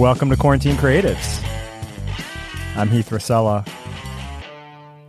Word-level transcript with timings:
Welcome 0.00 0.30
to 0.30 0.36
Quarantine 0.38 0.76
Creatives. 0.76 1.46
I'm 2.74 2.88
Heath 2.88 3.10
Racela. 3.10 3.68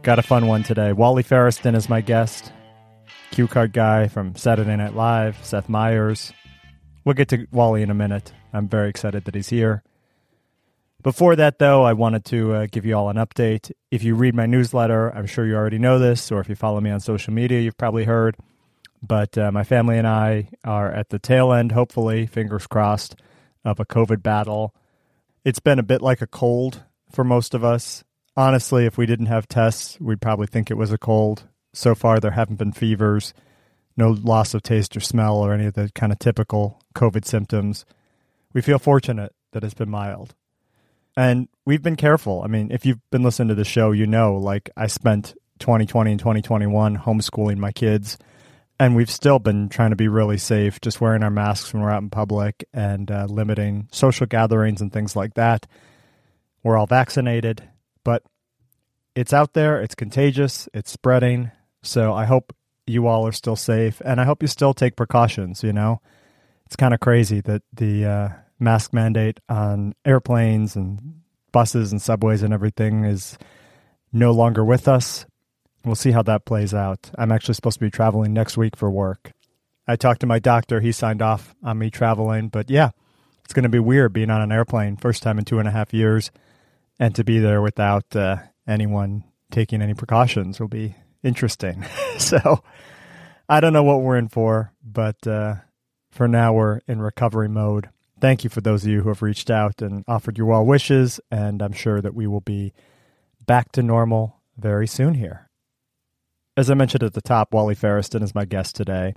Got 0.01 0.19
a 0.19 0.21
fun 0.21 0.47
one 0.47 0.63
today. 0.63 0.91
Wally 0.91 1.23
Feresten 1.23 1.77
is 1.77 1.87
my 1.87 2.01
guest. 2.01 2.51
Cue 3.31 3.47
card 3.47 3.71
guy 3.71 4.09
from 4.09 4.35
Saturday 4.35 4.75
Night 4.75 4.93
Live, 4.93 5.37
Seth 5.45 5.69
Meyers. 5.69 6.33
We'll 7.05 7.13
get 7.13 7.29
to 7.29 7.47
Wally 7.53 7.83
in 7.83 7.89
a 7.89 7.93
minute. 7.93 8.33
I'm 8.51 8.67
very 8.67 8.89
excited 8.89 9.23
that 9.23 9.33
he's 9.33 9.47
here. 9.47 9.81
Before 11.01 11.37
that, 11.37 11.57
though, 11.57 11.83
I 11.83 11.93
wanted 11.93 12.25
to 12.25 12.53
uh, 12.53 12.67
give 12.69 12.85
you 12.85 12.93
all 12.97 13.07
an 13.07 13.15
update. 13.15 13.71
If 13.91 14.03
you 14.03 14.15
read 14.15 14.35
my 14.35 14.45
newsletter, 14.45 15.09
I'm 15.15 15.25
sure 15.25 15.45
you 15.45 15.55
already 15.55 15.79
know 15.79 15.99
this, 15.99 16.33
or 16.33 16.41
if 16.41 16.49
you 16.49 16.55
follow 16.55 16.81
me 16.81 16.89
on 16.89 16.99
social 16.99 17.33
media, 17.33 17.61
you've 17.61 17.77
probably 17.77 18.03
heard. 18.03 18.35
But 19.01 19.37
uh, 19.37 19.53
my 19.53 19.63
family 19.63 19.97
and 19.97 20.05
I 20.05 20.49
are 20.65 20.91
at 20.91 21.11
the 21.11 21.17
tail 21.17 21.53
end, 21.53 21.71
hopefully, 21.71 22.25
fingers 22.25 22.67
crossed, 22.67 23.15
of 23.63 23.79
a 23.79 23.85
COVID 23.85 24.21
battle. 24.21 24.75
It's 25.43 25.59
been 25.59 25.79
a 25.79 25.83
bit 25.83 26.01
like 26.03 26.21
a 26.21 26.27
cold 26.27 26.83
for 27.11 27.23
most 27.23 27.55
of 27.55 27.63
us. 27.63 28.03
Honestly, 28.37 28.85
if 28.85 28.97
we 28.97 29.07
didn't 29.07 29.25
have 29.25 29.47
tests, 29.47 29.99
we'd 29.99 30.21
probably 30.21 30.45
think 30.45 30.69
it 30.69 30.77
was 30.77 30.91
a 30.91 30.99
cold. 30.99 31.47
So 31.73 31.95
far, 31.95 32.19
there 32.19 32.31
haven't 32.31 32.57
been 32.57 32.73
fevers, 32.73 33.33
no 33.97 34.11
loss 34.11 34.53
of 34.53 34.61
taste 34.61 34.95
or 34.95 34.99
smell, 34.99 35.37
or 35.37 35.53
any 35.53 35.65
of 35.65 35.73
the 35.73 35.91
kind 35.95 36.11
of 36.11 36.19
typical 36.19 36.79
COVID 36.93 37.25
symptoms. 37.25 37.85
We 38.53 38.61
feel 38.61 38.77
fortunate 38.77 39.33
that 39.51 39.63
it's 39.63 39.73
been 39.73 39.89
mild. 39.89 40.35
And 41.17 41.47
we've 41.65 41.81
been 41.81 41.95
careful. 41.95 42.43
I 42.43 42.47
mean, 42.47 42.71
if 42.71 42.85
you've 42.85 43.01
been 43.09 43.23
listening 43.23 43.49
to 43.49 43.55
the 43.55 43.65
show, 43.65 43.91
you 43.91 44.05
know, 44.05 44.35
like 44.35 44.69
I 44.77 44.87
spent 44.87 45.33
2020 45.59 46.11
and 46.11 46.19
2021 46.19 46.97
homeschooling 46.97 47.57
my 47.57 47.71
kids, 47.71 48.17
and 48.81 48.95
we've 48.95 49.11
still 49.11 49.37
been 49.37 49.69
trying 49.69 49.91
to 49.91 49.95
be 49.95 50.07
really 50.07 50.39
safe, 50.39 50.81
just 50.81 50.99
wearing 50.99 51.21
our 51.21 51.29
masks 51.29 51.71
when 51.71 51.83
we're 51.83 51.91
out 51.91 52.01
in 52.01 52.09
public 52.09 52.67
and 52.73 53.11
uh, 53.11 53.27
limiting 53.29 53.87
social 53.91 54.25
gatherings 54.25 54.81
and 54.81 54.91
things 54.91 55.15
like 55.15 55.35
that. 55.35 55.67
We're 56.63 56.77
all 56.77 56.87
vaccinated, 56.87 57.61
but 58.03 58.23
it's 59.13 59.33
out 59.33 59.53
there, 59.53 59.79
it's 59.79 59.93
contagious, 59.93 60.67
it's 60.73 60.89
spreading. 60.89 61.51
So 61.83 62.11
I 62.11 62.25
hope 62.25 62.55
you 62.87 63.05
all 63.05 63.27
are 63.27 63.31
still 63.31 63.55
safe, 63.55 64.01
and 64.03 64.19
I 64.19 64.23
hope 64.23 64.41
you 64.41 64.47
still 64.47 64.73
take 64.73 64.95
precautions, 64.95 65.61
you 65.61 65.73
know? 65.73 66.01
It's 66.65 66.75
kind 66.75 66.95
of 66.95 66.99
crazy 66.99 67.39
that 67.41 67.61
the, 67.71 68.05
uh, 68.05 68.29
mask 68.57 68.93
mandate 68.93 69.39
on 69.47 69.93
airplanes 70.05 70.75
and 70.75 71.21
buses 71.51 71.91
and 71.91 72.01
subways 72.01 72.41
and 72.41 72.51
everything 72.51 73.05
is 73.05 73.37
no 74.11 74.31
longer 74.31 74.65
with 74.65 74.87
us. 74.87 75.27
We'll 75.83 75.95
see 75.95 76.11
how 76.11 76.21
that 76.23 76.45
plays 76.45 76.73
out. 76.73 77.11
I'm 77.17 77.31
actually 77.31 77.55
supposed 77.55 77.79
to 77.79 77.85
be 77.85 77.89
traveling 77.89 78.33
next 78.33 78.57
week 78.57 78.75
for 78.75 78.89
work. 78.89 79.31
I 79.87 79.95
talked 79.95 80.21
to 80.21 80.27
my 80.27 80.39
doctor. 80.39 80.79
He 80.79 80.91
signed 80.91 81.21
off 81.21 81.55
on 81.63 81.79
me 81.79 81.89
traveling. 81.89 82.49
But 82.49 82.69
yeah, 82.69 82.91
it's 83.43 83.53
going 83.53 83.63
to 83.63 83.69
be 83.69 83.79
weird 83.79 84.13
being 84.13 84.29
on 84.29 84.41
an 84.41 84.51
airplane, 84.51 84.95
first 84.97 85.23
time 85.23 85.39
in 85.39 85.45
two 85.45 85.59
and 85.59 85.67
a 85.67 85.71
half 85.71 85.93
years, 85.93 86.31
and 86.99 87.15
to 87.15 87.23
be 87.23 87.39
there 87.39 87.61
without 87.61 88.15
uh, 88.15 88.37
anyone 88.67 89.23
taking 89.49 89.81
any 89.81 89.93
precautions 89.93 90.59
will 90.59 90.67
be 90.67 90.95
interesting. 91.23 91.85
so 92.17 92.63
I 93.49 93.59
don't 93.59 93.73
know 93.73 93.83
what 93.83 94.01
we're 94.01 94.17
in 94.17 94.29
for, 94.29 94.71
but 94.83 95.25
uh, 95.25 95.55
for 96.11 96.27
now, 96.27 96.53
we're 96.53 96.81
in 96.87 97.01
recovery 97.01 97.49
mode 97.49 97.89
thank 98.21 98.43
you 98.43 98.49
for 98.49 98.61
those 98.61 98.83
of 98.83 98.89
you 98.89 99.01
who 99.01 99.09
have 99.09 99.21
reached 99.21 99.49
out 99.49 99.81
and 99.81 100.05
offered 100.07 100.37
your 100.37 100.47
well 100.47 100.65
wishes. 100.65 101.19
And 101.29 101.61
I'm 101.61 101.73
sure 101.73 101.99
that 101.99 102.13
we 102.13 102.27
will 102.27 102.41
be 102.41 102.73
back 103.45 103.71
to 103.73 103.83
normal 103.83 104.37
very 104.57 104.87
soon 104.87 105.15
here. 105.15 105.49
As 106.57 106.69
I 106.69 106.73
mentioned 106.73 107.03
at 107.03 107.13
the 107.13 107.21
top, 107.21 107.53
Wally 107.53 107.75
Feresten 107.75 108.23
is 108.23 108.35
my 108.35 108.45
guest 108.45 108.75
today. 108.75 109.13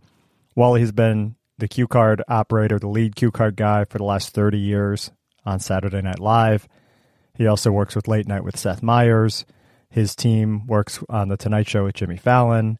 Wally 0.54 0.80
has 0.80 0.92
been 0.92 1.36
the 1.58 1.68
cue 1.68 1.88
card 1.88 2.22
operator, 2.28 2.78
the 2.78 2.88
lead 2.88 3.16
cue 3.16 3.30
card 3.30 3.56
guy 3.56 3.84
for 3.84 3.98
the 3.98 4.04
last 4.04 4.34
30 4.34 4.58
years 4.58 5.10
on 5.44 5.58
Saturday 5.58 6.00
Night 6.00 6.20
Live. 6.20 6.68
He 7.34 7.46
also 7.46 7.72
works 7.72 7.96
with 7.96 8.08
Late 8.08 8.28
Night 8.28 8.44
with 8.44 8.56
Seth 8.56 8.82
Meyers. 8.82 9.44
His 9.90 10.14
team 10.14 10.66
works 10.66 11.00
on 11.08 11.28
The 11.28 11.36
Tonight 11.36 11.68
Show 11.68 11.84
with 11.84 11.94
Jimmy 11.94 12.16
Fallon. 12.16 12.78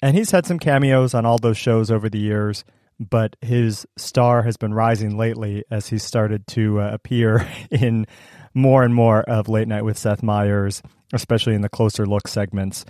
And 0.00 0.16
he's 0.16 0.32
had 0.32 0.46
some 0.46 0.58
cameos 0.58 1.14
on 1.14 1.24
all 1.24 1.38
those 1.38 1.56
shows 1.56 1.90
over 1.90 2.08
the 2.08 2.18
years 2.18 2.64
but 3.08 3.36
his 3.40 3.86
star 3.96 4.42
has 4.42 4.56
been 4.56 4.74
rising 4.74 5.16
lately 5.16 5.64
as 5.70 5.88
he 5.88 5.98
started 5.98 6.46
to 6.48 6.80
uh, 6.80 6.90
appear 6.92 7.48
in 7.70 8.06
more 8.54 8.82
and 8.82 8.94
more 8.94 9.22
of 9.22 9.48
Late 9.48 9.68
Night 9.68 9.84
with 9.84 9.98
Seth 9.98 10.22
Meyers, 10.22 10.82
especially 11.12 11.54
in 11.54 11.62
the 11.62 11.68
closer 11.68 12.06
look 12.06 12.28
segments. 12.28 12.84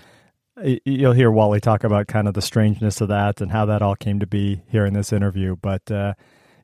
You'll 0.85 1.13
hear 1.13 1.31
Wally 1.31 1.61
talk 1.61 1.85
about 1.85 2.07
kind 2.07 2.29
of 2.29 2.35
the 2.35 2.43
strangeness 2.43 3.01
of 3.01 3.09
that 3.09 3.41
and 3.41 3.51
how 3.51 3.67
that 3.67 3.83
all 3.83 3.97
came 3.97 4.21
to 4.21 4.27
be 4.27 4.63
here 4.69 4.87
in 4.87 4.95
this 4.95 5.13
interview. 5.13 5.57
But 5.57 5.91
uh, 5.91 6.15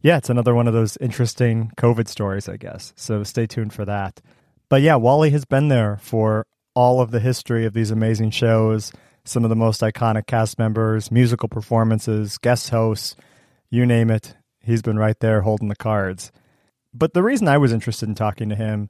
yeah, 0.03 0.17
it's 0.17 0.31
another 0.31 0.55
one 0.55 0.69
of 0.69 0.75
those 0.75 0.97
interesting 0.99 1.73
COVID 1.77 2.09
stories, 2.09 2.49
I 2.49 2.57
guess. 2.57 2.93
So 2.97 3.23
stay 3.25 3.47
tuned 3.47 3.73
for 3.73 3.85
that. 3.85 4.21
But 4.69 4.83
yeah, 4.83 4.97
Wally 4.97 5.31
has 5.31 5.45
been 5.45 5.69
there 5.69 5.99
for 6.01 6.47
all 6.75 7.01
of 7.01 7.11
the 7.11 7.21
history 7.21 7.65
of 7.65 7.73
these 7.73 7.91
amazing 7.91 8.31
shows, 8.31 8.93
some 9.25 9.45
of 9.45 9.51
the 9.51 9.57
most 9.57 9.81
iconic 9.81 10.27
cast 10.27 10.59
members, 10.59 11.11
musical 11.11 11.49
performances, 11.49 12.39
guest 12.39 12.71
hosts 12.71 13.17
you 13.71 13.85
name 13.85 14.11
it, 14.11 14.35
he's 14.61 14.83
been 14.83 14.99
right 14.99 15.19
there 15.21 15.43
holding 15.43 15.69
the 15.69 15.77
cards. 15.77 16.33
But 16.95 17.13
the 17.13 17.23
reason 17.23 17.49
I 17.49 17.59
was 17.59 17.73
interested 17.73 18.09
in 18.09 18.15
talking 18.15 18.49
to 18.49 18.55
him 18.55 18.89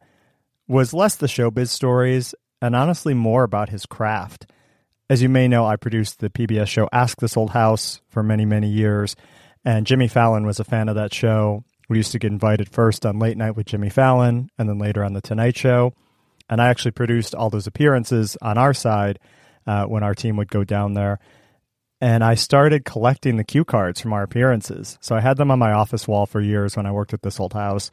was 0.67 0.95
less 0.95 1.17
the 1.17 1.27
showbiz 1.27 1.69
stories 1.69 2.35
and 2.63 2.77
honestly 2.77 3.15
more 3.15 3.43
about 3.43 3.71
his 3.71 3.87
craft. 3.87 4.51
As 5.11 5.23
you 5.23 5.29
may 5.29 5.49
know, 5.49 5.65
I 5.65 5.77
produced 5.77 6.21
the 6.21 6.29
PBS 6.29 6.67
show 6.67 6.89
Ask 6.93 7.19
This 7.19 7.37
Old 7.37 7.51
House 7.51 8.01
for 8.09 8.23
many, 8.23 8.45
many 8.45 8.69
years, 8.69 9.17
and 9.65 9.87
Jimmy 9.87 10.07
Fallon 10.07 10.45
was 10.45 10.61
a 10.61 10.65
fan 10.65 10.89
of 10.89 10.97
that 10.97 11.15
show. 11.15 11.65
We 11.89 11.97
used 11.97 12.13
to 12.13 12.19
get 12.19 12.31
invited 12.31 12.69
first 12.69 13.07
on 13.07 13.19
Late 13.19 13.39
Night 13.39 13.57
with 13.57 13.67
Jimmy 13.67 13.89
Fallon 13.89 14.51
and 14.59 14.69
then 14.69 14.79
later 14.79 15.03
on 15.03 15.15
The 15.15 15.23
Tonight 15.23 15.57
Show. 15.57 15.95
And 16.51 16.61
I 16.61 16.69
actually 16.69 16.91
produced 16.91 17.35
all 17.35 17.49
those 17.49 17.67
appearances 17.67 18.37
on 18.43 18.59
our 18.59 18.75
side 18.75 19.19
uh, 19.67 19.85
when 19.85 20.03
our 20.03 20.15
team 20.15 20.37
would 20.37 20.51
go 20.51 20.65
down 20.65 20.95
there 20.95 21.19
and 22.01 22.23
I 22.23 22.35
started 22.35 22.85
collecting 22.85 23.37
the 23.37 23.45
cue 23.45 23.65
cards 23.65 24.01
from 24.01 24.13
our 24.13 24.23
appearances. 24.23 24.99
So 25.01 25.17
I 25.17 25.21
had 25.21 25.37
them 25.37 25.51
on 25.51 25.59
my 25.59 25.73
office 25.73 26.07
wall 26.07 26.27
for 26.27 26.41
years 26.41 26.77
when 26.77 26.87
I 26.87 26.93
worked 26.93 27.13
at 27.13 27.23
this 27.23 27.41
old 27.41 27.55
house. 27.55 27.91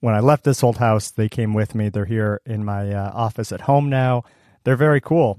When 0.00 0.14
I 0.14 0.20
left 0.20 0.44
this 0.44 0.62
old 0.62 0.78
house, 0.78 1.10
they 1.10 1.28
came 1.28 1.52
with 1.52 1.74
me. 1.74 1.88
They're 1.88 2.06
here 2.06 2.40
in 2.46 2.64
my 2.64 2.92
uh, 2.92 3.10
office 3.12 3.52
at 3.52 3.62
home 3.62 3.90
now. 3.90 4.24
They're 4.64 4.76
very 4.76 5.00
cool. 5.00 5.38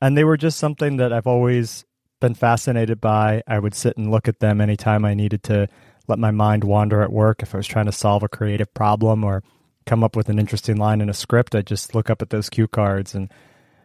And 0.00 0.16
they 0.16 0.24
were 0.24 0.36
just 0.36 0.58
something 0.58 0.96
that 0.96 1.12
I've 1.12 1.26
always 1.26 1.84
been 2.20 2.34
fascinated 2.34 3.00
by. 3.00 3.42
I 3.46 3.58
would 3.58 3.74
sit 3.74 3.96
and 3.96 4.10
look 4.10 4.28
at 4.28 4.40
them 4.40 4.60
anytime 4.60 5.04
I 5.04 5.14
needed 5.14 5.42
to 5.44 5.68
let 6.08 6.18
my 6.18 6.30
mind 6.30 6.64
wander 6.64 7.02
at 7.02 7.12
work. 7.12 7.42
If 7.42 7.54
I 7.54 7.58
was 7.58 7.66
trying 7.66 7.86
to 7.86 7.92
solve 7.92 8.22
a 8.22 8.28
creative 8.28 8.72
problem 8.74 9.24
or 9.24 9.42
come 9.86 10.02
up 10.02 10.16
with 10.16 10.28
an 10.28 10.38
interesting 10.38 10.76
line 10.76 11.00
in 11.00 11.10
a 11.10 11.14
script, 11.14 11.54
I'd 11.54 11.66
just 11.66 11.94
look 11.94 12.10
up 12.10 12.22
at 12.22 12.30
those 12.30 12.50
cue 12.50 12.68
cards 12.68 13.14
and 13.14 13.30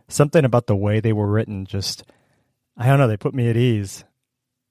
something 0.07 0.45
about 0.45 0.67
the 0.67 0.75
way 0.75 0.99
they 0.99 1.13
were 1.13 1.27
written 1.27 1.65
just– 1.65 2.03
I 2.77 2.87
don't 2.87 2.99
know, 2.99 3.07
they 3.07 3.17
put 3.17 3.33
me 3.33 3.49
at 3.49 3.57
ease. 3.57 4.03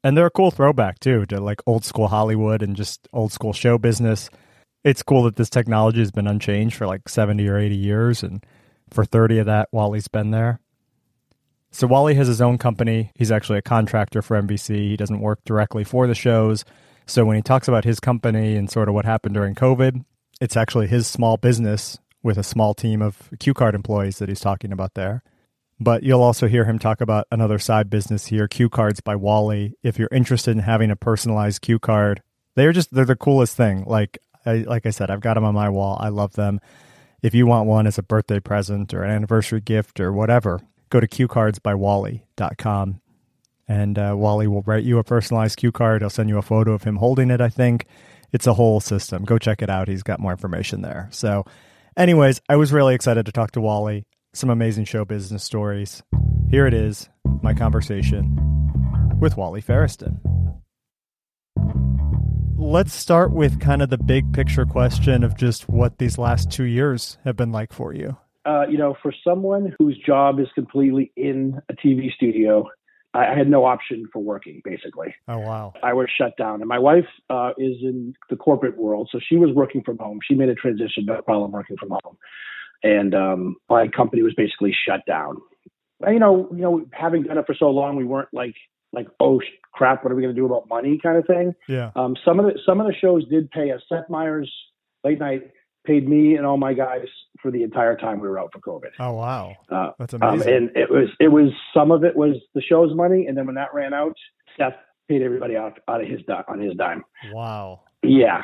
And 0.02 0.16
they're 0.16 0.26
a 0.26 0.30
cool 0.30 0.50
throwback 0.50 1.00
too 1.00 1.24
to 1.26 1.40
like 1.40 1.62
old 1.66 1.84
school 1.84 2.08
Hollywood 2.08 2.62
and 2.62 2.76
just 2.76 3.08
old 3.12 3.32
school 3.32 3.54
show 3.54 3.78
business. 3.78 4.28
It's 4.84 5.02
cool 5.02 5.22
that 5.22 5.36
this 5.36 5.48
technology 5.48 6.00
has 6.00 6.10
been 6.10 6.26
unchanged 6.26 6.76
for 6.76 6.86
like 6.86 7.08
70 7.08 7.48
or 7.48 7.56
80 7.56 7.74
years 7.74 8.22
and 8.22 8.44
for 8.90 9.04
30 9.04 9.38
of 9.38 9.46
that 9.46 9.70
Wally's 9.72 10.08
been 10.08 10.30
there. 10.30 10.60
So 11.74 11.88
Wally 11.88 12.14
has 12.14 12.28
his 12.28 12.40
own 12.40 12.56
company. 12.56 13.10
He's 13.16 13.32
actually 13.32 13.58
a 13.58 13.62
contractor 13.62 14.22
for 14.22 14.40
NBC. 14.40 14.76
He 14.90 14.96
doesn't 14.96 15.18
work 15.18 15.40
directly 15.44 15.82
for 15.82 16.06
the 16.06 16.14
shows. 16.14 16.64
So 17.04 17.24
when 17.24 17.34
he 17.34 17.42
talks 17.42 17.66
about 17.66 17.82
his 17.82 17.98
company 17.98 18.54
and 18.54 18.70
sort 18.70 18.88
of 18.88 18.94
what 18.94 19.04
happened 19.04 19.34
during 19.34 19.56
COVID, 19.56 20.04
it's 20.40 20.56
actually 20.56 20.86
his 20.86 21.08
small 21.08 21.36
business 21.36 21.98
with 22.22 22.38
a 22.38 22.44
small 22.44 22.74
team 22.74 23.02
of 23.02 23.28
cue 23.40 23.54
card 23.54 23.74
employees 23.74 24.18
that 24.18 24.28
he's 24.28 24.38
talking 24.38 24.70
about 24.70 24.94
there. 24.94 25.24
But 25.80 26.04
you'll 26.04 26.22
also 26.22 26.46
hear 26.46 26.64
him 26.64 26.78
talk 26.78 27.00
about 27.00 27.26
another 27.32 27.58
side 27.58 27.90
business 27.90 28.26
here, 28.26 28.46
cue 28.46 28.68
cards 28.68 29.00
by 29.00 29.16
Wally. 29.16 29.74
If 29.82 29.98
you're 29.98 30.08
interested 30.12 30.52
in 30.52 30.60
having 30.60 30.92
a 30.92 30.96
personalized 30.96 31.60
cue 31.60 31.80
card, 31.80 32.22
they're 32.54 32.72
just 32.72 32.94
they're 32.94 33.04
the 33.04 33.16
coolest 33.16 33.56
thing. 33.56 33.82
Like 33.84 34.16
I, 34.46 34.58
like 34.58 34.86
I 34.86 34.90
said, 34.90 35.10
I've 35.10 35.20
got 35.20 35.34
them 35.34 35.44
on 35.44 35.54
my 35.54 35.70
wall. 35.70 35.98
I 36.00 36.10
love 36.10 36.34
them. 36.34 36.60
If 37.20 37.34
you 37.34 37.48
want 37.48 37.66
one 37.66 37.88
as 37.88 37.98
a 37.98 38.02
birthday 38.04 38.38
present 38.38 38.94
or 38.94 39.02
an 39.02 39.10
anniversary 39.10 39.60
gift 39.60 39.98
or 39.98 40.12
whatever, 40.12 40.60
go 40.94 41.00
to 41.00 41.08
cuecardsbywally.com 41.08 43.00
and 43.66 43.98
uh, 43.98 44.14
Wally 44.16 44.46
will 44.46 44.62
write 44.62 44.84
you 44.84 44.98
a 44.98 45.04
personalized 45.04 45.56
cue 45.56 45.72
card. 45.72 46.02
He'll 46.02 46.10
send 46.10 46.28
you 46.28 46.38
a 46.38 46.42
photo 46.42 46.72
of 46.72 46.84
him 46.84 46.96
holding 46.96 47.30
it, 47.30 47.40
I 47.40 47.48
think. 47.48 47.86
It's 48.32 48.46
a 48.46 48.54
whole 48.54 48.78
system. 48.78 49.24
Go 49.24 49.38
check 49.38 49.60
it 49.60 49.68
out. 49.68 49.88
He's 49.88 50.04
got 50.04 50.20
more 50.20 50.30
information 50.30 50.82
there. 50.82 51.08
So, 51.10 51.46
anyways, 51.96 52.40
I 52.48 52.54
was 52.54 52.72
really 52.72 52.94
excited 52.94 53.26
to 53.26 53.32
talk 53.32 53.50
to 53.52 53.60
Wally 53.60 54.06
some 54.34 54.50
amazing 54.50 54.84
show 54.84 55.04
business 55.04 55.42
stories. 55.42 56.02
Here 56.48 56.66
it 56.66 56.74
is, 56.74 57.08
my 57.42 57.54
conversation 57.54 58.36
with 59.18 59.36
Wally 59.36 59.62
Feresten. 59.62 60.20
Let's 62.56 62.94
start 62.94 63.32
with 63.32 63.60
kind 63.60 63.82
of 63.82 63.90
the 63.90 63.98
big 63.98 64.32
picture 64.32 64.64
question 64.64 65.24
of 65.24 65.36
just 65.36 65.68
what 65.68 65.98
these 65.98 66.18
last 66.18 66.52
two 66.52 66.64
years 66.64 67.18
have 67.24 67.36
been 67.36 67.50
like 67.50 67.72
for 67.72 67.92
you. 67.92 68.16
Uh, 68.46 68.66
you 68.68 68.76
know, 68.76 68.96
for 69.02 69.12
someone 69.26 69.74
whose 69.78 69.96
job 69.98 70.38
is 70.38 70.48
completely 70.54 71.12
in 71.16 71.60
a 71.70 71.74
TV 71.74 72.12
studio, 72.12 72.68
I 73.14 73.34
had 73.36 73.48
no 73.48 73.64
option 73.64 74.06
for 74.12 74.20
working 74.20 74.60
basically. 74.64 75.14
Oh 75.28 75.38
wow! 75.38 75.72
I 75.82 75.92
was 75.92 76.08
shut 76.16 76.36
down, 76.36 76.60
and 76.60 76.68
my 76.68 76.78
wife 76.78 77.06
uh, 77.30 77.50
is 77.56 77.76
in 77.80 78.14
the 78.28 78.36
corporate 78.36 78.76
world, 78.76 79.08
so 79.12 79.20
she 79.24 79.36
was 79.36 79.50
working 79.54 79.82
from 79.82 79.98
home. 79.98 80.18
She 80.28 80.34
made 80.34 80.48
a 80.48 80.54
transition, 80.54 81.06
no 81.06 81.22
problem 81.22 81.52
working 81.52 81.76
from 81.76 81.90
home, 81.90 82.16
and 82.82 83.14
um, 83.14 83.56
my 83.70 83.86
company 83.86 84.22
was 84.22 84.34
basically 84.34 84.74
shut 84.86 85.06
down. 85.06 85.36
You 86.06 86.18
know, 86.18 86.48
you 86.50 86.60
know, 86.60 86.84
having 86.92 87.22
done 87.22 87.38
it 87.38 87.46
for 87.46 87.54
so 87.54 87.70
long, 87.70 87.94
we 87.94 88.04
weren't 88.04 88.30
like 88.32 88.56
like 88.92 89.06
oh 89.20 89.40
crap, 89.72 90.02
what 90.02 90.12
are 90.12 90.16
we 90.16 90.22
going 90.22 90.34
to 90.34 90.40
do 90.40 90.46
about 90.46 90.68
money 90.68 90.98
kind 91.00 91.16
of 91.16 91.26
thing. 91.26 91.54
Yeah. 91.68 91.92
Um, 91.94 92.16
some 92.24 92.40
of 92.40 92.46
the 92.46 92.58
some 92.66 92.80
of 92.80 92.86
the 92.88 92.94
shows 92.94 93.26
did 93.28 93.48
pay 93.50 93.70
us. 93.70 93.80
Seth 93.88 94.10
Meyers 94.10 94.52
late 95.04 95.20
night 95.20 95.52
paid 95.84 96.08
me 96.08 96.36
and 96.36 96.46
all 96.46 96.56
my 96.56 96.72
guys 96.72 97.06
for 97.40 97.50
the 97.50 97.62
entire 97.62 97.96
time 97.96 98.20
we 98.20 98.28
were 98.28 98.38
out 98.38 98.50
for 98.52 98.60
COVID. 98.60 98.90
Oh 98.98 99.12
wow, 99.12 99.54
Uh, 99.70 99.90
that's 99.98 100.14
um, 100.14 100.22
amazing. 100.22 100.54
and 100.54 100.70
it 100.76 100.90
was 100.90 101.08
it 101.20 101.28
was 101.28 101.50
some 101.72 101.90
of 101.90 102.04
it 102.04 102.16
was 102.16 102.36
the 102.54 102.62
show's 102.62 102.94
money, 102.94 103.26
and 103.26 103.36
then 103.36 103.46
when 103.46 103.54
that 103.56 103.72
ran 103.74 103.92
out, 103.94 104.16
Seth 104.58 104.74
paid 105.08 105.22
everybody 105.22 105.56
out 105.56 105.78
out 105.88 106.00
of 106.00 106.08
his 106.08 106.20
di- 106.26 106.44
on 106.48 106.58
his 106.60 106.74
dime. 106.76 107.04
wow. 107.32 107.82
Yeah, 108.02 108.42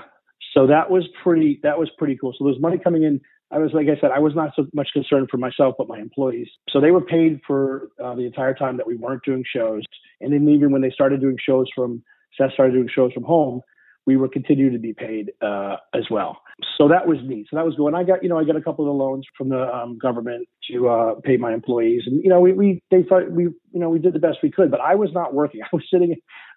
so 0.54 0.66
that 0.66 0.90
was 0.90 1.06
pretty 1.22 1.60
that 1.62 1.78
was 1.78 1.90
pretty 1.98 2.16
cool. 2.20 2.32
So 2.32 2.44
there 2.44 2.52
was 2.52 2.60
money 2.60 2.78
coming 2.78 3.02
in. 3.02 3.20
I 3.52 3.58
was 3.58 3.72
like 3.72 3.86
I 3.88 4.00
said, 4.00 4.10
I 4.14 4.20
was 4.20 4.34
not 4.34 4.52
so 4.54 4.66
much 4.74 4.88
concerned 4.92 5.28
for 5.30 5.36
myself, 5.38 5.74
but 5.76 5.88
my 5.88 5.98
employees. 5.98 6.48
So 6.70 6.80
they 6.80 6.90
were 6.92 7.00
paid 7.00 7.40
for 7.46 7.88
uh, 8.02 8.14
the 8.14 8.22
entire 8.24 8.54
time 8.54 8.76
that 8.76 8.86
we 8.86 8.96
weren't 8.96 9.24
doing 9.24 9.44
shows, 9.54 9.82
and 10.20 10.32
then 10.32 10.48
even 10.48 10.70
when 10.72 10.82
they 10.82 10.90
started 10.90 11.20
doing 11.20 11.36
shows 11.44 11.66
from 11.74 12.02
Seth 12.38 12.52
started 12.52 12.72
doing 12.74 12.88
shows 12.94 13.12
from 13.12 13.24
home, 13.24 13.60
we 14.06 14.16
were 14.16 14.28
continuing 14.28 14.72
to 14.72 14.78
be 14.78 14.92
paid 14.92 15.32
uh, 15.42 15.76
as 15.94 16.04
well. 16.10 16.40
So 16.78 16.88
that 16.88 17.06
was 17.06 17.18
neat. 17.22 17.46
So 17.50 17.56
that 17.56 17.64
was 17.64 17.74
good. 17.76 17.88
And 17.88 17.96
I 17.96 18.02
got, 18.04 18.22
you 18.22 18.28
know, 18.28 18.38
I 18.38 18.44
got 18.44 18.56
a 18.56 18.60
couple 18.62 18.84
of 18.84 18.88
the 18.88 19.04
loans 19.04 19.26
from 19.36 19.50
the 19.50 19.62
um, 19.74 19.98
government 19.98 20.48
to 20.70 20.88
uh, 20.88 21.14
pay 21.22 21.36
my 21.36 21.52
employees, 21.52 22.02
and 22.06 22.22
you 22.22 22.28
know, 22.30 22.40
we 22.40 22.52
we 22.52 22.82
they 22.90 23.02
thought 23.02 23.30
we, 23.30 23.44
you 23.44 23.54
know, 23.80 23.88
we 23.90 23.98
did 23.98 24.12
the 24.12 24.18
best 24.18 24.38
we 24.42 24.50
could. 24.50 24.70
But 24.70 24.80
I 24.80 24.94
was 24.94 25.10
not 25.12 25.34
working. 25.34 25.60
I 25.64 25.68
was 25.72 25.84
sitting, 25.92 26.16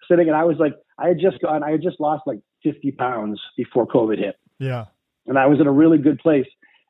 sitting, 0.10 0.28
and 0.28 0.36
I 0.36 0.44
was 0.44 0.58
like, 0.60 0.74
I 0.98 1.08
had 1.10 1.20
just 1.20 1.42
gone, 1.42 1.64
I 1.64 1.72
had 1.72 1.82
just 1.82 2.00
lost 2.00 2.24
like 2.26 2.40
50 2.64 2.92
pounds 2.92 3.42
before 3.58 3.86
COVID 3.88 4.18
hit, 4.20 4.36
Yeah. 4.60 4.86
and 5.28 5.38
I 5.38 5.48
was 5.48 5.60
in 5.60 5.68
a 5.68 5.72
really 5.72 5.98
good 5.98 6.20
place. 6.20 6.48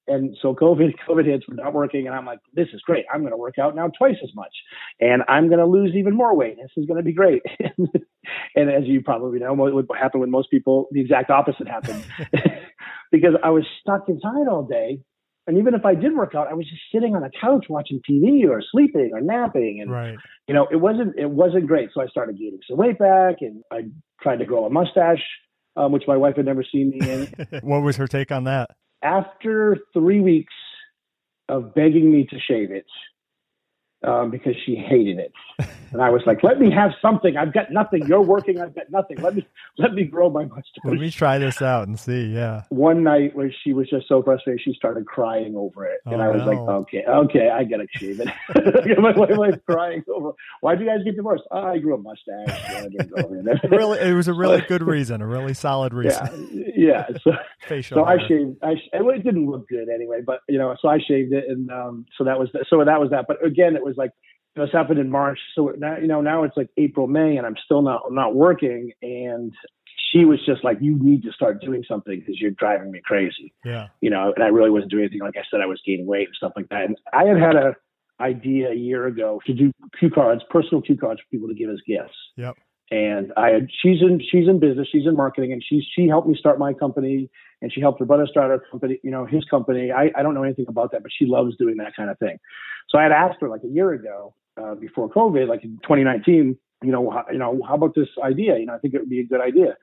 And 0.08 0.36
so 0.42 0.54
COVID, 0.54 0.94
COVID 1.10 1.26
hits, 1.26 1.46
we're 1.48 1.56
not 1.64 1.74
working, 1.74 2.08
and 2.08 2.16
I'm 2.16 2.26
like, 2.26 2.40
this 2.54 2.68
is 2.74 2.82
great. 2.82 3.06
I'm 3.14 3.22
going 3.22 3.32
to 3.32 3.38
work 3.38 3.56
out 3.60 3.76
now 3.76 3.90
twice 3.98 4.18
as 4.24 4.32
much, 4.36 4.54
and 5.00 5.24
I'm 5.28 5.48
going 5.48 5.60
to 5.60 5.66
lose 5.66 5.94
even 5.96 6.16
more 6.16 6.36
weight. 6.36 6.58
This 6.58 6.72
is 6.78 6.86
going 6.86 6.98
to 6.98 7.04
be 7.04 7.14
great. 7.14 7.42
and 8.56 8.70
as 8.70 8.84
you 8.86 9.02
probably 9.02 9.40
know, 9.40 9.54
what 9.54 9.74
would 9.74 9.88
happen 10.00 10.20
with 10.20 10.30
most 10.30 10.50
people, 10.52 10.88
the 10.92 11.02
exact 11.02 11.30
opposite 11.30 11.68
happened, 11.68 12.04
because 13.12 13.34
I 13.44 13.50
was 13.50 13.66
stuck 13.82 14.10
inside 14.10 14.48
all 14.50 14.64
day. 14.64 15.00
And 15.46 15.58
even 15.58 15.74
if 15.74 15.86
I 15.86 15.94
did 15.94 16.16
work 16.16 16.36
out, 16.36 16.48
I 16.48 16.54
was 16.54 16.66
just 16.70 16.82
sitting 16.94 17.18
on 17.18 17.24
a 17.24 17.30
couch 17.30 17.66
watching 17.68 18.00
TV 18.10 18.48
or 18.50 18.62
sleeping 18.72 19.12
or 19.14 19.20
napping, 19.20 19.80
and 19.82 19.92
Right. 19.92 20.16
you 20.48 20.54
know, 20.54 20.68
it 20.72 20.78
wasn't 20.78 21.20
it 21.20 21.30
wasn't 21.30 21.68
great. 21.68 21.90
So 21.94 22.02
I 22.02 22.08
started 22.08 22.38
gaining 22.38 22.60
some 22.68 22.78
weight 22.78 22.98
back, 22.98 23.38
and 23.42 23.62
I 23.70 23.90
tried 24.22 24.38
to 24.38 24.46
grow 24.46 24.66
a 24.66 24.70
mustache, 24.70 25.22
um, 25.76 25.92
which 25.92 26.04
my 26.08 26.16
wife 26.16 26.38
had 26.38 26.46
never 26.46 26.64
seen 26.64 26.92
me 26.92 27.10
in. 27.10 27.60
what 27.62 27.82
was 27.84 27.98
her 27.98 28.08
take 28.08 28.32
on 28.32 28.46
that? 28.46 28.70
After 29.04 29.78
three 29.94 30.22
weeks 30.22 30.54
of 31.50 31.76
begging 31.76 32.12
me 32.12 32.26
to 32.30 32.40
shave 32.40 32.72
it, 32.72 32.86
um, 34.04 34.30
because 34.32 34.56
she 34.66 34.76
hated 34.76 35.20
it, 35.20 35.32
and 35.92 36.02
I 36.02 36.10
was 36.10 36.22
like, 36.26 36.44
"Let 36.44 36.60
me 36.60 36.72
have 36.72 36.92
something. 37.02 37.38
I've 37.38 37.54
got 37.54 37.72
nothing. 37.72 38.06
You're 38.08 38.22
working. 38.22 38.60
I've 38.62 38.76
got 38.76 38.90
nothing. 38.92 39.18
Let 39.22 39.36
me 39.36 39.48
let 39.78 39.94
me 39.94 40.04
grow 40.04 40.30
my 40.30 40.46
mustache." 40.46 40.64
Let 40.84 41.00
me 41.00 41.10
try 41.12 41.38
this 41.38 41.62
out 41.62 41.88
and 41.88 42.00
see. 42.00 42.26
Yeah. 42.28 42.64
One 42.70 43.04
night 43.04 43.36
where 43.36 43.52
she 43.64 43.74
was 43.74 43.90
just 43.90 44.08
so 44.08 44.22
frustrated, 44.24 44.62
she 44.64 44.74
started 44.74 45.06
crying 45.06 45.56
over 45.56 45.86
it, 45.86 46.00
and 46.06 46.22
Oh, 46.22 46.26
I 46.26 46.30
was 46.30 46.42
no. 46.42 46.48
like, 46.48 46.58
"Okay, 46.60 47.04
okay, 47.08 47.50
I 47.50 47.64
gotta 47.64 47.88
shave 47.96 48.20
it." 48.20 48.28
my 49.00 49.12
wife 49.12 49.60
crying 49.68 50.04
over. 50.14 50.32
Why'd 50.62 50.80
you 50.80 50.86
guys 50.86 51.00
get 51.04 51.16
divorced? 51.16 51.44
Oh, 51.52 51.62
I 51.64 51.78
grew 51.80 51.96
a 51.96 51.98
mustache. 51.98 52.48
Yeah, 52.48 52.78
I 52.86 52.90
didn't 52.90 53.10
grow 53.12 53.24
it. 53.34 53.60
Really, 53.74 54.00
it 54.00 54.14
was 54.14 54.28
a 54.28 54.34
really 54.34 54.62
good 54.68 54.84
reason, 54.84 55.22
a 55.22 55.28
really 55.28 55.54
solid 55.54 55.94
reason. 55.94 56.50
yeah, 56.76 57.06
yeah. 57.10 57.18
So, 57.24 57.32
Facial. 57.68 57.98
so 57.98 58.04
I 58.06 58.18
shaved. 58.28 58.58
I 58.64 58.76
sh- 58.76 58.90
it 58.94 59.24
didn't 59.24 59.50
look 59.50 59.68
good 59.68 59.90
anyway, 59.90 60.22
but 60.26 60.42
you 60.48 60.58
know, 60.58 60.76
so 60.82 60.88
I 60.90 61.00
shaved 61.00 61.34
it, 61.34 61.46
and 61.48 61.70
um, 61.72 62.06
so 62.18 62.24
that 62.24 62.38
was 62.40 62.50
so 62.70 62.84
that 62.84 63.00
was 63.00 63.10
that. 63.12 63.26
But 63.28 63.44
again, 63.46 63.76
it 63.76 63.84
was 63.84 63.93
like 63.98 64.12
this 64.56 64.70
happened 64.72 65.00
in 65.00 65.10
March, 65.10 65.40
so 65.56 65.74
now 65.78 65.98
you 65.98 66.08
know 66.08 66.22
now 66.22 66.44
it's 66.44 66.56
like 66.56 66.70
April, 66.78 67.08
May, 67.08 67.38
and 67.38 67.46
I'm 67.46 67.56
still 67.64 67.82
not 67.82 68.12
not 68.12 68.36
working, 68.36 68.92
and 69.02 69.52
she 70.12 70.26
was 70.26 70.40
just 70.46 70.64
like, 70.64 70.78
"You 70.82 70.98
need 71.02 71.24
to 71.24 71.32
start 71.32 71.62
doing 71.62 71.84
something 71.88 72.20
because 72.20 72.40
you're 72.40 72.52
driving 72.52 72.92
me 72.92 73.02
crazy." 73.04 73.54
Yeah. 73.66 73.88
you 74.02 74.10
know, 74.10 74.32
and 74.36 74.44
I 74.44 74.48
really 74.48 74.70
wasn't 74.70 74.92
doing 74.92 75.04
anything. 75.04 75.22
Like 75.22 75.38
I 75.38 75.44
said, 75.50 75.62
I 75.62 75.66
was 75.66 75.82
gaining 75.86 76.06
weight 76.06 76.28
and 76.28 76.36
stuff 76.36 76.54
like 76.56 76.70
that. 76.70 76.86
And 76.86 76.98
I 77.12 77.26
had 77.26 77.38
had 77.38 77.56
a 77.56 77.76
idea 78.20 78.70
a 78.70 78.76
year 78.76 79.08
ago 79.08 79.42
to 79.46 79.54
do 79.54 79.72
cue 80.00 80.10
cards, 80.10 80.44
personal 80.50 80.82
cue 80.82 80.98
cards 80.98 81.22
for 81.22 81.28
people 81.32 81.48
to 81.48 81.54
give 81.54 81.70
as 81.70 81.82
gifts. 81.88 82.16
Yep. 82.38 82.58
And 82.92 83.32
I 83.38 83.50
had, 83.50 83.68
she's 83.82 84.02
in, 84.02 84.20
she's 84.20 84.48
in 84.48 84.60
business, 84.60 84.88
she's 84.92 85.08
in 85.08 85.16
marketing, 85.16 85.52
and 85.52 85.64
she 85.68 85.86
she 85.96 86.08
helped 86.08 86.28
me 86.28 86.36
start 86.38 86.60
my 86.60 86.74
company, 86.74 87.30
and 87.62 87.72
she 87.74 87.82
helped 87.82 88.00
her 88.00 88.06
brother 88.06 88.28
start 88.28 88.52
her 88.52 88.64
company, 88.70 89.00
you 89.04 89.12
know, 89.12 89.26
his 89.26 89.44
company. 89.46 89.92
I 89.92 90.12
I 90.16 90.22
don't 90.22 90.36
know 90.36 90.44
anything 90.44 90.66
about 90.68 90.92
that, 90.92 91.02
but 91.02 91.12
she 91.18 91.26
loves 91.26 91.56
doing 91.58 91.78
that 91.78 91.96
kind 91.96 92.10
of 92.10 92.20
thing. 92.20 92.38
So 92.90 92.98
I 93.00 93.04
had 93.04 93.12
asked 93.12 93.38
her 93.42 93.50
like 93.50 93.62
a 93.64 93.70
year 93.70 93.94
ago, 93.94 94.36
uh, 94.62 94.76
before 94.76 95.10
COVID, 95.10 95.48
like 95.48 95.64
in 95.64 95.80
2019, 95.84 96.58
you 96.84 96.92
know, 96.92 97.10
how, 97.10 97.26
you 97.32 97.38
know, 97.38 97.60
how 97.68 97.76
about 97.76 97.96
this 97.96 98.10
idea? 98.24 98.58
You 98.58 98.68
know, 98.68 98.76
I 98.76 98.78
think 98.78 98.94
it 98.94 99.00
would 99.00 99.10
be 99.10 99.20
a 99.20 99.26
good 99.26 99.42
idea. 99.42 99.76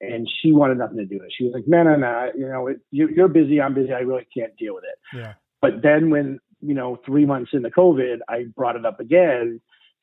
And 0.00 0.28
she 0.40 0.52
wanted 0.52 0.78
nothing 0.78 0.98
to 0.98 1.06
do 1.06 1.16
with 1.16 1.26
it. 1.26 1.32
She 1.36 1.44
was 1.44 1.54
like, 1.54 1.64
no, 1.66 1.82
no, 1.82 1.96
no, 1.96 2.30
you 2.36 2.48
know, 2.48 2.68
it, 2.68 2.80
you, 2.90 3.08
you're 3.08 3.28
busy, 3.28 3.60
I'm 3.60 3.74
busy, 3.74 3.92
I 3.92 4.00
really 4.00 4.26
can't 4.36 4.56
deal 4.56 4.74
with 4.74 4.84
it. 4.84 5.16
Yeah. 5.16 5.34
But 5.60 5.82
then 5.82 6.10
when, 6.10 6.38
you 6.60 6.74
know, 6.74 6.98
three 7.04 7.26
months 7.26 7.50
into 7.52 7.70
COVID, 7.70 8.18
I 8.28 8.44
brought 8.54 8.76
it 8.76 8.86
up 8.86 9.00
again. 9.00 9.60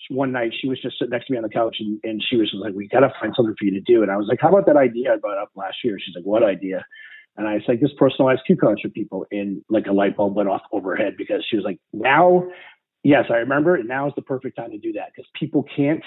One 0.09 0.31
night 0.31 0.51
she 0.59 0.68
was 0.68 0.80
just 0.81 1.00
sitting 1.00 1.12
next 1.12 1.27
to 1.27 1.33
me 1.33 1.38
on 1.38 1.44
the 1.44 1.50
couch 1.50 1.77
and, 1.80 2.00
and 2.03 2.24
she 2.30 2.38
was 2.38 2.51
just 2.51 2.62
like, 2.62 2.74
we 2.75 2.88
got 2.88 3.00
to 3.00 3.12
find 3.19 3.33
something 3.36 3.56
for 3.57 3.65
you 3.65 3.71
to 3.71 3.81
do. 3.81 4.03
And 4.03 4.12
I 4.12 4.18
was 4.18 4.27
like, 4.30 4.39
how 4.42 4.50
about 4.50 4.65
that 4.68 4.77
idea 4.77 5.13
I 5.13 5.18
brought 5.18 5.42
up 5.42 5.50
last 5.56 5.77
year? 5.83 5.97
She's 6.00 6.15
like, 6.15 6.25
what 6.25 6.44
idea? 6.44 6.86
And 7.38 7.47
I 7.47 7.56
was 7.56 7.63
like, 7.68 7.81
this 7.81 7.92
personalized 7.97 8.42
cue 8.45 8.56
cards 8.56 8.81
for 8.81 8.89
people. 8.89 9.25
And 9.31 9.62
like 9.69 9.88
a 9.88 9.92
light 9.92 10.15
bulb 10.15 10.36
went 10.36 10.47
off 10.50 10.62
over 10.71 10.95
her 10.95 11.03
head 11.03 11.15
because 11.18 11.44
she 11.50 11.56
was 11.56 11.65
like, 11.65 11.80
now, 11.92 12.47
yes, 13.03 13.25
I 13.30 13.38
remember. 13.38 13.81
Now 13.83 14.07
is 14.07 14.13
the 14.15 14.21
perfect 14.21 14.57
time 14.57 14.71
to 14.71 14.77
do 14.77 14.94
that 14.94 15.07
because 15.13 15.30
people 15.39 15.65
can't 15.75 16.03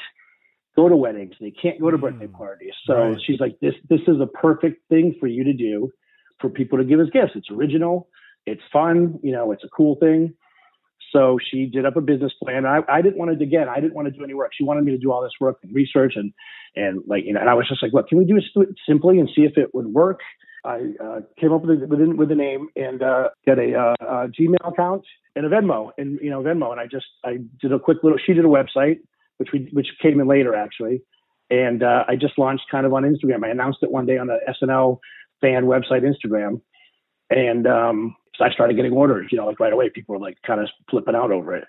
go 0.77 0.89
to 0.89 0.97
weddings. 0.97 1.35
They 1.41 1.51
can't 1.51 1.81
go 1.81 1.91
to 1.91 1.99
birthday 1.99 2.29
Mm. 2.29 2.33
parties. 2.33 2.73
So 2.87 2.95
Right. 2.95 3.19
she's 3.27 3.41
like, 3.41 3.59
this, 3.61 3.75
this 3.91 4.01
is 4.07 4.21
a 4.21 4.27
perfect 4.27 4.89
thing 4.89 5.15
for 5.19 5.27
you 5.27 5.45
to 5.45 5.53
do 5.53 5.91
for 6.41 6.49
people 6.51 6.79
to 6.79 6.85
give 6.85 7.01
as 7.01 7.11
gifts. 7.11 7.33
It's 7.35 7.51
original. 7.51 8.09
It's 8.47 8.63
fun. 8.73 9.19
You 9.23 9.33
know, 9.33 9.51
it's 9.53 9.65
a 9.65 9.69
cool 9.69 9.97
thing. 9.97 10.33
So 11.13 11.39
she 11.51 11.67
did 11.67 11.87
up 11.87 11.97
a 11.97 12.01
business 12.01 12.33
plan. 12.43 12.67
I, 12.67 12.81
I 12.89 13.03
didn't 13.03 13.19
want 13.19 13.37
to, 13.37 13.43
again, 13.43 13.69
I 13.69 13.81
didn't 13.81 13.95
want 13.95 14.07
to 14.07 14.13
do 14.13 14.23
any 14.25 14.35
work. 14.35 14.53
She 14.57 14.65
wanted 14.65 14.85
me 14.85 14.93
to 14.93 14.99
do 14.99 15.13
all 15.13 15.23
this 15.23 15.33
work 15.41 15.59
and 15.63 15.75
research 15.75 16.15
and, 16.17 16.33
and 16.77 17.03
like, 17.07 17.25
you 17.25 17.33
know, 17.33 17.41
and 17.41 17.49
I 17.49 17.55
was 17.55 17.69
just 17.69 17.83
like, 17.83 17.93
look, 17.93 18.09
can 18.09 18.19
we 18.19 18.25
do 18.25 18.37
it 18.37 18.69
simply 18.87 19.19
and 19.19 19.29
see 19.35 19.43
if 19.43 19.57
it 19.57 19.75
would 19.75 19.87
work? 19.87 20.21
I 20.65 20.93
uh, 21.03 21.21
came 21.39 21.53
up 21.53 21.63
with 21.63 21.83
a, 21.83 21.87
with, 21.87 22.01
a, 22.01 22.15
with 22.15 22.31
a 22.31 22.35
name 22.35 22.69
and 22.77 23.03
uh, 23.03 23.29
got 23.47 23.59
a, 23.59 23.75
uh, 23.75 23.95
a 24.01 24.29
Gmail 24.29 24.57
account 24.73 25.05
and 25.35 25.47
a 25.47 25.49
Venmo 25.49 25.91
and, 25.97 26.19
you 26.21 26.31
know, 26.31 26.43
Venmo. 26.43 26.73
And 26.73 26.81
I 26.81 26.87
just, 26.87 27.07
I 27.25 27.39
did 27.61 27.73
a 27.73 27.79
quick 27.79 27.99
little, 28.03 28.19
she 28.25 28.35
did 28.35 28.45
a 28.45 28.49
website, 28.49 28.99
which 29.39 29.51
we, 29.53 29.69
which 29.73 29.87
came 30.03 30.21
in 30.21 30.27
later 30.27 30.55
actually. 30.55 31.03
And 31.51 31.83
uh, 31.83 32.05
I 32.07 32.17
just 32.17 32.39
launched 32.39 32.65
kind 32.71 32.85
of 32.85 32.93
on 32.93 33.05
Instagram. 33.05 33.45
I 33.45 33.49
announced 33.49 33.79
it 33.83 33.91
one 33.91 34.05
day 34.05 34.19
on 34.19 34.27
the 34.27 34.39
SNL 34.63 34.99
fan 35.41 35.65
website, 35.65 36.03
Instagram. 36.03 36.61
And 37.31 37.67
um, 37.67 38.17
so 38.39 38.45
I 38.45 38.51
started 38.51 38.77
getting 38.77 38.93
orders, 38.93 39.29
you 39.31 39.39
know, 39.39 39.47
like 39.47 39.61
right 39.61 39.73
away. 39.73 39.91
People 39.91 40.15
were 40.15 40.21
like 40.21 40.39
kind 40.47 40.61
of 40.61 40.69
flipping 40.89 41.15
out 41.15 41.33
over 41.33 41.55
it. 41.57 41.65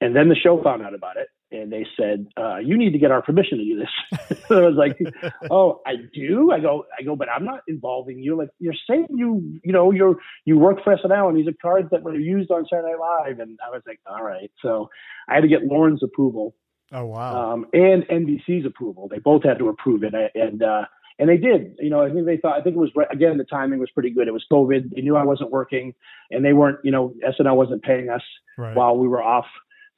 And 0.00 0.14
then 0.14 0.28
the 0.28 0.36
show 0.36 0.62
found 0.62 0.82
out 0.82 0.94
about 0.94 1.16
it 1.16 1.28
and 1.50 1.72
they 1.72 1.86
said, 1.96 2.26
uh, 2.36 2.58
you 2.58 2.76
need 2.76 2.92
to 2.92 2.98
get 2.98 3.10
our 3.10 3.22
permission 3.22 3.58
to 3.58 3.64
do 3.64 3.78
this. 3.78 4.38
so 4.48 4.62
I 4.62 4.68
was 4.68 4.76
like, 4.76 4.98
oh, 5.50 5.80
I 5.86 5.94
do? 6.12 6.52
I 6.52 6.60
go, 6.60 6.84
I 6.96 7.02
go, 7.02 7.16
but 7.16 7.28
I'm 7.28 7.44
not 7.44 7.62
involving 7.66 8.18
you. 8.18 8.36
Like 8.36 8.50
you're 8.58 8.74
saying 8.88 9.06
you, 9.10 9.58
you 9.64 9.72
know, 9.72 9.90
you're, 9.90 10.16
you 10.44 10.58
work 10.58 10.84
for 10.84 10.96
SNL 10.96 11.28
and 11.30 11.38
these 11.38 11.48
are 11.48 11.56
cards 11.60 11.88
that 11.90 12.02
were 12.02 12.14
used 12.14 12.50
on 12.50 12.66
Saturday 12.70 12.92
Night 12.92 13.00
Live. 13.00 13.40
And 13.40 13.58
I 13.64 13.70
was 13.70 13.82
like, 13.86 13.98
all 14.06 14.22
right. 14.22 14.50
So 14.62 14.90
I 15.28 15.34
had 15.34 15.40
to 15.40 15.48
get 15.48 15.64
Lorne's 15.64 16.02
approval 16.02 16.54
Oh 16.92 17.04
wow. 17.04 17.52
um, 17.52 17.66
and 17.72 18.04
NBC's 18.08 18.64
approval. 18.64 19.08
They 19.08 19.18
both 19.18 19.44
had 19.44 19.58
to 19.58 19.68
approve 19.68 20.04
it, 20.04 20.14
and 20.34 20.62
uh, 20.62 20.84
and 21.18 21.28
they 21.28 21.36
did. 21.36 21.76
You 21.78 21.90
know, 21.90 22.02
I 22.02 22.10
think 22.10 22.26
they 22.26 22.36
thought. 22.36 22.58
I 22.58 22.62
think 22.62 22.76
it 22.76 22.78
was 22.78 22.92
again 23.10 23.38
the 23.38 23.44
timing 23.44 23.80
was 23.80 23.90
pretty 23.90 24.10
good. 24.10 24.28
It 24.28 24.32
was 24.32 24.44
COVID. 24.50 24.94
They 24.94 25.02
knew 25.02 25.16
I 25.16 25.24
wasn't 25.24 25.50
working, 25.50 25.94
and 26.30 26.44
they 26.44 26.52
weren't. 26.52 26.78
You 26.84 26.92
know, 26.92 27.14
SNL 27.26 27.56
wasn't 27.56 27.82
paying 27.82 28.08
us 28.08 28.22
right. 28.56 28.76
while 28.76 28.96
we 28.96 29.08
were 29.08 29.22
off. 29.22 29.46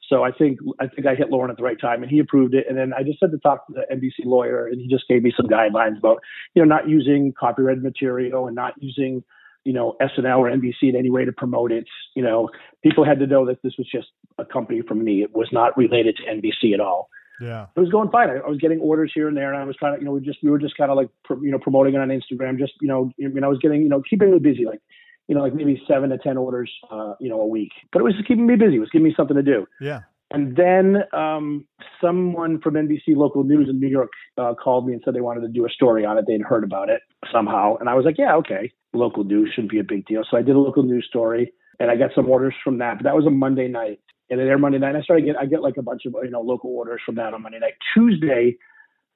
So 0.07 0.23
I 0.23 0.31
think 0.31 0.59
I 0.79 0.87
think 0.87 1.07
I 1.07 1.15
hit 1.15 1.29
Lorne 1.29 1.51
at 1.51 1.57
the 1.57 1.63
right 1.63 1.79
time, 1.79 2.01
and 2.01 2.11
he 2.11 2.19
approved 2.19 2.53
it. 2.53 2.65
And 2.67 2.77
then 2.77 2.91
I 2.93 3.03
just 3.03 3.19
had 3.21 3.31
to 3.31 3.37
talk 3.37 3.67
to 3.67 3.73
the 3.73 3.95
NBC 3.95 4.25
lawyer, 4.25 4.67
and 4.67 4.81
he 4.81 4.87
just 4.87 5.07
gave 5.07 5.23
me 5.23 5.31
some 5.35 5.47
guidelines 5.47 5.97
about 5.97 6.17
you 6.55 6.61
know 6.61 6.67
not 6.67 6.89
using 6.89 7.33
copyrighted 7.39 7.83
material 7.83 8.47
and 8.47 8.55
not 8.55 8.73
using 8.79 9.23
you 9.63 9.73
know 9.73 9.95
SNL 10.01 10.39
or 10.39 10.49
NBC 10.49 10.89
in 10.89 10.95
any 10.95 11.11
way 11.11 11.23
to 11.23 11.31
promote 11.31 11.71
it. 11.71 11.85
You 12.15 12.23
know, 12.23 12.49
people 12.83 13.05
had 13.05 13.19
to 13.19 13.27
know 13.27 13.45
that 13.45 13.61
this 13.63 13.73
was 13.77 13.87
just 13.89 14.07
a 14.39 14.45
company 14.45 14.81
from 14.81 15.03
me. 15.03 15.21
It 15.21 15.35
was 15.35 15.49
not 15.51 15.77
related 15.77 16.17
to 16.17 16.23
NBC 16.23 16.73
at 16.73 16.79
all 16.79 17.09
Yeah. 17.41 17.65
it 17.75 17.79
was 17.79 17.89
going 17.89 18.09
fine. 18.11 18.29
I, 18.29 18.37
I 18.37 18.49
was 18.49 18.59
getting 18.59 18.79
orders 18.79 19.11
here 19.13 19.27
and 19.27 19.35
there, 19.35 19.51
and 19.53 19.61
I 19.61 19.65
was 19.65 19.75
trying 19.75 19.95
to, 19.95 19.99
you 19.99 20.05
know, 20.05 20.11
we 20.11 20.21
just 20.21 20.39
we 20.43 20.49
were 20.49 20.59
just 20.59 20.77
kind 20.77 20.91
of 20.91 20.97
like, 20.97 21.09
pro, 21.23 21.41
you 21.41 21.51
know, 21.51 21.59
promoting 21.59 21.95
it 21.95 21.99
on 21.99 22.09
Instagram. 22.09 22.57
Just, 22.57 22.73
you 22.81 22.87
know, 22.87 23.11
I 23.23 23.27
mean, 23.27 23.43
I 23.43 23.47
was 23.47 23.59
getting, 23.59 23.81
you 23.81 23.89
know, 23.89 24.01
keeping 24.07 24.31
me 24.31 24.39
busy, 24.39 24.65
like, 24.65 24.81
you 25.27 25.35
know, 25.35 25.41
like 25.41 25.53
maybe 25.53 25.81
seven 25.87 26.09
to 26.11 26.17
ten 26.17 26.37
orders, 26.37 26.71
uh, 26.91 27.13
you 27.19 27.29
know, 27.29 27.41
a 27.41 27.47
week. 27.47 27.71
But 27.91 27.99
it 27.99 28.03
was 28.03 28.13
just 28.13 28.27
keeping 28.27 28.45
me 28.45 28.55
busy. 28.55 28.75
It 28.75 28.79
was 28.79 28.89
giving 28.89 29.07
me 29.07 29.13
something 29.15 29.35
to 29.35 29.43
do. 29.43 29.65
Yeah. 29.79 30.01
And 30.31 30.55
then 30.55 31.03
um, 31.13 31.65
someone 31.99 32.61
from 32.61 32.75
NBC 32.75 33.15
Local 33.17 33.43
News 33.43 33.67
in 33.69 33.79
New 33.79 33.89
York 33.89 34.11
uh, 34.37 34.53
called 34.53 34.87
me 34.87 34.93
and 34.93 35.01
said 35.03 35.13
they 35.13 35.21
wanted 35.21 35.41
to 35.41 35.49
do 35.49 35.65
a 35.65 35.69
story 35.69 36.05
on 36.05 36.17
it. 36.17 36.25
They'd 36.25 36.41
heard 36.41 36.63
about 36.63 36.89
it 36.89 37.01
somehow. 37.31 37.75
And 37.77 37.89
I 37.89 37.95
was 37.95 38.05
like, 38.05 38.17
yeah, 38.17 38.35
okay. 38.37 38.71
Local 38.93 39.25
news 39.25 39.51
shouldn't 39.53 39.71
be 39.71 39.79
a 39.79 39.83
big 39.83 40.05
deal. 40.05 40.23
So 40.29 40.37
I 40.37 40.41
did 40.41 40.55
a 40.55 40.59
local 40.59 40.83
news 40.83 41.05
story 41.07 41.51
and 41.81 41.91
I 41.91 41.97
got 41.97 42.11
some 42.15 42.29
orders 42.29 42.53
from 42.63 42.77
that. 42.77 42.97
But 42.97 43.03
that 43.03 43.15
was 43.15 43.25
a 43.25 43.29
Monday 43.29 43.67
night. 43.67 43.99
And 44.31 44.39
then 44.39 44.47
every 44.47 44.59
Monday 44.59 44.79
night, 44.79 44.95
I 44.95 45.01
started 45.01 45.25
get 45.25 45.37
I 45.37 45.45
get 45.45 45.61
like 45.61 45.77
a 45.77 45.81
bunch 45.81 46.05
of 46.05 46.15
you 46.23 46.31
know 46.31 46.41
local 46.41 46.71
orders 46.71 47.01
from 47.05 47.15
that 47.15 47.33
on 47.33 47.43
Monday 47.43 47.59
night. 47.59 47.73
Tuesday, 47.93 48.57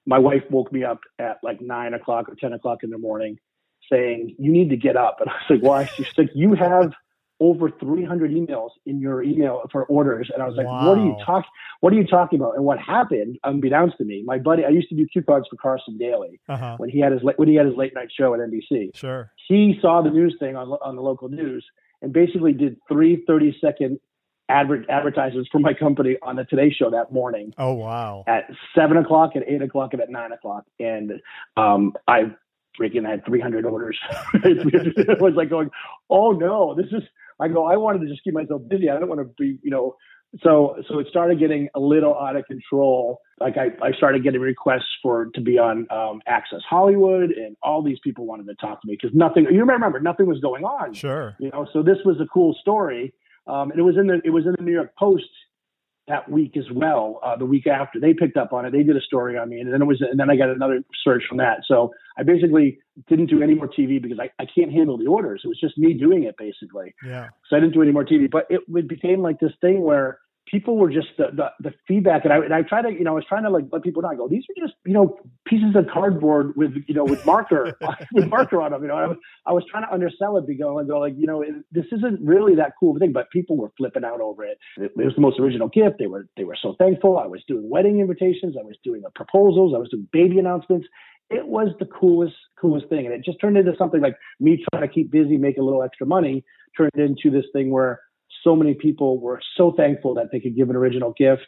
my 0.05 0.19
wife 0.19 0.43
woke 0.51 0.71
me 0.71 0.83
up 0.83 0.99
at 1.17 1.37
like 1.41 1.61
nine 1.61 1.93
o'clock 1.93 2.29
or 2.29 2.35
ten 2.35 2.51
o'clock 2.51 2.83
in 2.83 2.89
the 2.89 2.97
morning, 2.97 3.39
saying 3.89 4.35
you 4.37 4.51
need 4.51 4.69
to 4.69 4.77
get 4.77 4.97
up. 4.97 5.17
And 5.21 5.29
I 5.29 5.33
was 5.33 5.45
like, 5.49 5.63
why? 5.63 5.85
She's 5.85 6.07
like, 6.17 6.29
you 6.35 6.53
have 6.53 6.91
over 7.39 7.69
300 7.69 8.31
emails 8.31 8.69
in 8.85 8.99
your 8.99 9.21
email 9.21 9.63
for 9.71 9.83
orders. 9.85 10.29
And 10.33 10.41
I 10.41 10.47
was 10.47 10.55
like, 10.55 10.67
wow. 10.67 10.87
what 10.87 10.97
are 10.97 11.05
you 11.05 11.17
talking, 11.25 11.49
what 11.81 11.91
are 11.91 11.97
you 11.97 12.07
talking 12.07 12.39
about? 12.39 12.55
And 12.55 12.63
what 12.63 12.79
happened, 12.79 13.37
unbeknownst 13.43 13.97
to 13.97 14.05
me, 14.05 14.23
my 14.25 14.37
buddy, 14.37 14.63
I 14.63 14.69
used 14.69 14.87
to 14.89 14.95
do 14.95 15.05
cue 15.05 15.21
cards 15.21 15.45
for 15.49 15.57
Carson 15.57 15.97
Daly 15.97 16.39
uh-huh. 16.47 16.75
when 16.77 16.89
he 16.89 16.99
had 16.99 17.11
his, 17.11 17.21
when 17.35 17.49
he 17.49 17.55
had 17.55 17.65
his 17.65 17.75
late 17.75 17.93
night 17.93 18.07
show 18.17 18.33
at 18.33 18.39
NBC. 18.39 18.95
Sure. 18.95 19.31
He 19.49 19.77
saw 19.81 20.01
the 20.01 20.11
news 20.11 20.37
thing 20.39 20.55
on, 20.55 20.69
on 20.81 20.95
the 20.95 21.01
local 21.01 21.27
news 21.27 21.65
and 22.01 22.13
basically 22.13 22.53
did 22.53 22.77
three 22.87 23.23
30 23.27 23.57
second 23.59 23.99
adver- 24.49 24.85
advertisements 24.89 25.49
for 25.51 25.59
my 25.59 25.73
company 25.73 26.17
on 26.21 26.35
the 26.35 26.45
Today 26.45 26.73
Show 26.77 26.89
that 26.91 27.11
morning. 27.11 27.53
Oh, 27.57 27.73
wow. 27.73 28.23
At 28.27 28.49
seven 28.73 28.97
o'clock, 28.97 29.31
at 29.35 29.43
eight 29.47 29.61
o'clock, 29.61 29.93
and 29.93 30.01
at 30.01 30.09
nine 30.09 30.31
o'clock. 30.31 30.65
And 30.79 31.13
um, 31.57 31.93
I 32.07 32.31
freaking 32.79 33.07
had 33.09 33.25
300 33.25 33.65
orders. 33.65 33.97
it 34.33 35.21
was 35.21 35.33
like 35.35 35.49
going, 35.49 35.69
oh 36.09 36.31
no, 36.31 36.75
this 36.75 36.87
is, 36.91 37.03
I 37.39 37.47
go, 37.47 37.65
I 37.65 37.77
wanted 37.77 37.99
to 38.01 38.07
just 38.07 38.23
keep 38.23 38.33
myself 38.33 38.61
busy. 38.67 38.89
I 38.89 38.99
don't 38.99 39.09
want 39.09 39.21
to 39.21 39.33
be, 39.37 39.57
you 39.63 39.71
know, 39.71 39.95
so 40.43 40.75
so 40.89 40.99
it 40.99 41.07
started 41.09 41.39
getting 41.39 41.69
a 41.75 41.79
little 41.79 42.13
out 42.13 42.35
of 42.35 42.45
control. 42.45 43.21
Like 43.39 43.55
I, 43.57 43.67
I 43.85 43.91
started 43.93 44.23
getting 44.23 44.41
requests 44.41 44.97
for 45.01 45.27
to 45.33 45.41
be 45.41 45.57
on 45.57 45.87
um, 45.91 46.21
Access 46.27 46.59
Hollywood, 46.69 47.31
and 47.31 47.55
all 47.63 47.81
these 47.81 47.99
people 48.03 48.25
wanted 48.25 48.47
to 48.47 48.55
talk 48.55 48.81
to 48.81 48.87
me 48.87 48.97
because 48.99 49.15
nothing. 49.15 49.45
You 49.49 49.63
remember, 49.63 49.99
nothing 49.99 50.25
was 50.25 50.39
going 50.39 50.63
on. 50.63 50.93
Sure. 50.93 51.35
You 51.39 51.51
know, 51.51 51.67
so 51.71 51.83
this 51.83 51.97
was 52.03 52.17
a 52.19 52.25
cool 52.33 52.55
story, 52.59 53.13
um, 53.47 53.71
and 53.71 53.79
it 53.79 53.83
was 53.83 53.97
in 53.97 54.07
the 54.07 54.21
it 54.23 54.31
was 54.31 54.45
in 54.45 54.55
the 54.57 54.63
New 54.63 54.73
York 54.73 54.95
Post 54.97 55.25
that 56.07 56.29
week 56.29 56.55
as 56.55 56.65
well. 56.71 57.19
Uh, 57.23 57.35
the 57.35 57.45
week 57.45 57.65
after, 57.65 57.99
they 57.99 58.13
picked 58.13 58.37
up 58.37 58.53
on 58.53 58.65
it. 58.65 58.71
They 58.71 58.83
did 58.83 58.95
a 58.95 59.01
story 59.01 59.37
on 59.37 59.49
me, 59.49 59.59
and 59.59 59.73
then 59.73 59.81
it 59.81 59.85
was, 59.85 60.01
and 60.01 60.19
then 60.19 60.29
I 60.29 60.35
got 60.35 60.49
another 60.49 60.83
search 61.03 61.23
from 61.27 61.37
that. 61.37 61.61
So 61.67 61.91
I 62.17 62.23
basically 62.23 62.77
didn't 63.07 63.27
do 63.27 63.41
any 63.41 63.55
more 63.55 63.67
TV 63.67 64.01
because 64.01 64.19
I, 64.19 64.29
I 64.39 64.45
can't 64.45 64.71
handle 64.71 64.97
the 64.97 65.07
orders. 65.07 65.41
It 65.43 65.47
was 65.47 65.59
just 65.59 65.77
me 65.77 65.93
doing 65.93 66.23
it 66.23 66.35
basically. 66.37 66.93
Yeah. 67.05 67.29
So 67.49 67.57
I 67.57 67.59
didn't 67.59 67.73
do 67.73 67.81
any 67.81 67.91
more 67.91 68.05
TV, 68.05 68.29
but 68.29 68.45
it, 68.49 68.61
it 68.67 68.87
became 68.87 69.21
like 69.21 69.39
this 69.39 69.51
thing 69.61 69.81
where 69.81 70.19
people 70.49 70.77
were 70.77 70.91
just 70.91 71.07
the, 71.17 71.27
the, 71.33 71.51
the, 71.59 71.73
feedback 71.87 72.23
and 72.23 72.31
I, 72.31 72.37
and 72.37 72.53
I 72.53 72.61
try 72.61 72.81
to, 72.81 72.91
you 72.91 73.03
know, 73.03 73.11
I 73.11 73.15
was 73.15 73.25
trying 73.27 73.43
to 73.43 73.49
like 73.49 73.65
let 73.71 73.81
people 73.83 74.01
know, 74.01 74.09
I 74.09 74.15
go, 74.15 74.27
these 74.27 74.43
are 74.49 74.61
just, 74.61 74.75
you 74.85 74.93
know, 74.93 75.17
pieces 75.45 75.75
of 75.75 75.87
cardboard 75.91 76.55
with, 76.55 76.73
you 76.87 76.93
know, 76.93 77.03
with 77.03 77.25
marker, 77.25 77.77
with 78.13 78.27
marker 78.27 78.61
on 78.61 78.71
them. 78.71 78.81
You 78.83 78.89
know, 78.89 78.95
I 78.95 79.07
was, 79.07 79.17
I 79.47 79.53
was 79.53 79.63
trying 79.69 79.83
to 79.83 79.93
undersell 79.93 80.37
it, 80.37 80.45
go 80.59 80.79
and 80.79 80.87
go 80.87 80.99
like, 80.99 81.13
you 81.17 81.25
know, 81.25 81.41
it, 81.41 81.53
this 81.71 81.85
isn't 81.91 82.19
really 82.21 82.55
that 82.55 82.73
cool 82.79 82.91
of 82.91 82.97
a 82.97 82.99
thing, 82.99 83.11
but 83.11 83.29
people 83.31 83.57
were 83.57 83.71
flipping 83.77 84.03
out 84.03 84.21
over 84.21 84.43
it. 84.43 84.57
it. 84.77 84.91
It 84.95 85.05
was 85.05 85.15
the 85.15 85.21
most 85.21 85.39
original 85.39 85.67
gift. 85.67 85.95
They 85.99 86.07
were, 86.07 86.27
they 86.37 86.43
were 86.43 86.57
so 86.61 86.75
thankful. 86.77 87.17
I 87.17 87.27
was 87.27 87.43
doing 87.47 87.67
wedding 87.69 87.99
invitations. 87.99 88.55
I 88.59 88.63
was 88.63 88.77
doing 88.83 89.01
proposals. 89.15 89.73
I 89.75 89.79
was 89.79 89.89
doing 89.89 90.07
baby 90.11 90.37
announcements. 90.37 90.87
It 91.29 91.47
was 91.47 91.69
the 91.79 91.85
coolest, 91.85 92.35
coolest 92.61 92.87
thing. 92.87 93.05
And 93.05 93.13
it 93.13 93.25
just 93.25 93.41
turned 93.41 93.57
into 93.57 93.73
something 93.77 94.01
like 94.01 94.15
me 94.39 94.63
trying 94.71 94.87
to 94.87 94.93
keep 94.93 95.11
busy, 95.11 95.37
make 95.37 95.57
a 95.57 95.63
little 95.63 95.81
extra 95.81 96.05
money, 96.05 96.43
turned 96.77 96.91
into 96.95 97.31
this 97.31 97.45
thing 97.51 97.71
where 97.71 97.99
so 98.45 98.55
many 98.55 98.73
people 98.73 99.19
were 99.19 99.41
so 99.57 99.73
thankful 99.75 100.13
that 100.13 100.27
they 100.31 100.39
could 100.39 100.55
give 100.55 100.69
an 100.69 100.77
original 100.77 101.13
gift. 101.17 101.47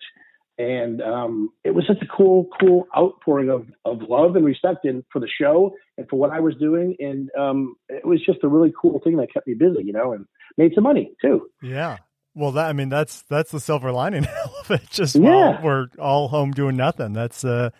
And 0.58 1.02
um, 1.04 1.52
it 1.64 1.76
was 1.76 1.86
such 1.88 2.02
a 2.02 2.08
cool, 2.08 2.48
cool 2.60 2.88
outpouring 2.98 3.50
of, 3.50 3.68
of 3.86 4.02
love 4.10 4.36
and 4.36 4.44
respect 4.44 4.86
in, 4.86 5.06
for 5.14 5.20
the 5.20 5.30
show 5.40 5.76
and 5.98 6.10
for 6.10 6.18
what 6.18 6.32
I 6.32 6.40
was 6.40 6.56
doing. 6.56 6.96
And 7.00 7.30
um, 7.40 7.76
it 7.90 8.06
was 8.06 8.20
just 8.26 8.40
a 8.44 8.48
really 8.48 8.74
cool 8.80 9.00
thing 9.04 9.18
that 9.18 9.32
kept 9.32 9.48
me 9.48 9.54
busy, 9.54 9.84
you 9.86 9.94
know, 9.94 10.14
and 10.14 10.26
made 10.58 10.72
some 10.74 10.84
money 10.84 11.12
too. 11.22 11.48
Yeah. 11.62 11.98
Well, 12.34 12.52
that 12.54 12.70
I 12.70 12.74
mean, 12.74 12.90
that's 12.90 13.24
that's 13.24 13.52
the 13.52 13.60
silver 13.60 13.92
lining 13.92 14.26
of 14.60 14.72
it. 14.72 14.90
Just 14.90 15.16
yeah. 15.16 15.62
we're 15.64 15.88
all 16.00 16.28
home 16.28 16.52
doing 16.52 16.76
nothing. 16.76 17.14
That's 17.14 17.44
uh, 17.44 17.72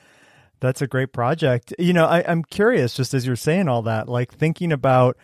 that's 0.60 0.82
a 0.82 0.88
great 0.88 1.14
project. 1.14 1.74
You 1.78 1.94
know, 1.94 2.06
I, 2.06 2.24
I'm 2.28 2.44
curious, 2.44 2.96
just 2.96 3.14
as 3.14 3.26
you're 3.26 3.36
saying 3.36 3.68
all 3.68 3.84
that, 3.84 4.10
like 4.10 4.34
thinking 4.34 4.72
about 4.72 5.18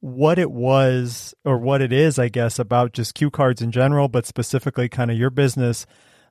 what 0.00 0.38
it 0.38 0.50
was 0.50 1.34
or 1.44 1.58
what 1.58 1.82
it 1.82 1.92
is, 1.92 2.18
I 2.18 2.28
guess, 2.28 2.58
about 2.58 2.92
just 2.92 3.14
cue 3.14 3.30
cards 3.30 3.62
in 3.62 3.70
general, 3.72 4.08
but 4.08 4.26
specifically 4.26 4.88
kind 4.88 5.10
of 5.10 5.16
your 5.16 5.30
business. 5.30 5.86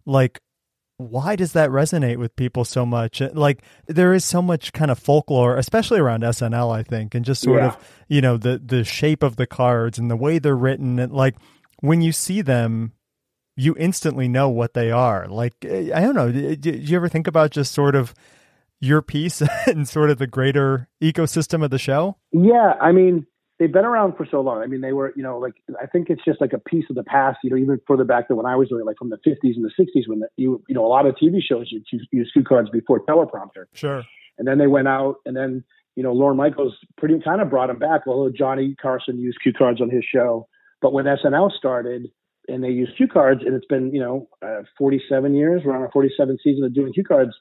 Like, 0.06 0.40
why 0.98 1.36
does 1.36 1.52
that 1.54 1.70
resonate 1.70 2.18
with 2.18 2.36
people 2.36 2.64
so 2.64 2.86
much? 2.86 3.20
Like, 3.20 3.64
there 3.88 4.14
is 4.14 4.24
so 4.24 4.42
much 4.42 4.72
kind 4.72 4.92
of 4.92 5.00
folklore, 5.00 5.58
especially 5.58 6.00
around 6.00 6.24
SNL, 6.24 6.74
I 6.74 6.84
think, 6.84 7.16
and 7.16 7.26
just 7.26 7.42
sort 7.42 7.62
yeah. 7.62 7.68
of, 7.68 7.92
you 8.08 8.22
know, 8.22 8.38
the 8.38 8.62
the 8.64 8.84
shape 8.84 9.24
of 9.24 9.36
the 9.36 9.48
cards 9.48 10.00
and 10.00 10.10
the 10.10 10.16
way 10.16 10.40
they're 10.40 10.56
written. 10.56 11.00
And 11.00 11.12
like, 11.12 11.36
when 11.82 12.02
you 12.02 12.12
see 12.12 12.42
them, 12.42 12.94
you 13.58 13.76
instantly 13.78 14.28
know 14.28 14.50
what 14.50 14.74
they 14.74 14.92
are. 14.92 15.28
Like, 15.28 15.54
eh, 15.64 15.90
I 15.94 16.02
don't 16.02 16.16
know. 16.16 16.28
Eh, 16.28 16.56
Did 16.60 16.90
you 16.90 16.96
ever 16.96 17.10
think 17.10 17.28
about 17.28 17.52
just 17.52 17.74
sort 17.74 17.96
of 17.96 18.14
your 18.80 19.02
piece 19.02 19.42
and 19.68 19.88
sort 19.88 20.10
of 20.10 20.18
the 20.18 20.28
greater 20.28 20.88
ecosystem 21.02 21.64
of 21.64 21.72
the 21.72 21.80
show? 21.80 22.18
Yeah, 22.32 22.76
I 22.80 22.92
mean, 22.92 23.26
they've 23.60 23.72
been 23.72 23.86
around 23.86 24.16
for 24.18 24.28
so 24.30 24.42
long. 24.42 24.62
I 24.62 24.68
mean, 24.68 24.82
they 24.82 24.94
were, 24.94 25.14
you 25.16 25.24
know, 25.24 25.38
like 25.38 25.54
I 25.82 25.86
think 25.86 26.10
it's 26.10 26.24
just 26.26 26.42
like 26.42 26.54
a 26.54 26.60
piece 26.60 26.86
of 26.90 26.96
the 26.96 27.04
past. 27.04 27.40
You 27.44 27.50
know, 27.50 27.58
even 27.58 27.80
further 27.88 28.04
back 28.04 28.28
than 28.28 28.38
when 28.38 28.46
I 28.46 28.56
was 28.56 28.70
doing, 28.70 28.86
like 28.86 28.98
from 28.98 29.10
the 29.10 29.18
50s 29.18 29.56
and 29.56 29.64
the 29.64 29.72
60s, 29.80 30.08
when 30.08 30.20
the, 30.20 30.28
you, 30.38 30.64
you 30.68 30.76
know, 30.76 30.86
a 30.86 30.88
lot 30.88 31.06
of 31.06 31.16
TV 31.16 31.40
shows 31.42 31.72
you 31.72 31.82
use 32.12 32.30
cue 32.34 32.44
cards 32.44 32.70
before 32.70 33.06
teleprompter. 33.06 33.66
Sure. 33.74 34.04
And 34.38 34.48
then 34.48 34.58
they 34.58 34.68
went 34.68 34.88
out, 34.88 35.16
and 35.26 35.36
then 35.36 35.64
you 35.96 36.04
know, 36.04 36.12
Lorne 36.12 36.36
Michaels 36.36 36.76
pretty 36.98 37.20
kind 37.24 37.42
of 37.42 37.50
brought 37.50 37.68
them 37.68 37.80
back. 37.80 38.02
Although 38.08 38.32
Johnny 38.36 38.76
Carson 38.82 39.18
used 39.18 39.38
cue 39.42 39.54
cards 39.54 39.82
on 39.82 39.90
his 39.90 40.04
show, 40.04 40.48
but 40.82 40.94
when 40.94 41.06
SNL 41.06 41.52
started 41.52 42.08
and 42.48 42.64
they 42.64 42.70
used 42.70 42.96
cue 42.98 43.08
cards, 43.08 43.42
and 43.46 43.56
it's 43.56 43.66
been 43.66 43.94
you 43.94 44.02
know 44.02 44.28
uh, 44.46 44.64
47 44.78 45.34
years, 45.34 45.62
we're 45.66 45.76
on 45.76 45.82
our 45.82 45.92
47th 45.92 46.38
season 46.44 46.66
of 46.66 46.74
doing 46.74 46.94
cue 46.94 47.04
cards 47.04 47.32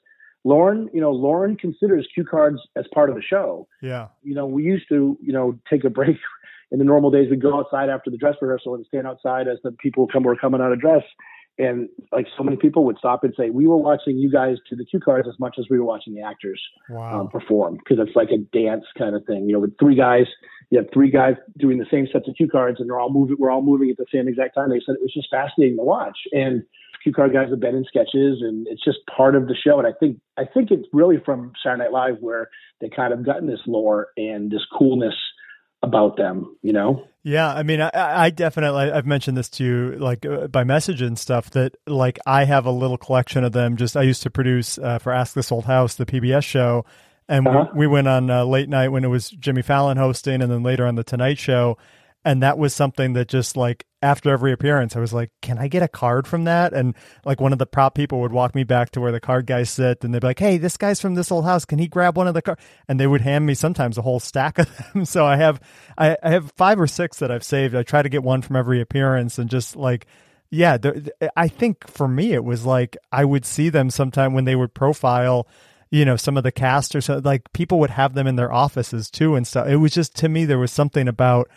Lorne, 0.44 0.90
you 0.92 1.00
know, 1.00 1.10
Lorne 1.10 1.56
considers 1.56 2.06
cue 2.12 2.24
cards 2.24 2.58
as 2.76 2.84
part 2.92 3.08
of 3.08 3.16
the 3.16 3.22
show. 3.22 3.66
Yeah. 3.82 4.08
You 4.22 4.34
know, 4.34 4.46
we 4.46 4.62
used 4.62 4.88
to, 4.90 5.18
you 5.22 5.32
know, 5.32 5.58
take 5.68 5.84
a 5.84 5.90
break 5.90 6.18
in 6.70 6.78
the 6.78 6.84
normal 6.84 7.10
days. 7.10 7.30
We'd 7.30 7.42
go 7.42 7.58
outside 7.58 7.88
after 7.88 8.10
the 8.10 8.18
dress 8.18 8.34
rehearsal 8.40 8.74
and 8.74 8.84
stand 8.86 9.06
outside 9.06 9.48
as 9.48 9.58
the 9.64 9.72
people 9.72 10.06
come 10.06 10.22
were 10.22 10.36
coming 10.36 10.60
out 10.60 10.72
of 10.72 10.80
dress. 10.80 11.02
And 11.56 11.88
like 12.10 12.26
so 12.36 12.42
many 12.42 12.56
people 12.56 12.84
would 12.84 12.98
stop 12.98 13.22
and 13.22 13.32
say, 13.38 13.50
we 13.50 13.66
were 13.68 13.76
watching 13.76 14.18
you 14.18 14.30
guys 14.30 14.56
do 14.68 14.74
the 14.74 14.84
cue 14.84 14.98
cards 14.98 15.28
as 15.28 15.38
much 15.38 15.54
as 15.58 15.66
we 15.70 15.78
were 15.78 15.84
watching 15.84 16.14
the 16.14 16.20
actors 16.20 16.60
wow. 16.90 17.20
um, 17.20 17.28
perform 17.28 17.76
because 17.76 18.04
it's 18.04 18.16
like 18.16 18.30
a 18.30 18.38
dance 18.38 18.84
kind 18.98 19.14
of 19.14 19.24
thing. 19.24 19.46
You 19.46 19.52
know, 19.52 19.60
with 19.60 19.78
three 19.78 19.94
guys, 19.94 20.26
you 20.70 20.78
have 20.78 20.88
three 20.92 21.12
guys 21.12 21.36
doing 21.56 21.78
the 21.78 21.86
same 21.90 22.08
sets 22.12 22.26
of 22.26 22.34
cue 22.34 22.48
cards 22.48 22.80
and 22.80 22.90
they're 22.90 22.98
all 22.98 23.12
moving, 23.12 23.36
we're 23.38 23.52
all 23.52 23.62
moving 23.62 23.88
at 23.88 23.96
the 23.96 24.06
same 24.12 24.26
exact 24.26 24.56
time. 24.56 24.70
They 24.70 24.80
said 24.84 24.96
it 24.96 25.02
was 25.02 25.14
just 25.14 25.28
fascinating 25.30 25.76
to 25.76 25.84
watch. 25.84 26.18
And 26.32 26.64
cue 27.04 27.12
card 27.12 27.32
guys 27.32 27.50
have 27.50 27.60
been 27.60 27.76
in 27.76 27.84
sketches 27.84 28.38
and 28.40 28.66
it's 28.66 28.82
just 28.82 28.98
part 29.14 29.36
of 29.36 29.46
the 29.46 29.54
show. 29.54 29.78
And 29.78 29.86
I 29.86 29.92
think, 29.92 30.18
I 30.36 30.44
think 30.52 30.70
it's 30.70 30.88
really 30.92 31.18
from 31.24 31.52
Saturday 31.62 31.84
Night 31.84 31.92
Live 31.92 32.16
where 32.20 32.48
they 32.80 32.88
kind 32.88 33.12
of 33.12 33.24
gotten 33.24 33.46
this 33.46 33.60
lore 33.66 34.08
and 34.16 34.50
this 34.50 34.62
coolness 34.76 35.14
about 35.82 36.16
them, 36.16 36.56
you 36.62 36.72
know? 36.72 37.04
Yeah, 37.22 37.52
I 37.52 37.62
mean, 37.62 37.80
I, 37.80 37.90
I 37.94 38.30
definitely 38.30 38.90
I've 38.90 39.06
mentioned 39.06 39.36
this 39.36 39.48
to 39.50 39.64
you 39.64 39.92
like 39.92 40.26
uh, 40.26 40.46
by 40.48 40.64
message 40.64 41.00
and 41.00 41.18
stuff 41.18 41.50
that 41.50 41.74
like 41.86 42.18
I 42.26 42.44
have 42.44 42.66
a 42.66 42.70
little 42.70 42.98
collection 42.98 43.44
of 43.44 43.52
them. 43.52 43.76
Just 43.76 43.96
I 43.96 44.02
used 44.02 44.22
to 44.24 44.30
produce 44.30 44.76
uh, 44.76 44.98
for 44.98 45.10
Ask 45.10 45.34
This 45.34 45.50
Old 45.50 45.64
House, 45.64 45.94
the 45.94 46.04
PBS 46.04 46.44
show, 46.44 46.84
and 47.26 47.48
uh-huh. 47.48 47.68
we, 47.72 47.80
we, 47.80 47.86
went 47.86 48.08
on 48.08 48.30
uh, 48.30 48.44
late 48.44 48.68
night 48.68 48.88
when 48.88 49.04
it 49.04 49.08
was 49.08 49.30
Jimmy 49.30 49.62
Fallon 49.62 49.96
hosting, 49.96 50.42
and 50.42 50.52
then 50.52 50.62
later 50.62 50.86
on 50.86 50.96
the 50.96 51.04
Tonight 51.04 51.38
Show, 51.38 51.78
and 52.24 52.42
that 52.42 52.58
was 52.58 52.74
something 52.74 53.12
that 53.12 53.28
just 53.28 53.56
like 53.56 53.84
after 54.02 54.30
every 54.30 54.52
appearance 54.52 54.96
i 54.96 55.00
was 55.00 55.12
like 55.12 55.30
can 55.40 55.58
i 55.58 55.68
get 55.68 55.82
a 55.82 55.88
card 55.88 56.26
from 56.26 56.44
that? 56.44 56.72
And 56.72 56.94
like 57.24 57.40
one 57.40 57.52
of 57.52 57.58
the 57.58 57.66
prop 57.66 57.94
people 57.94 58.20
would 58.20 58.32
walk 58.32 58.54
me 58.54 58.64
back 58.64 58.90
to 58.90 59.00
where 59.00 59.12
the 59.12 59.20
card 59.20 59.46
guys 59.46 59.70
sit 59.70 60.04
and 60.04 60.12
they'd 60.12 60.20
be 60.20 60.26
like 60.26 60.38
hey 60.38 60.58
this 60.58 60.76
guy's 60.76 61.00
from 61.00 61.14
this 61.14 61.30
old 61.30 61.44
house. 61.44 61.64
Can 61.64 61.78
he 61.78 61.86
grab 61.86 62.16
one 62.16 62.28
of 62.28 62.34
the 62.34 62.42
cards 62.42 62.60
and 62.88 62.98
they 62.98 63.06
would 63.06 63.20
hand 63.20 63.46
me 63.46 63.54
sometimes 63.54 63.98
a 63.98 64.02
whole 64.02 64.20
stack 64.20 64.58
of 64.58 64.68
them. 64.92 65.04
So 65.04 65.24
i 65.24 65.36
have 65.36 65.60
I, 65.96 66.16
I 66.22 66.30
have 66.30 66.52
five 66.52 66.80
or 66.80 66.86
six 66.86 67.18
that 67.18 67.30
i've 67.30 67.44
saved. 67.44 67.74
I 67.74 67.82
try 67.82 68.02
to 68.02 68.08
get 68.08 68.22
one 68.22 68.42
from 68.42 68.56
every 68.56 68.80
appearance 68.80 69.38
and 69.38 69.48
just 69.48 69.76
like 69.76 70.06
yeah 70.50 70.76
i 71.36 71.48
think 71.48 71.88
for 71.88 72.06
me 72.06 72.32
it 72.32 72.44
was 72.44 72.64
like 72.64 72.96
i 73.10 73.24
would 73.24 73.44
see 73.44 73.70
them 73.70 73.90
sometime 73.90 74.34
when 74.34 74.44
they 74.44 74.54
would 74.54 74.72
profile 74.72 75.48
you 75.90 76.04
know 76.04 76.16
some 76.16 76.36
of 76.36 76.42
the 76.42 76.52
cast 76.52 76.94
or 76.94 77.00
so 77.00 77.20
like 77.24 77.52
people 77.52 77.78
would 77.78 77.90
have 77.90 78.14
them 78.14 78.26
in 78.26 78.36
their 78.36 78.52
offices 78.52 79.10
too 79.10 79.36
and 79.36 79.46
stuff. 79.46 79.68
It 79.68 79.76
was 79.76 79.92
just 79.92 80.16
to 80.16 80.28
me 80.28 80.44
there 80.44 80.58
was 80.58 80.72
something 80.72 81.06
about 81.08 81.48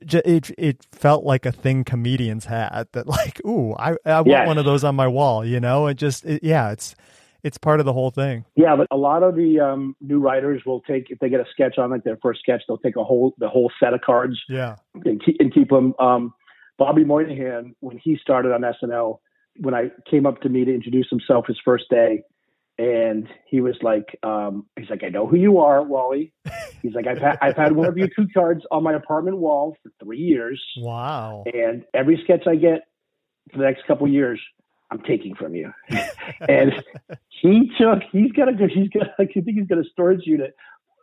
it 0.00 0.50
it 0.58 0.86
felt 0.92 1.24
like 1.24 1.46
a 1.46 1.52
thing 1.52 1.84
comedians 1.84 2.46
had 2.46 2.86
that 2.92 3.06
like 3.06 3.40
ooh 3.46 3.74
I 3.74 3.96
I 4.04 4.16
want 4.16 4.28
yes. 4.28 4.46
one 4.46 4.58
of 4.58 4.64
those 4.64 4.84
on 4.84 4.94
my 4.94 5.08
wall 5.08 5.44
you 5.44 5.60
know? 5.60 5.86
It 5.86 5.94
just 5.94 6.24
it, 6.24 6.42
yeah 6.42 6.70
it's 6.70 6.94
it's 7.42 7.56
part 7.56 7.80
of 7.80 7.86
the 7.86 7.92
whole 7.92 8.10
thing. 8.10 8.44
Yeah 8.56 8.76
but 8.76 8.86
a 8.90 8.96
lot 8.96 9.22
of 9.22 9.34
the 9.36 9.60
um, 9.60 9.96
new 10.00 10.20
writers 10.20 10.62
will 10.66 10.80
take 10.82 11.10
if 11.10 11.18
they 11.18 11.28
get 11.28 11.40
a 11.40 11.46
sketch 11.50 11.78
on 11.78 11.90
like 11.90 12.04
their 12.04 12.18
first 12.22 12.40
sketch 12.40 12.62
they'll 12.66 12.78
take 12.78 12.96
a 12.96 13.04
whole 13.04 13.34
the 13.38 13.48
whole 13.48 13.70
set 13.82 13.94
of 13.94 14.00
cards 14.00 14.38
yeah. 14.48 14.76
and 15.04 15.22
keep, 15.24 15.36
and 15.38 15.52
keep 15.52 15.68
them 15.68 15.94
um, 15.98 16.34
Bobby 16.78 17.04
Moynihan 17.04 17.74
when 17.80 17.98
he 17.98 18.18
started 18.22 18.52
on 18.52 18.62
SNL 18.62 19.18
when 19.58 19.74
I 19.74 19.90
came 20.10 20.26
up 20.26 20.40
to 20.42 20.48
me 20.48 20.64
to 20.64 20.74
introduce 20.74 21.08
himself 21.10 21.46
his 21.46 21.58
first 21.64 21.84
day, 21.90 22.22
and 22.80 23.28
he 23.46 23.60
was 23.60 23.76
like, 23.82 24.18
um, 24.22 24.64
he's 24.78 24.88
like, 24.88 25.04
I 25.04 25.10
know 25.10 25.26
who 25.26 25.36
you 25.36 25.58
are, 25.58 25.82
Wally. 25.82 26.32
He's 26.82 26.94
like, 26.94 27.06
I've 27.06 27.18
had 27.18 27.36
I've 27.42 27.56
had 27.56 27.72
one 27.72 27.86
of 27.86 27.98
your 27.98 28.08
cue 28.08 28.26
cards 28.32 28.62
on 28.70 28.82
my 28.82 28.94
apartment 28.94 29.36
wall 29.36 29.76
for 29.82 29.92
three 30.02 30.16
years. 30.16 30.58
Wow. 30.78 31.44
And 31.52 31.84
every 31.92 32.18
sketch 32.24 32.46
I 32.46 32.56
get 32.56 32.84
for 33.52 33.58
the 33.58 33.64
next 33.64 33.86
couple 33.86 34.08
years, 34.08 34.40
I'm 34.90 35.02
taking 35.02 35.34
from 35.34 35.54
you. 35.54 35.74
and 36.48 36.72
he 37.42 37.70
took, 37.78 37.98
he's 38.10 38.32
got 38.32 38.48
a 38.48 38.54
good, 38.54 38.70
he's 38.70 38.88
got, 38.88 39.08
I 39.18 39.26
think 39.26 39.44
he's 39.44 39.66
got 39.66 39.76
a 39.76 39.84
storage 39.92 40.22
unit 40.24 40.54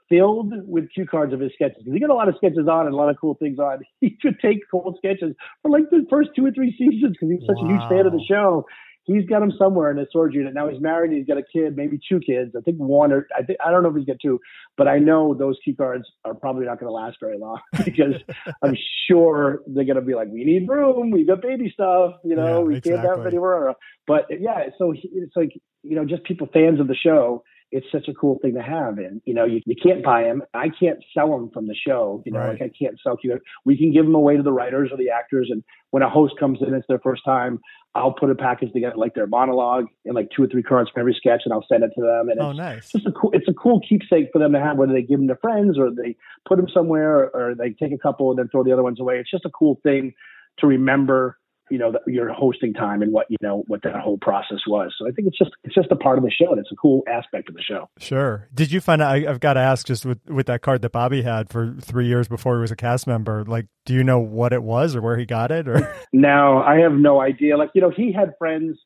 filled 0.10 0.54
with 0.68 0.92
cue 0.92 1.06
cards 1.06 1.32
of 1.32 1.40
his 1.40 1.52
sketches. 1.54 1.84
He 1.86 2.00
got 2.00 2.10
a 2.10 2.16
lot 2.16 2.28
of 2.28 2.34
sketches 2.38 2.68
on 2.68 2.88
and 2.88 2.94
a 2.96 2.98
lot 2.98 3.10
of 3.10 3.18
cool 3.22 3.36
things 3.36 3.60
on. 3.60 3.82
He 4.02 4.18
could 4.20 4.40
take 4.40 4.62
cool 4.72 4.96
sketches 4.98 5.36
for 5.62 5.70
like 5.70 5.92
the 5.92 6.08
first 6.10 6.32
two 6.36 6.44
or 6.44 6.52
three 6.52 6.76
seasons 6.76 7.12
because 7.12 7.30
he 7.30 7.36
was 7.36 7.46
such 7.46 7.58
wow. 7.62 7.68
a 7.68 7.72
huge 7.72 7.90
fan 7.90 8.08
of 8.08 8.14
the 8.14 8.26
show 8.28 8.66
he's 9.08 9.26
got 9.26 9.42
him 9.42 9.52
somewhere 9.58 9.90
in 9.90 9.98
his 9.98 10.08
storage 10.10 10.36
unit. 10.36 10.54
Now 10.54 10.70
he's 10.70 10.82
married. 10.82 11.12
He's 11.12 11.26
got 11.26 11.38
a 11.38 11.44
kid, 11.44 11.76
maybe 11.76 12.00
two 12.08 12.20
kids. 12.20 12.54
I 12.56 12.62
think 12.62 12.78
one 12.78 13.12
or 13.12 13.28
I 13.36 13.42
think 13.42 13.58
I 13.66 13.72
don't 13.72 13.82
know 13.82 13.90
if 13.90 13.96
he's 13.96 14.06
got 14.06 14.18
two, 14.22 14.40
but 14.78 14.88
I 14.88 15.00
know 15.00 15.34
those 15.34 15.58
key 15.64 15.74
cards 15.74 16.06
are 16.26 16.36
probably 16.36 16.66
not 16.66 16.80
going 16.80 16.90
to 16.90 16.94
last 16.94 17.18
very 17.20 17.38
long 17.38 17.60
because 17.86 18.16
I'm 18.62 18.76
sure 19.10 19.62
they're 19.66 19.86
going 19.86 19.96
to 19.96 20.02
be 20.02 20.14
like, 20.14 20.28
we 20.28 20.44
need 20.44 20.68
room. 20.70 21.10
We 21.10 21.26
got 21.26 21.42
baby 21.42 21.72
stuff. 21.74 22.16
You 22.24 22.36
know, 22.36 22.60
yeah, 22.60 22.66
we 22.66 22.76
exactly. 22.78 23.02
can't 23.02 23.18
have 23.18 23.26
anywhere. 23.26 23.74
But 24.06 24.26
yeah, 24.30 24.68
so 24.78 24.94
it's 24.94 25.36
like 25.36 25.54
you 25.84 25.96
know, 25.96 26.06
just 26.06 26.24
people 26.26 26.48
fans 26.54 26.80
of 26.80 26.88
the 26.88 26.96
show 26.96 27.44
it's 27.72 27.88
such 27.92 28.08
a 28.08 28.14
cool 28.14 28.40
thing 28.42 28.54
to 28.56 28.62
have. 28.62 28.98
And, 28.98 29.22
you 29.26 29.34
know, 29.34 29.46
you, 29.46 29.62
you 29.66 29.76
can't 29.82 30.04
buy 30.04 30.24
them. 30.24 30.42
I 30.54 30.70
can't 30.70 31.00
sell 31.14 31.32
them 31.32 31.50
from 31.54 31.68
the 31.68 31.76
show. 31.76 32.24
You 32.26 32.32
know, 32.32 32.40
right. 32.40 32.60
like 32.60 32.62
I 32.62 32.72
can't 32.82 32.98
sell 33.04 33.18
you. 33.24 33.40
We 33.66 33.78
can 33.78 33.92
give 33.92 34.06
them 34.06 34.16
away 34.16 34.38
to 34.38 34.44
the 34.44 34.54
writers 34.54 34.90
or 34.92 34.98
the 34.98 35.10
actors. 35.10 35.50
And 35.52 35.64
when 35.92 36.02
a 36.02 36.10
host 36.10 36.36
comes 36.40 36.60
in, 36.66 36.74
it's 36.74 36.88
their 36.88 37.00
first 37.00 37.24
time, 37.26 37.60
I'll 37.94 38.14
put 38.14 38.30
a 38.30 38.36
package 38.36 38.72
together, 38.72 38.96
like 38.96 39.16
their 39.16 39.28
monologue 39.28 39.86
and 40.06 40.16
like 40.16 40.30
two 40.36 40.44
or 40.44 40.48
three 40.48 40.64
cards 40.64 40.90
from 40.94 41.02
every 41.02 41.16
sketch 41.18 41.42
and 41.46 41.54
I'll 41.54 41.66
send 41.68 41.84
it 41.84 41.92
to 41.96 42.02
them. 42.02 42.30
And 42.30 42.40
oh, 42.40 42.52
it's 42.52 42.58
nice. 42.58 42.90
just 42.92 43.08
a 43.08 43.12
cool, 43.12 43.32
it's 43.34 43.48
a 43.50 43.54
cool 43.54 43.82
keepsake 43.88 44.30
for 44.32 44.40
them 44.40 44.54
to 44.54 44.60
have, 44.60 44.78
whether 44.78 44.94
they 44.94 45.02
give 45.02 45.20
them 45.20 45.28
to 45.28 45.36
friends 45.36 45.78
or 45.78 45.90
they 45.90 46.16
put 46.48 46.58
them 46.58 46.68
somewhere 46.74 47.18
or, 47.18 47.50
or 47.50 47.56
they 47.56 47.72
take 47.72 47.92
a 47.92 47.98
couple 47.98 48.30
and 48.30 48.40
then 48.40 48.48
throw 48.50 48.64
the 48.64 48.72
other 48.72 48.84
ones 48.84 49.00
away. 49.00 49.18
It's 49.18 49.32
just 49.32 49.46
a 49.46 49.50
cool 49.50 49.80
thing 49.84 50.14
to 50.60 50.68
remember 50.68 51.38
you 51.70 51.78
know, 51.78 51.92
the, 51.92 52.12
your 52.12 52.32
hosting 52.32 52.74
time 52.74 53.02
and 53.02 53.12
what, 53.12 53.28
you 53.30 53.38
know, 53.42 53.64
what 53.68 53.82
that 53.84 53.96
whole 53.96 54.18
process 54.18 54.60
was. 54.68 54.94
So 54.98 55.08
I 55.08 55.12
think 55.12 55.28
it's 55.28 55.38
just, 55.38 55.52
it's 55.64 55.76
just 55.76 55.92
a 55.92 55.96
part 55.96 56.18
of 56.18 56.24
the 56.24 56.32
show 56.32 56.52
and 56.52 56.60
it's 56.60 56.72
a 56.72 56.76
cool 56.76 57.04
aspect 57.08 57.50
of 57.50 57.56
the 57.56 57.62
show. 57.62 57.90
Sure. 58.00 58.48
Did 58.54 58.72
you 58.72 58.82
find 58.82 59.02
out, 59.02 59.12
I, 59.12 59.20
have 59.22 59.40
got 59.40 59.54
to 59.54 59.60
ask 59.60 59.86
just 59.86 60.06
with, 60.06 60.20
with 60.28 60.48
that 60.48 60.62
card 60.62 60.82
that 60.82 60.92
Bobby 60.92 61.22
had 61.22 61.50
for 61.50 61.76
three 61.82 62.08
years 62.08 62.28
before 62.28 62.56
he 62.56 62.62
was 62.62 62.72
a 62.72 62.76
cast 62.76 63.08
member, 63.08 63.44
like, 63.46 63.68
do 63.86 63.94
you 63.94 64.04
know 64.04 64.20
what 64.20 64.54
it 64.54 64.64
was 64.64 64.96
or 64.96 65.02
where 65.02 65.18
he 65.18 65.26
got 65.26 65.52
it 65.52 65.68
or? 65.68 65.94
no, 66.14 66.60
I 66.60 66.80
have 66.80 66.94
no 66.94 67.22
idea. 67.22 67.58
Like, 67.58 67.72
you 67.74 67.82
know, 67.82 67.92
he 67.96 68.12
had 68.12 68.34
friends, 68.38 68.78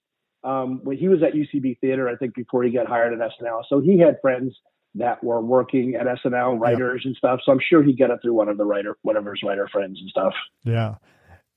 um, 0.43 0.81
when 0.83 0.97
he 0.97 1.07
was 1.07 1.19
at 1.21 1.33
UCB 1.33 1.79
theater, 1.79 2.09
I 2.09 2.15
think 2.15 2.33
before 2.33 2.63
he 2.63 2.71
got 2.71 2.87
hired 2.87 3.13
at 3.13 3.19
SNL. 3.19 3.63
So 3.69 3.79
he 3.79 3.99
had 3.99 4.17
friends 4.21 4.55
that 4.95 5.23
were 5.23 5.39
working 5.39 5.95
at 5.95 6.07
SNL, 6.07 6.59
writers 6.59 7.03
and 7.05 7.15
stuff. 7.15 7.39
So 7.45 7.51
I'm 7.51 7.59
sure 7.69 7.81
he 7.81 7.95
got 7.95 8.09
it 8.09 8.19
through 8.21 8.33
one 8.33 8.49
of 8.49 8.57
the 8.57 8.65
writer, 8.65 8.97
whatever 9.03 9.31
his 9.31 9.41
writer 9.43 9.69
friends 9.71 9.99
and 10.01 10.09
stuff. 10.09 10.33
Yeah 10.63 10.95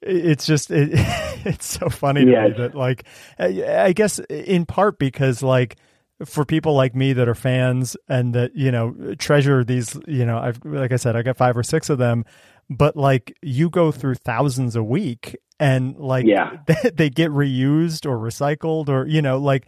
it's 0.06 0.46
just 0.46 0.70
it, 0.70 0.90
it's 1.44 1.66
so 1.66 1.88
funny 1.88 2.25
to 2.25 2.26
me 2.26 2.54
that 2.58 2.75
like 2.75 3.04
I 3.38 3.92
guess 3.92 4.18
in 4.30 4.66
part 4.66 4.99
because 4.99 5.42
like 5.42 5.76
for 6.25 6.44
people 6.44 6.75
like 6.75 6.94
me 6.94 7.12
that 7.12 7.28
are 7.28 7.34
fans 7.34 7.96
and 8.08 8.34
that 8.34 8.54
you 8.54 8.70
know 8.70 9.14
treasure 9.18 9.64
these 9.64 9.96
you 10.06 10.25
know 10.25 10.38
I've 10.38 10.64
like 10.64 10.92
I 10.92 10.96
said 10.96 11.16
I 11.16 11.23
got 11.23 11.37
five 11.37 11.56
or 11.56 11.62
six 11.62 11.90
of 11.90 11.99
them 11.99 12.25
but 12.70 12.96
like 12.96 13.37
you 13.42 13.68
go 13.68 13.90
through 13.90 14.14
thousands 14.16 14.76
a 14.76 14.82
week 14.82 15.37
and 15.58 15.96
like 15.96 16.26
yeah. 16.26 16.58
they, 16.66 16.90
they 16.90 17.11
get 17.11 17.30
reused 17.30 18.06
or 18.06 18.18
recycled 18.18 18.88
or 18.88 19.06
you 19.06 19.23
know 19.23 19.38
like 19.38 19.66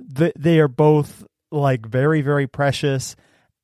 the, 0.00 0.32
they 0.36 0.58
are 0.58 0.68
both 0.68 1.24
like 1.50 1.86
very 1.86 2.20
very 2.20 2.46
precious 2.46 3.14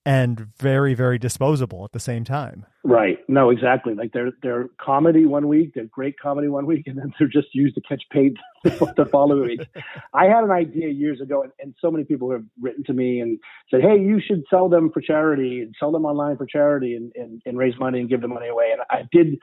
and 0.07 0.47
very 0.57 0.95
very 0.95 1.19
disposable 1.19 1.84
at 1.84 1.93
the 1.93 2.00
same 2.00 2.25
time. 2.25 2.65
Right. 2.82 3.19
No 3.28 3.50
exactly. 3.50 3.95
Like 3.95 4.13
they're 4.13 4.32
they're 4.43 4.69
comedy 4.80 5.26
one 5.26 5.47
week 5.49 5.73
they're 5.75 5.84
great 5.84 6.19
comedy 6.19 6.49
one 6.49 6.67
week 6.67 6.86
and 6.86 6.99
then 6.99 7.13
they're 7.19 7.28
just 7.28 7.49
used 7.54 7.75
to 7.75 7.82
catch 7.82 8.02
paid 8.10 8.36
the 8.65 9.08
following 9.10 9.43
week. 9.43 9.69
I 10.15 10.25
had 10.25 10.45
an 10.45 10.50
idea 10.50 10.89
years 10.89 11.21
ago 11.21 11.43
and, 11.43 11.52
and 11.60 11.75
so 11.80 11.91
many 11.91 12.04
people 12.04 12.30
have 12.30 12.45
written 12.60 12.84
to 12.84 12.93
me 12.93 13.21
and 13.21 13.39
said 13.71 13.82
hey 13.82 13.99
you 13.99 14.21
should 14.26 14.45
sell 14.49 14.69
them 14.69 14.91
for 14.93 15.00
charity 15.00 15.60
and 15.60 15.75
sell 15.78 15.93
them 15.93 16.06
online 16.06 16.36
for 16.36 16.47
charity 16.47 16.95
and, 16.95 17.13
and, 17.15 17.43
and 17.45 17.58
raise 17.58 17.78
money 17.78 18.00
and 18.00 18.08
give 18.08 18.23
the 18.23 18.28
money 18.28 18.49
away. 18.49 18.71
And 18.73 18.82
i 18.91 19.06
did 19.13 19.39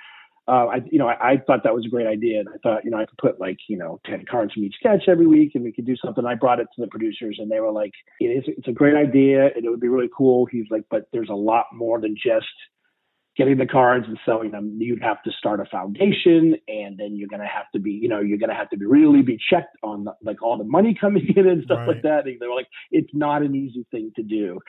uh, 0.48 0.68
I, 0.68 0.82
you 0.90 0.98
know, 0.98 1.08
I, 1.08 1.32
I, 1.32 1.38
thought 1.46 1.64
that 1.64 1.76
was 1.76 1.86
a 1.86 1.90
great 1.90 2.08
idea, 2.08 2.40
and 2.40 2.48
I 2.48 2.58
thought, 2.64 2.86
you 2.86 2.92
know, 2.92 2.98
I 2.98 3.06
could 3.06 3.18
put 3.18 3.40
like, 3.40 3.58
you 3.68 3.78
know, 3.78 4.00
ten 4.06 4.24
cards 4.30 4.54
from 4.54 4.64
each 4.64 4.76
sketch 4.80 5.04
every 5.08 5.28
week, 5.28 5.52
and 5.56 5.64
we 5.64 5.74
could 5.74 5.86
do 5.86 5.96
something. 5.98 6.26
I 6.26 6.36
brought 6.36 6.60
it 6.60 6.68
to 6.76 6.82
the 6.82 6.88
producers, 6.88 7.38
and 7.40 7.52
they 7.52 7.60
were 7.60 7.72
like, 7.72 7.92
"It 8.20 8.28
is, 8.28 8.44
it's 8.48 8.68
a 8.68 8.72
great 8.72 8.96
idea, 8.96 9.48
and 9.56 9.66
it 9.66 9.70
would 9.70 9.82
be 9.82 9.90
really 9.90 10.10
cool." 10.16 10.46
He's 10.46 10.68
like, 10.72 10.86
"But 10.90 11.08
there's 11.12 11.30
a 11.30 11.36
lot 11.36 11.66
more 11.74 12.00
than 12.00 12.16
just 12.16 12.48
getting 13.38 13.58
the 13.58 13.68
cards 13.68 14.06
and 14.08 14.18
selling 14.26 14.52
them, 14.52 14.78
you'd 14.80 15.02
have 15.02 15.22
to 15.24 15.32
start 15.38 15.60
a 15.60 15.66
foundation, 15.66 16.56
and 16.68 16.98
then 16.98 17.16
you're 17.16 17.28
going 17.28 17.42
to 17.42 17.48
have 17.48 17.70
to 17.74 17.80
be, 17.80 17.92
you 17.92 18.10
know, 18.10 18.20
you're 18.20 18.40
going 18.40 18.50
to 18.50 18.56
have 18.56 18.70
to 18.72 18.78
be 18.78 18.86
really 18.86 19.22
be 19.22 19.38
checked 19.50 19.78
on 19.84 20.06
the, 20.06 20.14
like 20.24 20.42
all 20.42 20.58
the 20.58 20.64
money 20.64 20.98
coming 21.00 21.26
in 21.36 21.48
and 21.48 21.64
stuff 21.64 21.80
right. 21.80 21.88
like 21.88 22.02
that. 22.02 22.26
And 22.26 22.40
they 22.40 22.48
were 22.48 22.56
like, 22.56 22.68
it's 22.92 23.10
not 23.14 23.44
an 23.44 23.56
easy 23.56 23.86
thing 23.92 24.12
to 24.16 24.24
do. 24.24 24.60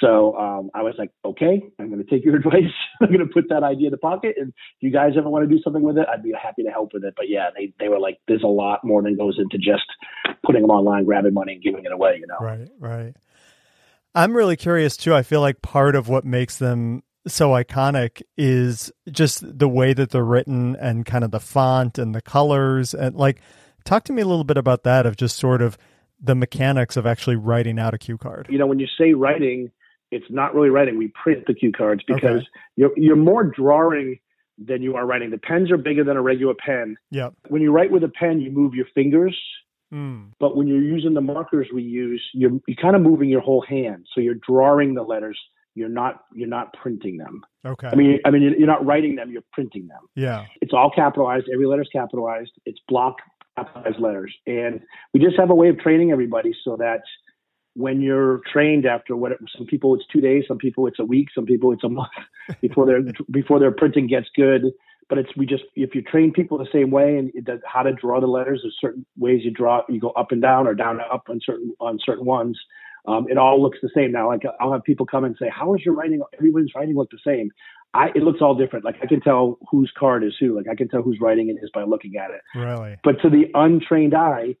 So 0.00 0.36
um, 0.36 0.70
I 0.74 0.82
was 0.82 0.94
like, 0.98 1.10
okay, 1.24 1.62
I'm 1.78 1.90
going 1.90 2.04
to 2.04 2.10
take 2.10 2.24
your 2.24 2.36
advice. 2.42 2.74
I'm 3.00 3.08
going 3.08 3.20
to 3.20 3.32
put 3.32 3.48
that 3.50 3.62
idea 3.62 3.86
in 3.86 3.92
the 3.92 3.98
pocket, 3.98 4.34
and 4.36 4.48
if 4.48 4.80
you 4.80 4.90
guys 4.90 5.12
ever 5.16 5.28
want 5.28 5.48
to 5.48 5.54
do 5.54 5.62
something 5.62 5.82
with 5.82 5.96
it, 5.96 6.06
I'd 6.12 6.22
be 6.22 6.32
happy 6.40 6.64
to 6.64 6.70
help 6.70 6.90
with 6.92 7.04
it. 7.04 7.14
But 7.16 7.28
yeah, 7.28 7.50
they 7.56 7.72
they 7.78 7.88
were 7.88 8.00
like, 8.00 8.18
there's 8.26 8.42
a 8.42 8.48
lot 8.48 8.80
more 8.84 9.02
than 9.02 9.16
goes 9.16 9.38
into 9.38 9.58
just 9.58 9.86
putting 10.44 10.62
them 10.62 10.70
online, 10.70 11.04
grabbing 11.04 11.34
money, 11.34 11.54
and 11.54 11.62
giving 11.62 11.84
it 11.84 11.92
away. 11.92 12.18
You 12.20 12.26
know, 12.26 12.38
right, 12.40 12.68
right. 12.78 13.14
I'm 14.14 14.36
really 14.36 14.56
curious 14.56 14.96
too. 14.96 15.14
I 15.14 15.22
feel 15.22 15.40
like 15.40 15.62
part 15.62 15.94
of 15.94 16.08
what 16.08 16.24
makes 16.24 16.58
them 16.58 17.02
so 17.28 17.50
iconic 17.50 18.22
is 18.36 18.90
just 19.10 19.58
the 19.58 19.68
way 19.68 19.92
that 19.94 20.10
they're 20.10 20.24
written 20.24 20.76
and 20.76 21.06
kind 21.06 21.24
of 21.24 21.30
the 21.30 21.40
font 21.40 21.98
and 21.98 22.14
the 22.14 22.20
colors 22.22 22.94
and 22.94 23.14
like 23.16 23.40
talk 23.84 24.04
to 24.04 24.12
me 24.12 24.22
a 24.22 24.26
little 24.26 24.44
bit 24.44 24.56
about 24.56 24.82
that 24.84 25.06
of 25.06 25.16
just 25.16 25.36
sort 25.36 25.62
of 25.62 25.78
the 26.20 26.34
mechanics 26.34 26.96
of 26.96 27.06
actually 27.06 27.36
writing 27.36 27.78
out 27.78 27.94
a 27.94 27.98
cue 27.98 28.18
card. 28.18 28.46
You 28.50 28.58
know, 28.58 28.66
when 28.66 28.78
you 28.80 28.88
say 28.98 29.14
writing, 29.14 29.70
it's 30.10 30.26
not 30.30 30.54
really 30.54 30.70
writing. 30.70 30.98
We 30.98 31.08
print 31.22 31.46
the 31.46 31.54
cue 31.54 31.70
cards 31.72 32.02
because 32.06 32.24
Okay. 32.40 32.46
you're 32.76 32.90
you're 32.96 33.16
more 33.16 33.44
drawing 33.44 34.18
than 34.58 34.82
you 34.82 34.96
are 34.96 35.06
writing. 35.06 35.30
The 35.30 35.38
pens 35.38 35.70
are 35.70 35.76
bigger 35.76 36.02
than 36.02 36.16
a 36.16 36.22
regular 36.22 36.54
pen. 36.54 36.96
Yep. 37.12 37.34
When 37.48 37.62
you 37.62 37.70
write 37.70 37.92
with 37.92 38.02
a 38.02 38.08
pen, 38.08 38.40
you 38.40 38.50
move 38.50 38.74
your 38.74 38.86
fingers. 38.94 39.38
Mm. 39.94 40.32
But 40.40 40.56
when 40.56 40.66
you're 40.66 40.82
using 40.82 41.14
the 41.14 41.20
markers 41.20 41.68
we 41.72 41.82
use, 41.82 42.22
you're, 42.34 42.50
you're 42.66 42.76
kind 42.82 42.96
of 42.96 43.02
moving 43.02 43.28
your 43.28 43.40
whole 43.40 43.64
hand. 43.66 44.06
So 44.14 44.20
you're 44.20 44.34
drawing 44.34 44.94
the 44.94 45.02
letters. 45.02 45.38
You're 45.78 45.88
not 45.88 46.24
you're 46.34 46.48
not 46.48 46.72
printing 46.82 47.16
them. 47.16 47.42
Okay. 47.64 47.88
I 47.88 47.94
mean 47.94 48.18
I 48.26 48.30
mean 48.30 48.42
you're- 48.42 48.66
not 48.66 48.84
writing 48.84 49.14
them. 49.16 49.30
You're 49.30 49.48
printing 49.52 49.86
them. 49.88 50.00
yeah. 50.14 50.44
It's 50.60 50.72
all 50.74 50.90
capitalized. 50.90 51.46
Every 51.52 51.66
letter's 51.66 51.88
capitalized. 51.92 52.52
It's 52.66 52.80
block 52.88 53.16
capitalized 53.56 54.00
letters. 54.00 54.34
And 54.46 54.80
we 55.14 55.20
just 55.20 55.36
have 55.38 55.50
a 55.50 55.54
way 55.54 55.68
of 55.68 55.78
training 55.78 56.10
everybody 56.12 56.52
so 56.64 56.76
that 56.76 57.00
when 57.74 58.00
you're 58.00 58.40
trained 58.52 58.86
after 58.86 59.14
what 59.14 59.32
some 59.56 59.66
people 59.66 59.94
it's 59.94 60.04
two 60.12 60.20
days, 60.20 60.44
some 60.48 60.58
people 60.58 60.86
it's 60.88 60.98
a 60.98 61.04
week, 61.04 61.28
some 61.34 61.46
people 61.46 61.72
it's 61.72 61.84
a 61.84 61.88
month 61.88 62.10
before 62.60 62.86
their 62.86 63.00
before 63.30 63.58
their 63.60 63.72
printing 63.72 64.06
gets 64.08 64.26
good. 64.34 64.62
But 65.08 65.16
it's 65.18 65.30
we 65.36 65.46
just 65.46 65.64
if 65.74 65.94
you 65.94 66.02
train 66.02 66.32
people 66.32 66.58
the 66.58 66.68
same 66.72 66.90
way 66.90 67.16
and 67.16 67.30
it 67.34 67.44
does 67.44 67.60
how 67.64 67.82
to 67.82 67.92
draw 67.92 68.20
the 68.20 68.26
letters, 68.26 68.60
there's 68.62 68.76
certain 68.80 69.06
ways 69.16 69.40
you 69.44 69.50
draw 69.50 69.82
you 69.88 70.00
go 70.00 70.10
up 70.10 70.32
and 70.32 70.42
down 70.42 70.66
or 70.66 70.74
down 70.74 71.00
and 71.00 71.10
up 71.10 71.24
on 71.30 71.40
certain 71.42 71.72
on 71.80 71.98
certain 72.04 72.26
ones. 72.26 72.58
Um, 73.08 73.26
it 73.28 73.38
all 73.38 73.62
looks 73.62 73.78
the 73.82 73.90
same 73.94 74.12
now. 74.12 74.28
Like 74.28 74.42
I'll 74.60 74.72
have 74.72 74.84
people 74.84 75.06
come 75.06 75.24
and 75.24 75.34
say, 75.40 75.48
"How 75.48 75.74
is 75.74 75.80
your 75.84 75.94
writing? 75.94 76.20
Everyone's 76.34 76.72
writing 76.76 76.94
look 76.94 77.10
the 77.10 77.18
same." 77.26 77.50
I 77.94 78.08
it 78.14 78.22
looks 78.22 78.40
all 78.42 78.54
different. 78.54 78.84
Like 78.84 78.96
I 79.02 79.06
can 79.06 79.20
tell 79.20 79.58
whose 79.70 79.90
card 79.98 80.22
is 80.22 80.36
who. 80.38 80.56
Like 80.56 80.66
I 80.70 80.74
can 80.74 80.88
tell 80.88 81.02
whose 81.02 81.18
writing 81.20 81.48
it 81.48 81.56
is 81.62 81.70
by 81.72 81.84
looking 81.84 82.16
at 82.16 82.30
it. 82.30 82.40
Really. 82.54 82.96
But 83.02 83.20
to 83.22 83.30
the 83.30 83.46
untrained 83.54 84.14
eye, 84.14 84.56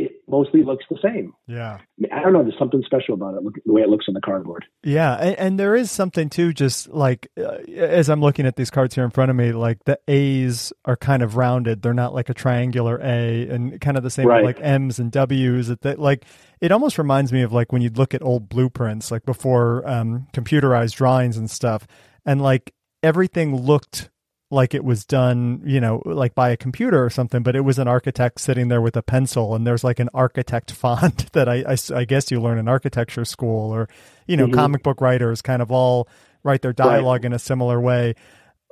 it 0.00 0.12
mostly 0.26 0.62
looks 0.62 0.84
the 0.90 0.98
same. 1.02 1.34
Yeah. 1.46 1.74
I, 1.74 1.80
mean, 1.98 2.12
I 2.12 2.20
don't 2.22 2.32
know. 2.32 2.42
There's 2.42 2.58
something 2.58 2.82
special 2.86 3.14
about 3.14 3.34
it. 3.34 3.42
Look, 3.42 3.54
the 3.64 3.72
way 3.72 3.82
it 3.82 3.88
looks 3.88 4.06
on 4.08 4.14
the 4.14 4.20
cardboard. 4.20 4.64
Yeah, 4.82 5.14
and, 5.14 5.38
and 5.38 5.60
there 5.60 5.76
is 5.76 5.90
something 5.90 6.30
too. 6.30 6.52
Just 6.52 6.88
like 6.88 7.28
uh, 7.38 7.58
as 7.68 8.08
I'm 8.08 8.20
looking 8.20 8.46
at 8.46 8.56
these 8.56 8.70
cards 8.70 8.94
here 8.94 9.04
in 9.04 9.10
front 9.10 9.30
of 9.30 9.36
me, 9.36 9.52
like 9.52 9.84
the 9.84 9.98
A's 10.08 10.72
are 10.84 10.96
kind 10.96 11.22
of 11.22 11.36
rounded; 11.36 11.82
they're 11.82 11.92
not 11.92 12.14
like 12.14 12.28
a 12.30 12.34
triangular 12.34 12.98
A, 13.02 13.48
and 13.48 13.80
kind 13.80 13.96
of 13.96 14.02
the 14.02 14.10
same 14.10 14.26
Right. 14.26 14.44
like 14.44 14.58
M's 14.60 14.98
and 14.98 15.12
W's. 15.12 15.68
That 15.68 15.82
they, 15.82 15.94
like 15.94 16.24
it 16.60 16.72
almost 16.72 16.96
reminds 16.96 17.32
me 17.32 17.42
of 17.42 17.52
like 17.52 17.72
when 17.72 17.82
you'd 17.82 17.98
look 17.98 18.14
at 18.14 18.22
old 18.22 18.48
blueprints, 18.48 19.10
like 19.10 19.24
before 19.24 19.86
um, 19.88 20.26
computerized 20.32 20.96
drawings 20.96 21.36
and 21.36 21.50
stuff, 21.50 21.86
and 22.24 22.40
like 22.40 22.72
everything 23.02 23.54
looked 23.56 24.10
like 24.52 24.74
it 24.74 24.84
was 24.84 25.04
done, 25.04 25.62
you 25.64 25.80
know, 25.80 26.02
like 26.04 26.34
by 26.34 26.50
a 26.50 26.56
computer 26.56 27.04
or 27.04 27.08
something, 27.10 27.42
but 27.42 27.54
it 27.54 27.60
was 27.60 27.78
an 27.78 27.86
architect 27.86 28.40
sitting 28.40 28.66
there 28.68 28.80
with 28.80 28.96
a 28.96 29.02
pencil 29.02 29.54
and 29.54 29.64
there's 29.66 29.84
like 29.84 30.00
an 30.00 30.08
architect 30.12 30.70
font 30.80 31.32
that 31.32 31.48
I, 31.48 31.64
I, 31.68 31.76
I 32.00 32.04
guess 32.04 32.30
you 32.30 32.40
learn 32.40 32.58
in 32.58 32.66
architecture 32.66 33.24
school 33.24 33.72
or, 33.72 33.88
you 34.26 34.36
know, 34.36 34.46
Mhm. 34.48 34.54
comic 34.54 34.82
book 34.82 35.00
writers 35.00 35.40
kind 35.40 35.62
of 35.62 35.70
all 35.70 36.08
write 36.42 36.62
their 36.62 36.72
dialogue 36.72 37.24
in 37.24 37.32
a 37.32 37.38
similar 37.38 37.80
way. 37.80 38.14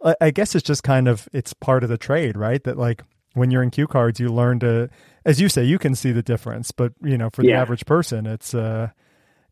I, 0.05 0.15
I 0.21 0.31
guess 0.31 0.55
it's 0.57 0.67
just 0.67 0.83
kind 0.83 1.07
of, 1.07 1.29
it's 1.33 1.53
part 1.53 1.85
of 1.85 1.89
the 1.91 1.99
trade, 1.99 2.37
right? 2.37 2.63
That 2.65 2.77
like 2.77 3.03
when 3.35 3.51
you're 3.53 3.63
in 3.63 3.71
cue 3.71 3.87
cards, 3.87 4.19
you 4.19 4.31
learn 4.31 4.59
to, 4.61 4.91
as 5.25 5.41
you 5.41 5.49
say, 5.49 5.63
you 5.63 5.79
can 5.79 5.95
see 5.95 6.11
the 6.11 6.23
difference, 6.23 6.73
but 6.73 6.93
you 7.05 7.17
know, 7.17 7.31
for 7.31 7.43
the 7.43 7.49
average 7.61 7.87
person, 7.87 8.27
it's 8.27 8.53
uh, 8.53 8.89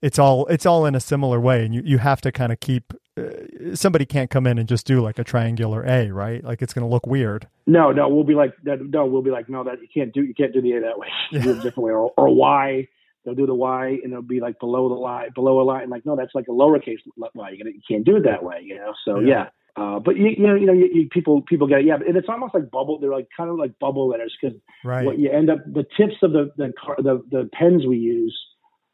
it's 0.02 0.18
all 0.18 0.46
it's 0.46 0.66
all 0.66 0.86
in 0.86 0.94
a 0.96 1.00
similar 1.00 1.38
way, 1.38 1.64
and 1.64 1.72
you 1.74 1.82
you 1.84 1.98
have 1.98 2.20
to 2.22 2.32
kind 2.32 2.50
of 2.52 2.58
keep. 2.58 2.92
Uh, 3.18 3.74
somebody 3.74 4.04
can't 4.04 4.30
come 4.30 4.46
in 4.46 4.58
and 4.58 4.68
just 4.68 4.86
do 4.86 5.00
like 5.00 5.18
a 5.18 5.24
triangular 5.24 5.82
A, 5.86 6.10
right? 6.10 6.44
Like 6.44 6.60
it's 6.62 6.74
going 6.74 6.86
to 6.86 6.90
look 6.92 7.06
weird. 7.06 7.48
No, 7.66 7.90
no, 7.92 8.08
we'll 8.08 8.24
be 8.24 8.34
like 8.34 8.52
that. 8.64 8.78
No, 8.82 9.06
we'll 9.06 9.22
be 9.22 9.30
like, 9.30 9.48
no, 9.48 9.64
that 9.64 9.80
you 9.80 9.88
can't 9.92 10.12
do. 10.12 10.22
You 10.22 10.34
can't 10.34 10.52
do 10.52 10.60
the 10.60 10.72
A 10.72 10.80
that 10.82 10.98
way. 10.98 11.08
Yeah. 11.32 11.42
Do 11.42 11.50
it 11.50 11.58
a 11.58 11.62
different 11.62 11.84
way, 11.86 11.92
or, 11.92 12.12
or 12.16 12.34
Y. 12.34 12.88
They'll 13.24 13.34
do 13.34 13.46
the 13.46 13.54
Y, 13.54 13.98
and 14.04 14.12
it'll 14.12 14.22
be 14.22 14.40
like 14.40 14.60
below 14.60 14.88
the 14.88 14.94
line, 14.94 15.30
below 15.34 15.60
a 15.60 15.64
line. 15.64 15.88
Like, 15.90 16.06
no, 16.06 16.14
that's 16.14 16.34
like 16.34 16.44
a 16.48 16.52
lowercase 16.52 16.98
Y. 17.16 17.50
You, 17.50 17.64
you 17.64 17.80
can't 17.88 18.04
do 18.04 18.16
it 18.16 18.22
that 18.24 18.44
way, 18.44 18.60
you 18.62 18.76
know. 18.76 18.92
So 19.04 19.18
Yeah. 19.18 19.26
yeah. 19.28 19.46
Uh, 19.78 19.98
but 19.98 20.16
you, 20.16 20.28
you 20.38 20.46
know, 20.46 20.54
you 20.54 20.64
know, 20.64 20.72
you, 20.72 20.88
you, 20.92 21.08
people 21.10 21.42
people 21.42 21.66
get 21.66 21.80
it, 21.80 21.84
yeah. 21.86 21.96
And 21.96 22.16
it's 22.16 22.28
almost 22.30 22.54
like 22.54 22.70
bubble. 22.70 22.98
They're 22.98 23.10
like 23.10 23.28
kind 23.36 23.50
of 23.50 23.56
like 23.56 23.78
bubble 23.78 24.08
letters 24.08 24.34
because 24.40 24.56
Right. 24.84 25.04
what 25.04 25.18
you 25.18 25.30
end 25.30 25.50
up 25.50 25.58
the 25.66 25.84
tips 25.96 26.14
of 26.22 26.32
the 26.32 26.50
the 26.56 26.72
car, 26.82 26.96
the, 26.98 27.22
the 27.30 27.50
pens 27.52 27.84
we 27.86 27.96
use 27.98 28.38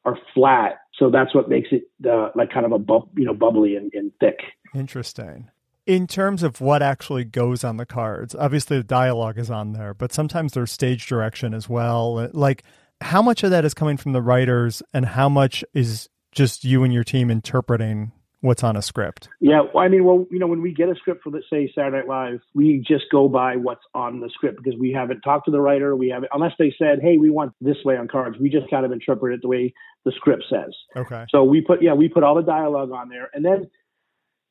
are 0.05 0.19
flat, 0.35 0.79
so 0.95 1.11
that's 1.11 1.35
what 1.35 1.49
makes 1.49 1.69
it 1.73 1.85
uh, 2.09 2.31
like 2.35 2.53
kind 2.53 2.67
of 2.67 2.73
a 2.73 3.01
you 3.17 3.25
know, 3.25 3.35
bubbly 3.35 3.77
and, 3.77 3.91
and 3.95 4.13
thick. 4.21 4.39
Interesting. 4.75 5.51
In 5.87 6.07
terms 6.07 6.43
of 6.43 6.61
what 6.61 6.83
actually 6.83 7.25
goes 7.25 7.65
on 7.65 7.77
the 7.77 7.87
cards, 7.87 8.35
obviously 8.35 8.77
the 8.77 8.85
dialogue 8.85 9.39
is 9.39 9.51
on 9.51 9.73
there, 9.73 9.95
but 9.95 10.13
sometimes 10.13 10.53
there's 10.53 10.71
stage 10.71 11.07
direction 11.07 11.55
as 11.55 11.69
well. 11.69 12.29
Like, 12.33 12.63
how 13.01 13.21
much 13.21 13.43
of 13.43 13.51
that 13.51 13.65
is 13.65 13.75
coming 13.75 13.97
from 13.97 14.13
the 14.13 14.23
writers, 14.23 14.83
and 14.95 15.05
how 15.05 15.29
much 15.29 15.65
is 15.75 16.09
just 16.31 16.65
you 16.65 16.85
and 16.85 16.93
your 16.93 17.05
team 17.05 17.31
interpreting 17.31 18.13
what's 18.43 18.63
on 18.63 18.77
a 18.77 18.83
script? 18.83 19.31
Yeah, 19.41 19.63
I 19.77 19.89
mean, 19.89 20.05
well, 20.05 20.27
you 20.31 20.39
know, 20.39 20.47
when 20.47 20.61
we 20.61 20.75
get 20.75 20.89
a 20.89 20.95
script 20.95 21.23
for, 21.23 21.31
let's 21.31 21.47
say, 21.49 21.73
Saturday 21.75 21.99
Night 21.99 22.09
Live, 22.09 22.41
we 22.55 22.85
just 22.87 23.05
go 23.11 23.29
by 23.29 23.57
what's 23.57 23.85
on 23.95 24.21
the 24.21 24.29
script 24.29 24.63
because 24.63 24.79
we 24.79 24.93
haven't 24.93 25.23
talked 25.23 25.47
to 25.47 25.51
the 25.51 25.61
writer. 25.61 25.97
We 25.97 26.11
haven't, 26.11 26.31
unless 26.35 26.53
they 26.59 26.75
said, 26.79 27.01
"Hey, 27.01 27.17
we 27.17 27.31
want 27.31 27.55
this 27.61 27.79
way 27.85 27.97
on 27.97 28.09
cards." 28.09 28.37
We 28.39 28.51
just 28.51 28.69
kind 28.69 28.85
of 28.85 28.93
interpret 28.93 29.35
it 29.35 29.43
the 29.43 29.49
way 29.49 29.73
the 30.05 30.13
script 30.13 30.45
says. 30.51 30.75
Okay. 30.95 31.25
So 31.31 31.45
we 31.45 31.63
put, 31.63 31.83
yeah, 31.83 31.95
we 31.95 32.09
put 32.09 32.23
all 32.23 32.35
the 32.35 32.43
dialogue 32.43 32.91
on 32.91 33.09
there, 33.09 33.31
and 33.33 33.45
then 33.45 33.71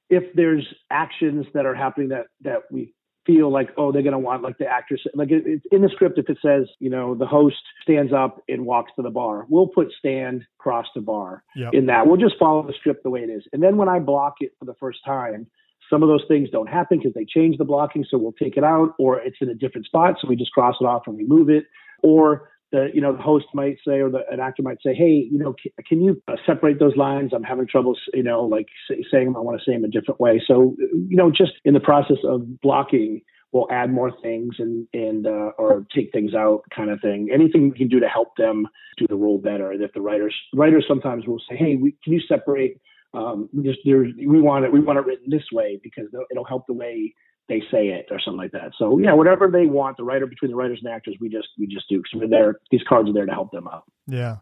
if 0.10 0.24
there's 0.36 0.68
actions 0.90 1.46
that 1.54 1.66
are 1.66 1.76
happening 1.76 2.10
that 2.10 2.28
that 2.42 2.64
we 2.72 2.94
feel 3.26 3.52
like, 3.52 3.70
oh, 3.78 3.92
they're 3.92 4.02
going 4.02 4.14
to 4.14 4.20
want 4.20 4.42
like 4.42 4.58
the 4.58 4.66
actors, 4.66 5.02
like 5.14 5.32
it, 5.32 5.44
it's 5.46 5.66
in 5.72 5.82
the 5.82 5.90
script. 5.90 6.18
If 6.18 6.30
it 6.30 6.38
says, 6.42 6.68
you 6.80 6.90
know, 6.90 7.14
the 7.16 7.26
host 7.28 7.62
stands 7.84 8.12
up 8.14 8.42
and 8.50 8.66
walks 8.66 8.92
to 8.96 9.02
the 9.02 9.10
bar, 9.10 9.46
we'll 9.50 9.68
put 9.68 9.92
stand 9.98 10.44
cross 10.58 10.88
to 10.96 11.02
bar 11.02 11.44
Yep. 11.56 11.74
in 11.74 11.86
that. 11.88 12.08
We'll 12.08 12.18
just 12.18 12.36
follow 12.40 12.66
the 12.66 12.74
script 12.80 13.04
the 13.04 13.10
way 13.10 13.22
it 13.22 13.30
is. 13.30 13.44
And 13.54 13.62
then 13.62 13.78
when 13.78 13.90
I 13.90 14.00
block 14.00 14.36
it 14.40 14.54
for 14.60 14.66
the 14.66 14.74
first 14.80 15.00
time, 15.06 15.48
some 15.90 16.04
of 16.04 16.10
those 16.10 16.24
things 16.28 16.50
don't 16.50 16.68
happen 16.70 16.98
because 17.00 17.14
they 17.14 17.26
change 17.26 17.58
the 17.58 17.66
blocking. 17.66 18.06
So 18.10 18.18
we'll 18.18 18.32
take 18.34 18.58
it 18.58 18.64
out 18.64 18.94
or 18.98 19.20
it's 19.20 19.38
in 19.42 19.50
a 19.50 19.56
different 19.56 19.86
spot. 19.86 20.16
So 20.22 20.28
we 20.28 20.36
just 20.36 20.52
cross 20.52 20.76
it 20.80 20.86
off 20.86 21.04
and 21.06 21.18
remove 21.18 21.50
it. 21.50 21.66
Or 22.02 22.50
the, 22.72 22.88
you 22.94 23.02
know, 23.02 23.16
the 23.16 23.22
host 23.22 23.46
might 23.54 23.78
say, 23.86 24.00
or 24.00 24.10
the, 24.10 24.22
an 24.32 24.40
actor 24.40 24.64
might 24.64 24.78
say, 24.84 24.94
Hey, 24.94 25.28
you 25.30 25.38
know, 25.38 25.54
can, 25.62 25.72
can 25.86 26.02
you 26.02 26.22
uh, 26.28 26.36
separate 26.46 26.80
those 26.80 26.96
lines? 26.96 27.32
I'm 27.34 27.44
having 27.44 27.68
trouble, 27.68 27.96
you 28.14 28.24
know, 28.24 28.44
like 28.44 28.68
say, 28.90 29.04
saying 29.12 29.26
them. 29.26 29.38
I 29.38 29.40
want 29.40 29.60
to 29.60 29.64
say 29.64 29.76
them 29.76 29.84
a 29.84 29.90
different 29.90 30.20
way. 30.20 30.42
So, 30.46 30.76
you 30.80 31.18
know, 31.18 31.32
just 31.32 31.54
in 31.66 31.74
the 31.74 31.80
process 31.80 32.18
of 32.24 32.62
blocking, 32.62 33.22
we'll 33.52 33.70
add 33.72 33.92
more 33.92 34.12
things 34.22 34.56
and, 34.60 34.88
and, 34.94 35.28
uh, 35.28 35.52
or 35.58 35.86
take 35.94 36.12
things 36.12 36.34
out 36.34 36.62
kind 36.74 36.90
of 36.90 37.02
thing. 37.02 37.30
Anything 37.34 37.70
we 37.70 37.78
can 37.78 37.90
do 37.90 38.00
to 38.00 38.08
help 38.08 38.36
them 38.38 38.68
do 38.98 39.06
the 39.08 39.16
role 39.16 39.38
better. 39.38 39.72
And 39.72 39.84
if 39.84 39.92
the 39.94 40.02
writers, 40.02 40.36
writers 40.54 40.86
sometimes 40.88 41.28
will 41.28 41.42
say, 41.50 41.58
Hey, 41.58 41.76
we, 41.76 41.96
can 42.04 42.14
you 42.14 42.22
separate 42.22 42.80
um, 43.14 43.50
just 43.64 43.80
there, 43.84 44.06
we 44.18 44.40
want 44.40 44.64
it, 44.64 44.72
we 44.72 44.80
want 44.80 44.98
it 44.98 45.06
written 45.06 45.30
this 45.30 45.44
way 45.52 45.80
because 45.84 46.06
it'll 46.32 46.46
help 46.46 46.66
the 46.68 46.74
way 46.74 47.14
they 47.52 47.60
say 47.70 47.88
it 47.90 48.08
or 48.10 48.20
something 48.24 48.38
like 48.38 48.54
that. 48.54 48.72
So 48.80 48.98
yeah, 48.98 49.14
whatever 49.14 49.50
they 49.52 49.66
want, 49.66 49.98
the 49.98 50.06
writer 50.06 50.26
between 50.26 50.52
the 50.52 50.56
writers 50.56 50.80
and 50.82 50.92
actors, 50.92 51.18
we 51.20 51.28
just 51.28 51.50
we 51.60 51.68
just 51.68 51.90
do 51.90 51.98
because 51.98 52.14
we're 52.16 52.30
there. 52.30 52.60
These 52.72 52.84
cards 52.88 53.10
are 53.10 53.14
there 53.14 53.26
to 53.26 53.32
help 53.34 53.52
them 53.52 53.68
out. 53.68 53.84
Yeah. 54.08 54.38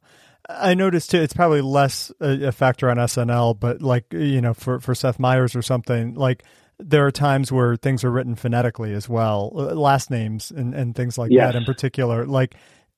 I 0.47 0.73
noticed 0.75 1.11
too, 1.11 1.19
it's 1.21 1.33
probably 1.33 1.61
less 1.61 2.11
a, 2.19 2.47
a 2.47 2.51
factor 2.51 2.89
on 2.89 2.97
SNL, 2.97 3.59
but 3.59 3.81
like, 3.81 4.05
you 4.13 4.41
know, 4.41 4.53
for, 4.53 4.79
for 4.79 4.95
Seth 4.95 5.19
Meyers 5.19 5.55
or 5.55 5.61
something, 5.61 6.13
like 6.13 6.43
there 6.79 7.05
are 7.05 7.11
times 7.11 7.51
where 7.51 7.75
things 7.75 8.03
are 8.03 8.11
written 8.11 8.35
phonetically 8.35 8.93
as 8.93 9.09
well, 9.09 9.51
uh, 9.55 9.75
last 9.75 10.09
names 10.09 10.49
and, 10.49 10.73
and 10.73 10.95
things 10.95 11.17
like 11.17 11.29
Yes. 11.31 11.51
that 11.51 11.57
in 11.57 11.65
particular. 11.65 12.25
Like, 12.25 12.55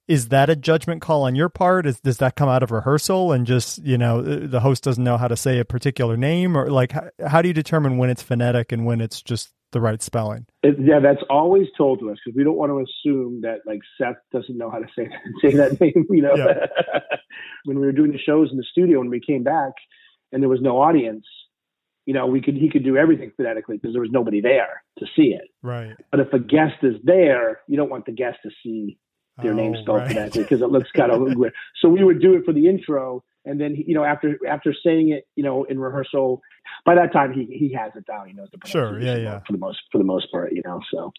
is 0.08 0.30
that 0.30 0.50
a 0.50 0.56
judgment 0.56 1.02
call 1.02 1.24
on 1.24 1.36
your 1.36 1.50
part? 1.50 1.86
Is, 1.86 2.00
does 2.00 2.18
that 2.18 2.36
come 2.36 2.48
out 2.50 2.64
of 2.64 2.72
rehearsal 2.72 3.32
and 3.32 3.46
just, 3.48 3.84
you 3.84 3.98
know, 3.98 4.20
uh, 4.20 4.48
the 4.48 4.60
host 4.60 4.84
doesn't 4.84 5.04
know 5.04 5.18
how 5.18 5.28
to 5.28 5.36
say 5.38 5.60
a 5.60 5.66
particular 5.66 6.16
name 6.16 6.56
or 6.56 6.70
like, 6.70 6.92
how, 6.92 7.10
how 7.26 7.42
do 7.42 7.48
you 7.48 7.54
determine 7.54 7.98
when 7.98 8.10
it's 8.10 8.22
phonetic 8.22 8.72
and 8.72 8.86
when 8.86 9.02
it's 9.02 9.22
just 9.22 9.52
the 9.72 9.82
right 9.82 10.02
spelling? 10.02 10.46
It, 10.64 10.76
yeah, 10.80 11.00
that's 11.00 11.24
always 11.30 11.68
told 11.78 12.00
to 12.00 12.12
us 12.12 12.18
because 12.24 12.36
we 12.36 12.44
don't 12.44 12.58
want 12.58 12.72
to 12.72 12.80
assume 12.80 13.42
that 13.42 13.60
like 13.66 13.80
Seth 13.98 14.18
doesn't 14.32 14.58
know 14.58 14.70
how 14.70 14.80
to 14.80 14.88
say 14.96 15.10
say 15.42 15.56
that 15.56 15.80
name. 15.80 16.06
You 16.10 16.22
know, 16.22 16.36
Yeah. 16.36 16.68
when 17.66 17.80
we 17.80 17.86
were 17.86 17.92
doing 17.92 18.12
the 18.12 18.20
shows 18.20 18.50
in 18.52 18.58
the 18.58 18.66
studio 18.72 19.00
when 19.00 19.10
we 19.10 19.20
came 19.20 19.44
back 19.44 19.74
and 20.32 20.42
there 20.42 20.50
was 20.50 20.62
no 20.62 20.82
audience, 20.82 21.26
you 22.06 22.14
know, 22.14 22.26
we 22.26 22.42
could 22.42 22.56
he 22.56 22.70
could 22.70 22.84
do 22.84 22.98
everything 22.98 23.32
phonetically 23.38 23.78
because 23.78 23.94
there 23.94 24.02
was 24.02 24.12
nobody 24.12 24.42
there 24.42 24.84
to 25.00 25.06
see 25.16 25.34
it. 25.34 25.50
Right. 25.62 25.96
But 26.12 26.20
if 26.20 26.34
a 26.34 26.40
guest 26.40 26.84
is 26.84 26.96
there, 27.04 27.62
you 27.68 27.78
don't 27.78 27.90
want 27.90 28.06
the 28.06 28.12
guest 28.12 28.40
to 28.44 28.52
see 28.64 28.98
their 29.42 29.54
name 29.54 29.74
Oh, 29.78 29.82
spelled 29.82 29.98
right. 30.00 30.08
phonetically 30.10 30.44
because 30.44 30.62
it 30.62 30.70
looks 30.70 30.90
kind 30.96 31.12
of 31.12 31.22
weird. 31.22 31.54
So 31.82 31.90
we 31.90 32.04
would 32.04 32.22
do 32.22 32.34
it 32.36 32.44
for 32.46 32.54
the 32.54 32.68
intro, 32.68 33.24
and 33.46 33.60
then 33.60 33.76
you 33.76 33.96
know 33.96 34.04
after 34.04 34.38
after 34.48 34.74
saying 34.84 35.10
it, 35.10 35.28
you 35.36 35.44
know, 35.44 35.64
in 35.66 35.80
rehearsal, 35.80 36.42
by 36.86 36.96
that 36.96 37.12
time 37.14 37.34
he 37.34 37.46
he 37.46 37.74
has 37.74 37.92
it 37.96 38.06
down. 38.06 38.28
He 38.28 38.34
knows 38.34 38.50
the 38.52 38.60
Sure, 38.68 38.88
pronunciation 38.90 39.24
yeah, 39.24 39.32
yeah. 39.34 39.40
For 39.46 39.54
the 39.54 39.60
most 39.60 39.80
for 39.92 39.98
the 39.98 40.04
most 40.04 40.32
part, 40.32 40.52
you 40.54 40.62
know. 40.66 40.80
So 40.92 41.12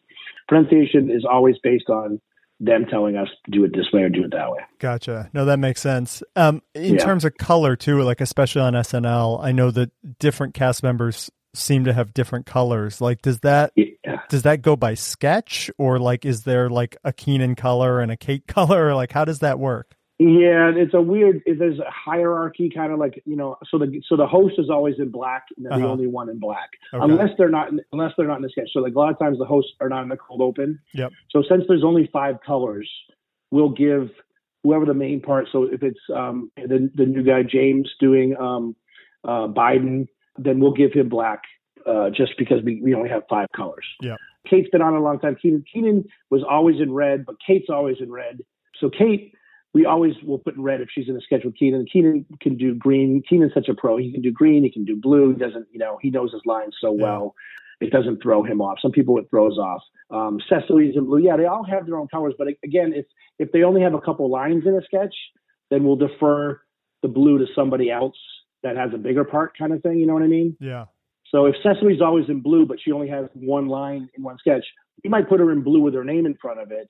pronunciation 0.49 1.11
is 1.11 1.25
always 1.31 1.57
based 1.63 1.89
on 1.89 2.21
them 2.61 2.87
telling 2.89 3.17
us 3.17 3.27
do 3.51 3.65
it 3.65 3.73
this 3.75 3.87
way 3.93 4.03
or 4.03 4.09
do 4.09 4.23
it 4.25 4.31
that 4.31 4.51
way. 4.53 4.61
Gotcha. 4.79 5.29
No, 5.33 5.45
that 5.47 5.59
makes 5.59 5.81
sense. 5.81 6.23
Um, 6.37 6.63
in 6.77 6.95
Yeah. 6.95 7.05
terms 7.05 7.25
of 7.25 7.37
color 7.37 7.75
too, 7.75 8.01
like 8.03 8.21
especially 8.21 8.63
on 8.63 8.75
SNL, 8.75 9.43
I 9.43 9.51
know 9.51 9.73
that 9.73 9.91
different 10.21 10.55
cast 10.55 10.83
members 10.85 11.29
seem 11.55 11.85
to 11.85 11.93
have 11.93 12.15
different 12.15 12.47
colors. 12.47 13.01
Like, 13.01 13.23
does 13.23 13.41
that 13.41 13.73
Yeah. 13.77 14.21
does 14.29 14.43
that 14.43 14.63
go 14.63 14.77
by 14.77 14.95
sketch, 14.95 15.71
or 15.79 15.99
like 15.99 16.25
is 16.25 16.45
there 16.45 16.69
like 16.71 16.97
a 17.05 17.13
Kenan 17.13 17.55
color 17.55 18.01
and 18.01 18.11
a 18.11 18.17
Kate 18.17 18.47
color? 18.49 18.95
Like, 18.95 19.13
how 19.13 19.25
does 19.25 19.41
that 19.41 19.59
work? 19.59 19.95
Yeah, 20.19 20.71
it's 20.77 20.95
a 20.95 21.01
weird. 21.01 21.43
There's 21.47 21.81
a 21.81 21.91
hierarchy, 21.91 22.71
kind 22.71 22.93
of 22.93 22.99
like 23.01 23.21
you 23.27 23.35
know. 23.35 23.57
So 23.69 23.79
the 23.79 24.01
so 24.09 24.17
the 24.17 24.27
host 24.27 24.55
is 24.59 24.71
always 24.71 24.95
in 24.99 25.11
black, 25.11 25.47
and 25.57 25.67
they're 25.67 25.73
the 25.77 25.85
Uh-huh. 25.85 25.93
only 25.93 26.07
one 26.07 26.29
in 26.29 26.39
black, 26.39 26.71
Okay. 26.95 27.03
unless 27.03 27.31
they're 27.37 27.49
not 27.49 27.71
in, 27.73 27.81
unless 27.93 28.13
they're 28.17 28.29
not 28.29 28.37
in 28.37 28.43
the 28.43 28.49
sketch. 28.51 28.69
So 28.73 28.81
like 28.81 28.95
a 28.95 28.99
lot 28.99 29.11
of 29.13 29.19
times 29.19 29.39
the 29.39 29.45
hosts 29.45 29.73
are 29.81 29.89
not 29.89 30.03
in 30.05 30.09
the 30.09 30.17
cold 30.17 30.41
open. 30.41 30.79
Yep. 30.95 31.13
So 31.31 31.43
since 31.49 31.65
there's 31.67 31.83
only 31.83 32.09
five 32.13 32.37
colors, 32.47 32.89
we'll 33.51 33.71
give 33.71 34.11
whoever 34.63 34.85
the 34.87 34.95
main 34.95 35.21
part. 35.21 35.49
So 35.51 35.65
if 35.65 35.83
it's 35.83 35.99
um, 36.15 36.53
the 36.57 36.89
the 36.95 37.07
new 37.07 37.25
guy 37.25 37.43
James 37.43 37.91
doing 37.99 38.37
um, 38.37 38.77
uh, 39.25 39.49
Biden, 39.49 40.07
then 40.39 40.61
we'll 40.61 40.73
give 40.73 40.93
him 40.93 41.09
black 41.09 41.43
uh, 41.87 42.11
just 42.11 42.33
because 42.39 42.63
we, 42.65 42.81
we 42.83 42.95
only 42.95 43.09
have 43.09 43.23
five 43.29 43.49
colors. 43.55 43.87
Yeah. 44.01 44.17
Kate's 44.49 44.69
been 44.71 44.83
on 44.83 44.95
a 44.95 45.01
long 45.01 45.19
time. 45.21 45.37
Kenan, 45.41 45.65
Kenan 45.73 46.05
was 46.31 46.43
always 46.49 46.81
in 46.81 46.93
red, 46.93 47.25
but 47.25 47.37
Kate's 47.47 47.69
always 47.71 47.97
in 48.01 48.11
red. 48.11 48.41
So 48.81 48.91
Kate, 48.91 49.35
we 49.75 49.87
always 49.87 50.15
will 50.23 50.39
put 50.39 50.57
in 50.57 50.63
red 50.63 50.81
if 50.81 50.89
she's 50.93 51.09
in 51.09 51.17
a 51.17 51.21
sketch 51.21 51.43
with 51.45 51.57
Kenan. 51.57 51.87
Kenan 51.91 52.27
can 52.41 52.57
do 52.57 52.75
green. 52.75 53.23
Kenan's 53.29 53.55
such 53.55 53.69
a 53.69 53.75
pro. 53.75 53.97
He 53.97 54.13
can 54.13 54.21
do 54.21 54.33
green. 54.33 54.65
He 54.65 54.71
can 54.71 54.85
do 54.85 54.97
blue. 54.97 55.33
He 55.33 55.39
doesn't, 55.39 55.67
you 55.73 55.79
know, 55.79 55.99
he 56.03 56.11
knows 56.11 56.33
his 56.33 56.43
lines 56.45 56.75
so 56.81 56.95
Yeah. 56.95 57.03
well. 57.05 57.35
It 57.81 57.91
doesn't 57.91 58.23
throw 58.23 58.45
him 58.45 58.61
off. 58.61 58.79
Some 58.81 58.93
people 58.93 59.19
it 59.19 59.27
throws 59.29 59.59
off. 59.59 59.83
Um, 60.11 60.39
Cecily's 60.49 60.95
in 60.97 61.07
blue. 61.07 61.19
Yeah, 61.19 61.37
they 61.37 61.47
all 61.47 61.65
have 61.65 61.87
their 61.87 61.97
own 61.97 62.07
colors. 62.09 62.35
But 62.39 62.49
again, 62.63 62.93
if 62.95 63.07
if 63.41 63.51
they 63.51 63.65
only 63.65 63.81
have 63.83 63.95
a 63.95 64.01
couple 64.01 64.31
lines 64.31 64.65
in 64.67 64.75
a 64.75 64.83
sketch, 64.85 65.15
then 65.69 65.83
we'll 65.83 65.97
defer 65.97 66.61
the 67.03 67.09
blue 67.09 67.39
to 67.39 67.47
somebody 67.57 67.91
else 67.91 68.17
that 68.63 68.77
has 68.77 68.91
a 68.95 68.99
bigger 68.99 69.25
part, 69.25 69.57
kind 69.59 69.73
of 69.73 69.83
thing. 69.83 69.99
You 69.99 70.07
know 70.07 70.15
what 70.15 70.23
I 70.23 70.29
mean? 70.29 70.57
Yeah. 70.61 70.87
So 71.31 71.47
if 71.47 71.55
Cecily's 71.63 72.01
always 72.03 72.27
in 72.29 72.41
blue, 72.41 72.67
but 72.67 72.79
she 72.83 72.93
only 72.93 73.09
has 73.09 73.27
one 73.35 73.69
line 73.69 74.09
in 74.17 74.23
one 74.23 74.37
sketch, 74.39 74.65
we 75.03 75.09
might 75.11 75.29
put 75.29 75.41
her 75.41 75.51
in 75.51 75.63
blue 75.63 75.81
with 75.81 75.95
her 75.95 76.05
name 76.05 76.27
in 76.27 76.35
front 76.41 76.61
of 76.61 76.71
it, 76.71 76.89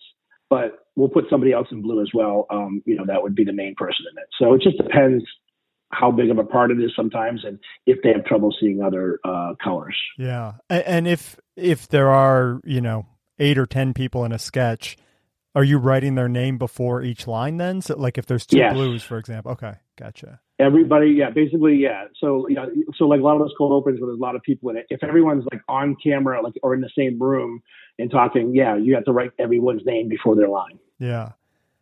but 0.51 0.81
we'll 0.97 1.09
put 1.09 1.25
somebody 1.31 1.53
else 1.53 1.69
in 1.71 1.81
blue 1.81 2.03
as 2.03 2.11
well. 2.13 2.47
Um, 2.51 2.83
you 2.85 2.97
know, 2.97 3.07
that 3.07 3.23
would 3.23 3.35
be 3.35 3.45
the 3.45 3.53
main 3.53 3.75
person 3.77 4.05
in 4.11 4.19
it. 4.21 4.29
So 4.39 4.53
it 4.55 4.61
just 4.63 4.77
depends 4.79 5.25
how 5.93 6.11
big 6.11 6.31
of 6.31 6.39
a 6.39 6.45
part 6.45 6.71
it 6.71 6.81
is 6.81 6.91
sometimes, 6.97 7.45
and 7.45 7.59
if 7.87 7.99
they 8.03 8.11
have 8.13 8.25
trouble 8.25 8.53
seeing 8.59 8.83
other 8.83 9.19
uh, 9.25 9.53
colors. 9.63 9.97
Yeah. 10.19 10.55
A- 10.71 10.89
And 10.89 11.07
if 11.07 11.39
if 11.57 11.87
there 11.89 12.09
are 12.11 12.61
you 12.65 12.81
know 12.81 13.07
eight 13.39 13.59
or 13.59 13.67
ten 13.67 13.93
people 13.95 14.25
in 14.25 14.33
a 14.33 14.39
sketch, 14.39 14.97
are 15.55 15.63
you 15.65 15.79
writing 15.79 16.15
their 16.15 16.29
name 16.31 16.57
before 16.59 17.03
each 17.03 17.27
line? 17.27 17.59
Then, 17.59 17.81
so 17.83 17.97
like 17.97 18.17
if 18.19 18.27
there's 18.27 18.47
two 18.47 18.57
Yes. 18.59 18.73
blues, 18.73 19.03
for 19.03 19.19
example. 19.19 19.53
Okay, 19.53 19.75
gotcha. 19.99 20.41
Everybody, 20.63 21.11
yeah, 21.11 21.31
basically, 21.31 21.77
yeah. 21.77 22.05
So, 22.21 22.49
you 22.49 22.55
know, 22.55 22.69
so 22.97 23.05
like 23.07 23.21
a 23.21 23.23
lot 23.23 23.35
of 23.35 23.41
those 23.41 23.55
cold 23.59 23.73
opens 23.73 24.01
where 24.01 24.09
there's 24.09 24.19
a 24.19 24.23
lot 24.23 24.37
of 24.37 24.43
people 24.43 24.71
in 24.71 24.77
it. 24.77 24.87
If 24.91 25.03
everyone's 25.03 25.45
like 25.51 25.61
on 25.69 25.97
camera, 26.03 26.41
like 26.43 26.55
or 26.63 26.75
in 26.75 26.81
the 26.81 26.91
same 26.97 27.21
room 27.21 27.63
and 27.99 28.11
talking, 28.11 28.55
yeah, 28.55 28.77
you 28.77 28.95
have 28.95 29.05
to 29.07 29.13
write 29.13 29.33
everyone's 29.39 29.83
name 29.85 30.09
before 30.09 30.37
their 30.37 30.49
line. 30.49 30.79
Yeah. 30.99 31.33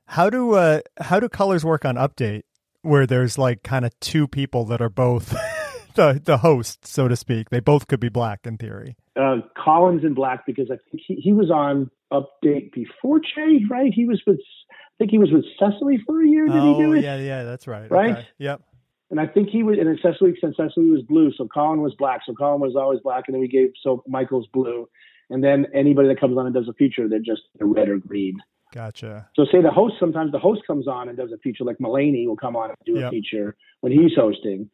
How 0.07 0.31
do 0.31 0.55
uh 0.55 0.81
how 1.01 1.21
do 1.21 1.29
colors 1.29 1.64
work 1.64 1.85
on 1.85 1.97
update 1.97 2.43
where 2.83 3.07
there's 3.07 3.38
like 3.38 3.62
kind 3.62 3.85
of 3.85 3.99
two 4.01 4.27
people 4.27 4.64
that 4.66 4.81
are 4.81 4.88
both 4.88 5.31
the 5.95 6.21
the 6.23 6.38
host, 6.38 6.87
so 6.87 7.09
to 7.09 7.16
speak. 7.16 7.51
They 7.51 7.61
both 7.61 7.87
could 7.87 8.01
be 8.01 8.09
black 8.09 8.40
in 8.45 8.57
theory. 8.57 8.97
uh, 9.16 9.37
Colin's 9.62 10.05
in 10.05 10.14
black 10.14 10.47
because 10.47 10.71
I 10.71 10.77
think 10.90 11.03
he, 11.07 11.14
he 11.16 11.33
was 11.33 11.51
on 11.51 11.90
update 12.12 12.73
before 12.73 13.21
Jay, 13.21 13.61
right? 13.71 13.93
He 13.95 14.07
was 14.07 14.23
with 14.27 14.40
I 14.71 14.95
think 14.99 15.11
he 15.11 15.19
was 15.19 15.31
with 15.33 15.45
Cecily 15.59 15.99
for 16.07 16.23
a 16.23 16.27
year. 16.27 16.47
Did 16.47 16.57
oh, 16.57 16.75
he 16.75 16.83
do 16.83 16.93
it? 16.93 17.05
yeah, 17.05 17.16
yeah, 17.16 17.45
that's 17.45 17.66
right. 17.66 17.90
Right? 17.90 18.19
Okay. 18.19 18.29
Yep. 18.38 18.62
And 19.11 19.20
I 19.20 19.27
think 19.27 19.49
he 19.49 19.62
was, 19.62 19.77
and 19.79 19.99
Cecily, 20.01 20.35
since 20.40 20.57
Cecily 20.57 20.90
was 20.90 21.03
blue, 21.03 21.33
so 21.37 21.49
Colin 21.49 21.81
was 21.81 21.94
black. 21.99 22.20
So 22.25 22.33
Colin 22.33 22.61
was 22.61 22.77
always 22.77 23.01
black, 23.01 23.25
and 23.27 23.35
then 23.35 23.40
we 23.40 23.49
gave, 23.49 23.73
so 23.83 24.05
Michael's 24.07 24.46
blue. 24.53 24.88
And 25.31 25.42
then 25.42 25.66
anybody 25.75 26.09
that 26.09 26.20
comes 26.20 26.37
on 26.38 26.46
and 26.46 26.55
does 26.55 26.68
a 26.68 26.73
feature, 26.75 27.09
they're 27.09 27.18
just 27.18 27.42
red 27.61 27.88
or 27.88 27.99
green. 27.99 28.37
Gotcha. 28.73 29.29
So 29.35 29.44
say 29.51 29.61
the 29.61 29.70
host, 29.70 29.94
sometimes 29.99 30.31
the 30.31 30.38
host 30.38 30.62
comes 30.66 30.87
on 30.87 31.09
and 31.09 31.18
does 31.18 31.33
a 31.33 31.38
feature, 31.38 31.64
like 31.64 31.79
Mulaney 31.79 32.27
will 32.27 32.37
come 32.37 32.55
on 32.55 32.70
and 32.70 32.77
do 32.87 33.01
Yep. 33.01 33.05
a 33.07 33.11
feature 33.11 33.57
when 33.81 33.92
he's 33.92 34.14
hosting. 34.14 34.70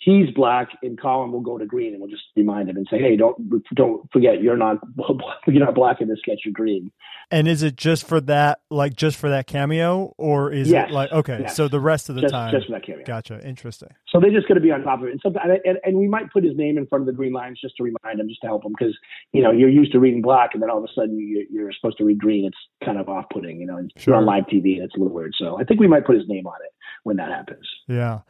He's 0.00 0.30
black, 0.30 0.68
and 0.82 0.98
Colin 1.00 1.32
will 1.32 1.40
go 1.40 1.58
to 1.58 1.66
green, 1.66 1.92
and 1.92 2.00
we'll 2.00 2.10
just 2.10 2.22
remind 2.36 2.70
him 2.70 2.76
and 2.76 2.86
say, 2.88 2.98
"Hey, 2.98 3.16
don't 3.16 3.36
don't 3.74 4.10
forget, 4.12 4.40
you're 4.40 4.56
not 4.56 4.78
you're 5.48 5.64
not 5.64 5.74
black 5.74 6.00
in 6.00 6.06
this 6.08 6.20
sketch. 6.20 6.40
You're 6.44 6.52
green." 6.52 6.92
And 7.30 7.46
is 7.46 7.62
it 7.62 7.76
just 7.76 8.06
for 8.06 8.20
that, 8.22 8.60
like 8.70 8.94
just 8.96 9.18
for 9.18 9.28
that 9.28 9.46
cameo, 9.46 10.14
or 10.16 10.50
is 10.52 10.70
Yes. 10.70 10.88
it 10.88 10.92
like 10.94 11.10
okay? 11.12 11.38
Yes. 11.42 11.56
So 11.56 11.66
the 11.68 11.80
rest 11.80 12.08
of 12.08 12.14
the 12.14 12.22
Just 12.22 12.32
time, 12.32 12.52
just 12.52 12.66
for 12.66 12.72
that 12.72 12.86
cameo. 12.86 13.04
gotcha. 13.04 13.44
Interesting. 13.46 13.88
So 14.08 14.18
they're 14.20 14.30
just 14.30 14.46
going 14.48 14.54
to 14.56 14.62
be 14.62 14.70
on 14.70 14.82
top 14.82 15.00
of 15.02 15.08
it. 15.08 15.10
And, 15.12 15.20
sometimes, 15.20 15.60
and, 15.64 15.78
and 15.84 15.96
we 15.98 16.08
might 16.08 16.32
put 16.32 16.42
his 16.44 16.56
name 16.56 16.78
in 16.78 16.86
front 16.86 17.02
of 17.02 17.06
the 17.06 17.12
green 17.12 17.32
lines 17.32 17.60
just 17.60 17.76
to 17.76 17.82
remind 17.82 18.18
him, 18.20 18.28
just 18.28 18.40
to 18.42 18.46
help 18.46 18.64
him, 18.64 18.72
because 18.78 18.96
you 19.32 19.42
know 19.42 19.50
you're 19.50 19.68
used 19.68 19.92
to 19.92 19.98
reading 20.00 20.22
black, 20.22 20.50
and 20.54 20.62
then 20.62 20.70
all 20.70 20.78
of 20.78 20.84
a 20.84 20.92
sudden 20.94 21.18
you, 21.18 21.44
you're 21.50 21.72
supposed 21.72 21.98
to 21.98 22.04
read 22.04 22.18
green. 22.18 22.46
It's 22.46 22.56
kind 22.86 22.98
of 22.98 23.08
off-putting, 23.08 23.60
you 23.60 23.66
know. 23.66 23.76
and 23.76 23.92
Sure. 23.96 24.14
You're 24.14 24.20
on 24.20 24.26
live 24.26 24.44
TV, 24.44 24.76
and 24.76 24.84
it's 24.84 24.94
a 24.94 24.98
little 24.98 25.12
weird. 25.12 25.34
So 25.36 25.58
I 25.60 25.64
think 25.64 25.80
we 25.80 25.88
might 25.88 26.06
put 26.06 26.14
his 26.16 26.28
name 26.28 26.46
on 26.46 26.54
it 26.64 26.72
when 27.02 27.16
that 27.16 27.30
happens. 27.30 27.68
Yeah. 27.88 28.20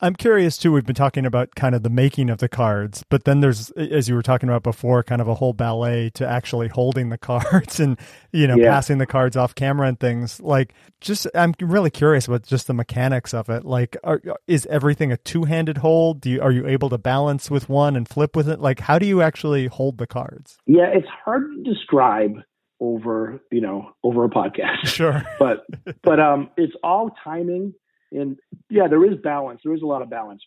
I'm 0.00 0.14
curious 0.16 0.58
too. 0.58 0.72
We've 0.72 0.84
been 0.84 0.94
talking 0.94 1.24
about 1.24 1.54
kind 1.54 1.74
of 1.74 1.82
the 1.82 1.88
making 1.90 2.28
of 2.28 2.38
the 2.38 2.48
cards, 2.48 3.04
but 3.08 3.24
then 3.24 3.40
there's, 3.40 3.70
as 3.70 4.08
you 4.08 4.14
were 4.14 4.22
talking 4.22 4.48
about 4.48 4.62
before, 4.62 5.02
kind 5.02 5.20
of 5.22 5.28
a 5.28 5.34
whole 5.34 5.52
ballet 5.52 6.10
to 6.14 6.28
actually 6.28 6.68
holding 6.68 7.08
the 7.08 7.18
cards 7.30 7.78
and, 7.80 7.98
you 8.32 8.46
know, 8.46 8.56
Yeah. 8.56 8.70
passing 8.70 8.98
the 8.98 9.06
cards 9.06 9.36
off 9.36 9.54
camera 9.54 9.86
and 9.88 9.98
things. 9.98 10.40
Like, 10.40 10.74
just, 11.00 11.26
I'm 11.34 11.54
really 11.60 11.90
curious 11.90 12.26
about 12.26 12.42
just 12.42 12.66
the 12.66 12.74
mechanics 12.74 13.32
of 13.32 13.48
it. 13.48 13.64
Like, 13.64 13.96
are, 14.04 14.20
is 14.48 14.66
everything 14.66 15.12
a 15.12 15.16
two 15.16 15.44
handed 15.44 15.78
hold? 15.78 16.20
Do 16.20 16.28
you, 16.30 16.42
are 16.42 16.52
you 16.52 16.66
able 16.66 16.90
to 16.90 16.98
balance 16.98 17.50
with 17.50 17.68
one 17.68 17.94
and 17.96 18.08
flip 18.08 18.34
with 18.36 18.48
it? 18.48 18.60
Like, 18.60 18.80
how 18.80 18.98
do 18.98 19.06
you 19.06 19.22
actually 19.22 19.68
hold 19.68 19.98
the 19.98 20.06
cards? 20.06 20.58
Yeah, 20.66 20.88
it's 20.92 21.08
hard 21.24 21.44
to 21.56 21.62
describe 21.72 22.38
over 22.80 23.40
you 23.52 23.60
know 23.60 23.92
over 24.02 24.24
a 24.24 24.28
podcast. 24.28 24.86
Sure. 24.86 25.22
but 25.38 25.64
but 26.02 26.18
um 26.18 26.50
it's 26.56 26.72
all 26.82 27.10
timing 27.22 27.72
and 28.12 28.36
yeah 28.70 28.86
there 28.88 29.04
is 29.04 29.16
balance 29.22 29.60
there 29.64 29.74
is 29.74 29.82
a 29.82 29.86
lot 29.86 30.02
of 30.02 30.10
balance 30.10 30.42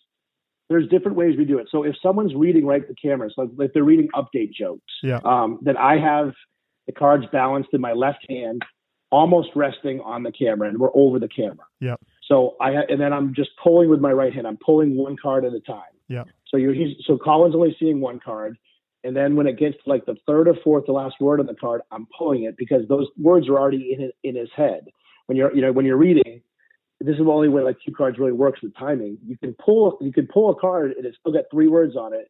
there's 0.69 0.87
different 0.89 1.15
ways 1.17 1.37
we 1.37 1.45
do 1.45 1.57
it 1.57 1.67
so 1.71 1.83
if 1.83 1.95
someone's 2.01 2.33
reading 2.35 2.65
right 2.65 2.87
the 2.87 2.95
camera 2.95 3.29
so 3.35 3.49
if 3.59 3.71
they're 3.73 3.83
reading 3.83 4.07
update 4.15 4.51
jokes 4.53 4.83
Yeah. 5.03 5.19
um 5.25 5.59
then 5.61 5.77
i 5.77 5.97
have 5.97 6.33
the 6.85 6.93
cards 6.93 7.25
balanced 7.31 7.69
in 7.73 7.81
my 7.81 7.93
left 7.93 8.25
hand 8.29 8.61
almost 9.11 9.49
resting 9.55 9.99
on 10.01 10.23
the 10.23 10.31
camera 10.31 10.67
and 10.69 10.77
we're 10.79 10.95
over 10.95 11.19
the 11.19 11.29
camera 11.29 11.65
Yeah. 11.79 11.95
so 12.27 12.55
i 12.61 12.73
ha- 12.73 12.85
and 12.89 12.99
then 12.99 13.13
i'm 13.13 13.33
just 13.33 13.51
pulling 13.63 13.89
with 13.89 13.99
my 13.99 14.11
right 14.11 14.33
hand 14.33 14.45
i'm 14.47 14.57
pulling 14.57 14.95
one 14.97 15.15
card 15.21 15.45
at 15.45 15.53
a 15.53 15.59
time 15.61 15.93
Yeah. 16.09 16.23
so 16.47 16.57
you're 16.57 16.73
he's 16.73 16.95
so 17.05 17.17
colin's 17.17 17.55
only 17.55 17.75
seeing 17.79 17.99
one 18.01 18.19
card 18.19 18.57
and 19.03 19.15
then 19.15 19.35
when 19.37 19.47
it 19.47 19.57
gets 19.57 19.75
to 19.83 19.89
like 19.89 20.05
the 20.05 20.15
third 20.25 20.49
or 20.49 20.55
fourth, 20.63 20.85
the 20.87 20.91
last 20.91 21.15
word 21.21 21.39
on 21.39 21.45
the 21.45 21.53
card, 21.53 21.81
I'm 21.91 22.07
pulling 22.17 22.43
it 22.43 22.57
because 22.57 22.85
those 22.89 23.07
words 23.17 23.47
are 23.47 23.57
already 23.57 23.93
in 23.93 24.01
his, 24.01 24.11
in 24.23 24.35
his 24.35 24.49
head. 24.53 24.87
When 25.27 25.37
you're, 25.37 25.55
you 25.55 25.61
know, 25.61 25.71
when 25.71 25.85
you're 25.85 25.95
reading, 25.97 26.41
this 26.99 27.13
is 27.13 27.25
the 27.25 27.31
only 27.31 27.49
way 27.49 27.61
like 27.61 27.77
cue 27.83 27.93
cards 27.93 28.17
really 28.17 28.31
works 28.31 28.61
with 28.61 28.75
timing. 28.75 29.17
You 29.25 29.37
can 29.37 29.53
pull, 29.53 29.97
you 30.01 30.11
can 30.11 30.27
pull 30.27 30.49
a 30.49 30.55
card 30.55 30.93
and 30.97 31.05
it's 31.05 31.17
still 31.19 31.33
got 31.33 31.45
three 31.51 31.67
words 31.67 31.95
on 31.95 32.13
it. 32.13 32.29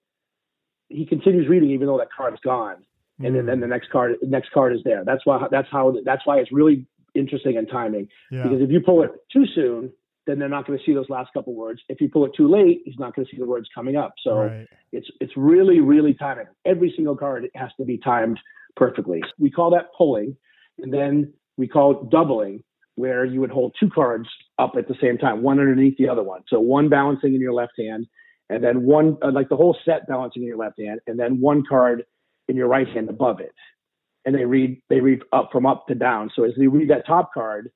He 0.90 1.06
continues 1.06 1.48
reading 1.48 1.72
even 1.72 1.88
though 1.88 1.98
that 1.98 2.10
card's 2.16 2.40
gone, 2.42 2.78
and 3.20 3.36
then, 3.36 3.46
then 3.46 3.60
the 3.60 3.68
next 3.68 3.90
card, 3.90 4.16
next 4.22 4.52
card 4.52 4.74
is 4.74 4.82
there. 4.86 5.04
That's 5.04 5.26
why, 5.26 5.48
that's 5.50 5.68
how, 5.72 5.96
that's 6.06 6.26
why 6.26 6.38
it's 6.38 6.52
really 6.52 6.86
interesting 7.16 7.56
in 7.56 7.66
timing 7.66 8.08
Yeah. 8.32 8.44
because 8.44 8.62
if 8.62 8.70
you 8.70 8.80
pull 8.80 9.04
it 9.04 9.12
too 9.34 9.46
soon, 9.54 9.92
then 10.28 10.40
they're 10.40 10.50
not 10.50 10.68
going 10.68 10.78
to 10.78 10.86
see 10.86 10.94
those 10.94 11.10
last 11.10 11.32
couple 11.34 11.56
words. 11.56 11.82
If 11.90 12.00
you 12.02 12.10
pull 12.10 12.26
it 12.26 12.34
too 12.36 12.50
late, 12.50 12.82
he's 12.86 13.00
not 13.00 13.16
going 13.16 13.26
to 13.26 13.32
see 13.32 13.40
the 13.40 13.46
words 13.46 13.68
coming 13.74 13.96
up. 13.96 14.14
So 14.22 14.36
right. 14.36 14.68
it's 14.92 15.08
it's 15.22 15.32
really 15.38 15.80
really 15.80 16.14
timing. 16.14 16.48
Every 16.66 16.94
single 16.96 17.16
card 17.16 17.48
has 17.56 17.70
to 17.78 17.86
be 17.86 17.98
timed 17.98 18.40
perfectly. 18.76 19.24
We 19.40 19.50
call 19.50 19.72
that 19.72 19.86
pulling, 19.98 20.36
and 20.78 20.94
then 20.94 21.34
we 21.56 21.68
call 21.68 21.92
it 21.92 22.10
doubling, 22.10 22.64
where 22.98 23.24
you 23.24 23.40
would 23.40 23.52
hold 23.52 23.76
two 23.80 23.90
cards 23.90 24.28
up 24.58 24.74
at 24.76 24.88
the 24.88 24.96
same 25.00 25.18
time, 25.20 25.44
one 25.44 25.60
underneath 25.60 25.96
the 25.98 26.10
other 26.10 26.24
one. 26.24 26.42
So 26.48 26.60
one 26.60 26.90
balancing 26.90 27.36
in 27.36 27.40
your 27.40 27.54
left 27.54 27.74
hand, 27.78 28.08
and 28.50 28.64
then 28.64 28.84
one 28.84 29.18
uh, 29.22 29.32
like 29.32 29.50
the 29.50 29.56
whole 29.56 29.78
set 29.86 30.08
balancing 30.08 30.42
in 30.42 30.48
your 30.48 30.58
left 30.58 30.80
hand, 30.82 31.00
and 31.08 31.18
then 31.20 31.40
one 31.40 31.64
card 31.68 32.04
in 32.48 32.56
your 32.56 32.68
right 32.68 32.88
hand 32.88 33.08
above 33.10 33.40
it. 33.40 33.54
And 34.26 34.36
they 34.36 34.46
read 34.46 34.82
they 34.90 35.00
read 35.00 35.22
up 35.32 35.50
from 35.52 35.66
up 35.68 35.88
to 35.88 35.96
down. 35.96 36.32
So 36.36 36.44
as 36.44 36.52
they 36.58 36.68
read 36.68 36.90
that 36.90 37.06
top 37.06 37.34
card, 37.34 37.70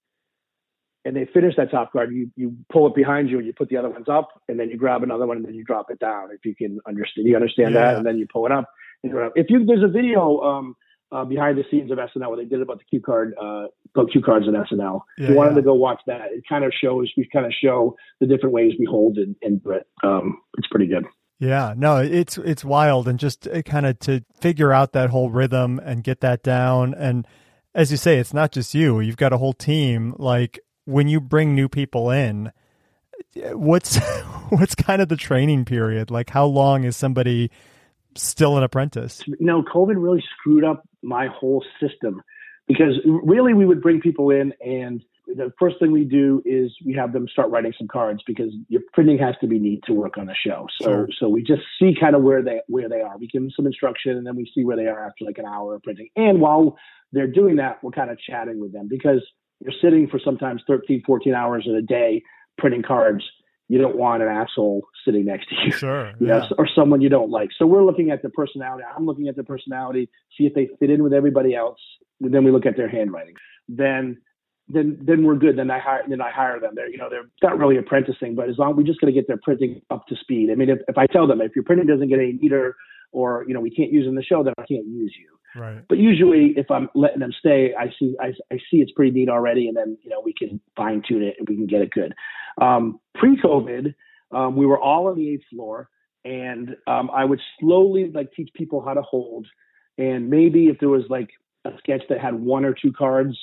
and 1.05 1.15
they 1.15 1.27
finish 1.33 1.55
that 1.57 1.69
top 1.71 1.91
card, 1.93 2.11
you 2.13 2.31
you 2.35 2.55
pull 2.71 2.87
it 2.87 2.95
behind 2.95 3.29
you 3.29 3.37
and 3.37 3.45
you 3.45 3.53
put 3.53 3.69
the 3.69 3.77
other 3.77 3.89
ones 3.89 4.07
up, 4.09 4.29
and 4.49 4.59
then 4.59 4.69
you 4.69 4.77
grab 4.77 5.03
another 5.03 5.27
one 5.27 5.37
and 5.37 5.45
then 5.45 5.53
you 5.53 5.63
drop 5.63 5.91
it 5.91 5.99
down. 5.99 6.29
If 6.33 6.45
you 6.45 6.55
can 6.55 6.79
understand, 6.87 7.27
you 7.27 7.35
understand 7.35 7.75
Yeah. 7.75 7.81
that, 7.81 7.97
and 7.97 8.05
then 8.05 8.17
you 8.17 8.27
pull 8.31 8.45
it 8.47 8.51
up. 8.51 8.65
If 9.03 9.49
you 9.49 9.65
there's 9.65 9.83
a 9.83 9.87
video 9.87 10.39
um, 10.41 10.75
uh, 11.11 11.25
behind 11.25 11.57
the 11.57 11.65
scenes 11.69 11.91
of 11.91 11.97
SNL 11.97 12.29
where 12.29 12.37
they 12.37 12.45
did 12.45 12.61
about 12.61 12.77
the 12.79 12.85
cue 12.85 13.01
card, 13.01 13.33
uh, 13.41 13.67
about 13.95 14.11
cue 14.11 14.21
cards 14.21 14.47
and 14.47 14.55
SNL. 14.55 15.01
if 15.17 15.23
Yeah, 15.23 15.29
you 15.29 15.35
wanted 15.35 15.51
yeah. 15.51 15.55
to 15.57 15.61
go 15.63 15.73
watch 15.73 16.01
that, 16.07 16.31
it 16.31 16.43
kind 16.47 16.63
of 16.63 16.71
shows 16.73 17.11
we 17.17 17.27
kind 17.31 17.45
of 17.45 17.51
show 17.53 17.95
the 18.19 18.27
different 18.27 18.53
ways 18.53 18.73
we 18.79 18.85
hold 18.85 19.17
and, 19.17 19.35
and 19.41 19.63
do 19.63 19.71
it. 19.71 19.87
Um, 20.03 20.41
it's 20.57 20.67
pretty 20.67 20.87
good. 20.87 21.05
Yeah, 21.39 21.73
no, 21.75 21.97
it's 21.97 22.37
it's 22.37 22.63
wild, 22.63 23.07
and 23.07 23.17
just 23.17 23.47
kind 23.65 23.87
of 23.87 23.97
to 24.01 24.23
figure 24.39 24.71
out 24.71 24.93
that 24.93 25.09
whole 25.09 25.31
rhythm 25.31 25.79
and 25.83 26.03
get 26.03 26.21
that 26.21 26.43
down. 26.43 26.93
And 26.93 27.27
as 27.73 27.89
you 27.89 27.97
say, 27.97 28.19
it's 28.19 28.33
not 28.33 28.51
just 28.51 28.75
you; 28.75 28.99
you've 28.99 29.17
got 29.17 29.33
a 29.33 29.39
whole 29.39 29.53
team. 29.53 30.13
Like 30.19 30.59
when 30.85 31.07
you 31.07 31.19
bring 31.19 31.55
new 31.55 31.67
people 31.67 32.11
in, 32.11 32.51
what's 33.53 33.97
what's 34.49 34.75
kind 34.75 35.01
of 35.01 35.09
the 35.09 35.15
training 35.15 35.65
period? 35.65 36.11
Like, 36.11 36.29
how 36.29 36.45
long 36.45 36.83
is 36.83 36.95
somebody 36.95 37.49
still 38.15 38.55
an 38.55 38.63
apprentice? 38.63 39.23
you 39.25 39.35
know, 39.39 39.63
COVID 39.63 39.95
really 39.97 40.23
screwed 40.37 40.63
up 40.63 40.83
my 41.01 41.25
whole 41.25 41.65
system 41.79 42.21
because 42.67 42.99
really 43.05 43.53
we 43.53 43.65
would 43.65 43.81
bring 43.81 43.99
people 43.99 44.29
in 44.29 44.53
and 44.61 45.03
the 45.35 45.51
first 45.59 45.79
thing 45.79 45.91
we 45.91 46.03
do 46.03 46.41
is 46.45 46.71
we 46.85 46.93
have 46.93 47.13
them 47.13 47.27
start 47.31 47.49
writing 47.49 47.73
some 47.77 47.87
cards 47.87 48.21
because 48.25 48.53
your 48.69 48.81
printing 48.93 49.17
has 49.17 49.35
to 49.41 49.47
be 49.47 49.59
neat 49.59 49.81
to 49.85 49.93
work 49.93 50.17
on 50.17 50.29
a 50.29 50.33
show. 50.35 50.67
So 50.79 50.85
Sure. 50.85 51.07
so 51.19 51.29
we 51.29 51.43
just 51.43 51.61
see 51.79 51.93
kind 51.99 52.15
of 52.15 52.23
where 52.23 52.41
they 52.41 52.61
where 52.67 52.89
they 52.89 53.01
are. 53.01 53.17
We 53.17 53.27
give 53.27 53.41
them 53.41 53.51
some 53.55 53.65
instruction 53.65 54.17
and 54.17 54.25
then 54.25 54.35
we 54.35 54.49
see 54.53 54.63
where 54.63 54.77
they 54.77 54.87
are 54.87 55.05
after 55.05 55.25
like 55.25 55.37
an 55.37 55.45
hour 55.45 55.75
of 55.75 55.83
printing. 55.83 56.09
And 56.15 56.41
while 56.41 56.77
they're 57.11 57.31
doing 57.31 57.57
that, 57.57 57.83
we're 57.83 57.91
kind 57.91 58.09
of 58.11 58.19
chatting 58.19 58.59
with 58.59 58.73
them 58.73 58.87
because 58.89 59.25
you're 59.59 59.73
sitting 59.81 60.07
for 60.07 60.19
sometimes 60.23 60.63
13, 60.67 61.03
14 61.05 61.33
hours 61.33 61.65
in 61.67 61.75
a 61.75 61.81
day 61.81 62.23
printing 62.57 62.83
cards. 62.83 63.23
You 63.71 63.77
don't 63.77 63.95
want 63.95 64.21
an 64.21 64.27
asshole 64.27 64.81
sitting 65.05 65.23
next 65.23 65.47
to 65.47 65.55
you 65.63 65.71
Sure. 65.71 66.11
you 66.19 66.27
know, 66.27 66.45
or 66.57 66.67
someone 66.75 66.99
you 66.99 67.07
don't 67.07 67.31
like. 67.31 67.51
So 67.57 67.65
we're 67.65 67.85
looking 67.85 68.11
at 68.11 68.21
the 68.21 68.29
personality. 68.29 68.83
I'm 68.83 69.05
looking 69.05 69.29
at 69.29 69.37
the 69.37 69.45
personality, 69.45 70.09
see 70.37 70.43
if 70.43 70.53
they 70.53 70.67
fit 70.77 70.89
in 70.89 71.01
with 71.01 71.13
everybody 71.13 71.55
else. 71.55 71.79
And 72.19 72.33
then 72.33 72.43
we 72.43 72.51
look 72.51 72.65
at 72.65 72.75
their 72.75 72.89
handwriting. 72.89 73.35
Then, 73.69 74.17
then, 74.67 74.99
then 75.01 75.23
we're 75.23 75.37
good. 75.37 75.57
Then 75.57 75.71
I 75.71 75.79
hire, 75.79 76.03
then 76.05 76.19
I 76.19 76.31
hire 76.31 76.59
them. 76.59 76.71
They're, 76.75 76.89
you 76.89 76.97
know, 76.97 77.07
they're 77.09 77.29
not 77.41 77.57
really 77.57 77.77
apprenticing, 77.77 78.35
but 78.35 78.49
as 78.49 78.57
long 78.57 78.75
we 78.75 78.83
just 78.83 78.99
got 78.99 79.07
to 79.07 79.13
get 79.13 79.27
their 79.27 79.39
printing 79.41 79.81
up 79.89 80.05
to 80.07 80.17
speed. 80.17 80.49
I 80.51 80.55
mean, 80.55 80.69
if, 80.69 80.79
if 80.89 80.97
I 80.97 81.07
tell 81.07 81.25
them 81.25 81.39
if 81.39 81.55
your 81.55 81.63
printing 81.63 81.87
doesn't 81.87 82.09
get 82.09 82.19
any 82.19 82.33
neater, 82.33 82.75
or 83.11 83.45
you 83.47 83.53
know, 83.53 83.59
we 83.59 83.71
can't 83.71 83.91
use 83.91 84.07
in 84.07 84.15
the 84.15 84.23
show, 84.23 84.43
then 84.43 84.53
I 84.57 84.65
can't 84.65 84.85
use 84.85 85.13
you. 85.19 85.31
Right. 85.55 85.83
But 85.87 85.97
usually, 85.97 86.53
if 86.55 86.71
I'm 86.71 86.89
letting 86.95 87.19
them 87.19 87.33
stay, 87.37 87.73
I 87.77 87.87
see 87.99 88.15
I, 88.21 88.33
I 88.51 88.57
see 88.69 88.77
it's 88.77 88.91
pretty 88.91 89.11
neat 89.11 89.29
already, 89.29 89.67
and 89.67 89.75
then 89.75 89.97
you 90.01 90.09
know 90.09 90.21
we 90.23 90.33
can 90.33 90.61
fine 90.77 91.01
tune 91.07 91.23
it 91.23 91.35
and 91.39 91.47
we 91.47 91.55
can 91.55 91.67
get 91.67 91.81
it 91.81 91.91
good. 91.91 92.13
Um, 92.61 92.99
Pre-COVID, 93.15 93.93
um, 94.31 94.55
we 94.55 94.65
were 94.65 94.79
all 94.79 95.07
on 95.07 95.17
the 95.17 95.29
eighth 95.29 95.43
floor, 95.49 95.89
and 96.23 96.75
um, 96.87 97.09
I 97.13 97.25
would 97.25 97.41
slowly 97.59 98.11
like 98.13 98.31
teach 98.31 98.49
people 98.53 98.81
how 98.81 98.93
to 98.93 99.01
hold, 99.01 99.45
and 99.97 100.29
maybe 100.29 100.67
if 100.67 100.79
there 100.79 100.89
was 100.89 101.03
like 101.09 101.29
a 101.65 101.71
sketch 101.79 102.03
that 102.09 102.19
had 102.19 102.35
one 102.35 102.63
or 102.63 102.73
two 102.73 102.93
cards 102.93 103.37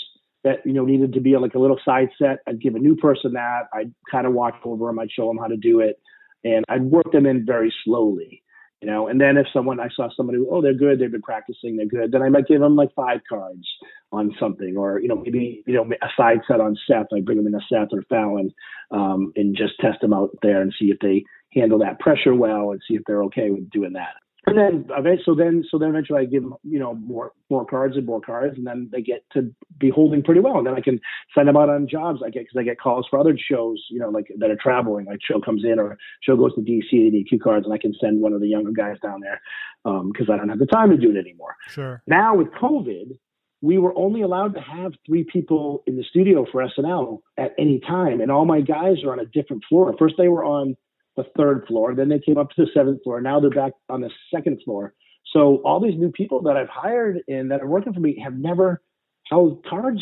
that 0.44 0.64
you 0.64 0.72
know 0.72 0.86
needed 0.86 1.12
to 1.12 1.20
be 1.20 1.36
like 1.36 1.54
a 1.54 1.58
little 1.58 1.78
side 1.84 2.08
set, 2.18 2.38
I'd 2.46 2.60
give 2.60 2.74
a 2.74 2.78
new 2.78 2.96
person 2.96 3.34
that. 3.34 3.64
I'd 3.74 3.92
kind 4.10 4.26
of 4.26 4.32
watch 4.32 4.54
over 4.64 4.86
them. 4.86 4.98
I'd 4.98 5.12
show 5.12 5.28
them 5.28 5.36
how 5.36 5.48
to 5.48 5.58
do 5.58 5.80
it, 5.80 6.00
and 6.42 6.64
I'd 6.70 6.84
work 6.84 7.12
them 7.12 7.26
in 7.26 7.44
very 7.44 7.72
slowly 7.84 8.42
you 8.80 8.88
know 8.88 9.08
and 9.08 9.20
then 9.20 9.36
if 9.36 9.46
someone 9.52 9.80
i 9.80 9.88
saw 9.94 10.08
somebody 10.16 10.38
oh 10.50 10.62
they're 10.62 10.74
good 10.74 10.98
they've 10.98 11.12
been 11.12 11.22
practicing 11.22 11.76
they're 11.76 11.86
good 11.86 12.12
then 12.12 12.22
i 12.22 12.28
might 12.28 12.46
give 12.46 12.60
them 12.60 12.76
like 12.76 12.94
five 12.94 13.20
cards 13.28 13.66
on 14.12 14.34
something 14.38 14.76
or 14.76 15.00
you 15.00 15.08
know 15.08 15.16
maybe 15.16 15.62
you 15.66 15.74
know 15.74 15.84
a 16.02 16.08
side 16.16 16.38
set 16.46 16.60
on 16.60 16.76
seth 16.86 17.06
i 17.14 17.20
bring 17.20 17.36
them 17.36 17.46
in 17.46 17.54
a 17.54 17.60
seth 17.70 17.88
or 17.92 18.02
fallon 18.08 18.52
um, 18.90 19.32
and 19.36 19.56
just 19.56 19.74
test 19.80 20.00
them 20.00 20.14
out 20.14 20.30
there 20.42 20.62
and 20.62 20.74
see 20.78 20.86
if 20.86 20.98
they 21.00 21.24
handle 21.52 21.78
that 21.78 21.98
pressure 21.98 22.34
well 22.34 22.70
and 22.70 22.80
see 22.88 22.94
if 22.94 23.02
they're 23.06 23.24
okay 23.24 23.50
with 23.50 23.68
doing 23.70 23.92
that 23.92 24.14
and 24.48 24.58
then 24.58 24.86
eventually 24.96 25.22
so 25.24 25.34
then 25.34 25.64
so 25.70 25.78
then 25.78 25.90
eventually 25.90 26.20
i 26.20 26.24
give 26.24 26.42
them 26.42 26.54
you 26.62 26.78
know 26.78 26.94
more 26.94 27.32
more 27.50 27.64
cards 27.64 27.96
and 27.96 28.06
more 28.06 28.20
cards 28.20 28.56
and 28.56 28.66
then 28.66 28.88
they 28.92 29.00
get 29.00 29.24
to 29.32 29.54
be 29.78 29.90
holding 29.90 30.22
pretty 30.22 30.40
well 30.40 30.58
and 30.58 30.66
then 30.66 30.74
i 30.74 30.80
can 30.80 31.00
send 31.34 31.48
them 31.48 31.56
out 31.56 31.68
on 31.68 31.88
jobs 31.88 32.20
i 32.24 32.30
get 32.30 32.40
because 32.40 32.56
i 32.58 32.62
get 32.62 32.80
calls 32.80 33.06
for 33.08 33.18
other 33.18 33.36
shows 33.38 33.82
you 33.90 33.98
know 33.98 34.08
like 34.08 34.26
that 34.38 34.50
are 34.50 34.56
traveling 34.60 35.06
like 35.06 35.20
show 35.22 35.40
comes 35.40 35.64
in 35.64 35.78
or 35.78 35.96
show 36.22 36.36
goes 36.36 36.54
to 36.54 36.60
dc 36.60 36.90
they 36.90 37.10
need 37.10 37.28
cue 37.28 37.38
cards 37.38 37.64
and 37.64 37.74
i 37.74 37.78
can 37.78 37.94
send 38.00 38.20
one 38.20 38.32
of 38.32 38.40
the 38.40 38.48
younger 38.48 38.72
guys 38.72 38.96
down 39.02 39.20
there 39.20 39.40
um, 39.84 40.10
because 40.12 40.28
i 40.30 40.36
don't 40.36 40.48
have 40.48 40.58
the 40.58 40.66
time 40.66 40.90
to 40.90 40.96
do 40.96 41.10
it 41.10 41.18
anymore 41.18 41.54
Sure. 41.68 42.02
now 42.06 42.34
with 42.34 42.48
covid 42.52 43.18
we 43.60 43.78
were 43.78 43.96
only 43.98 44.22
allowed 44.22 44.54
to 44.54 44.60
have 44.60 44.92
three 45.04 45.24
people 45.24 45.82
in 45.86 45.96
the 45.96 46.04
studio 46.04 46.46
for 46.50 46.64
SNL 46.64 47.18
at 47.36 47.54
any 47.58 47.80
time, 47.80 48.20
and 48.20 48.30
all 48.30 48.44
my 48.44 48.60
guys 48.60 49.02
are 49.04 49.12
on 49.12 49.18
a 49.18 49.26
different 49.26 49.64
floor. 49.68 49.92
First, 49.98 50.14
they 50.16 50.28
were 50.28 50.44
on 50.44 50.76
the 51.18 51.24
third 51.36 51.66
floor, 51.66 51.94
then 51.94 52.08
they 52.08 52.18
came 52.18 52.38
up 52.38 52.50
to 52.50 52.64
the 52.64 52.70
seventh 52.72 53.02
floor. 53.02 53.20
Now 53.20 53.40
they're 53.40 53.50
back 53.50 53.72
on 53.88 54.00
the 54.00 54.10
second 54.34 54.62
floor. 54.64 54.94
So 55.32 55.60
all 55.64 55.80
these 55.80 55.98
new 55.98 56.10
people 56.10 56.42
that 56.42 56.56
I've 56.56 56.70
hired 56.70 57.18
and 57.28 57.50
that 57.50 57.60
are 57.60 57.66
working 57.66 57.92
for 57.92 58.00
me 58.00 58.18
have 58.24 58.34
never 58.34 58.82
held 59.30 59.64
cards 59.66 60.00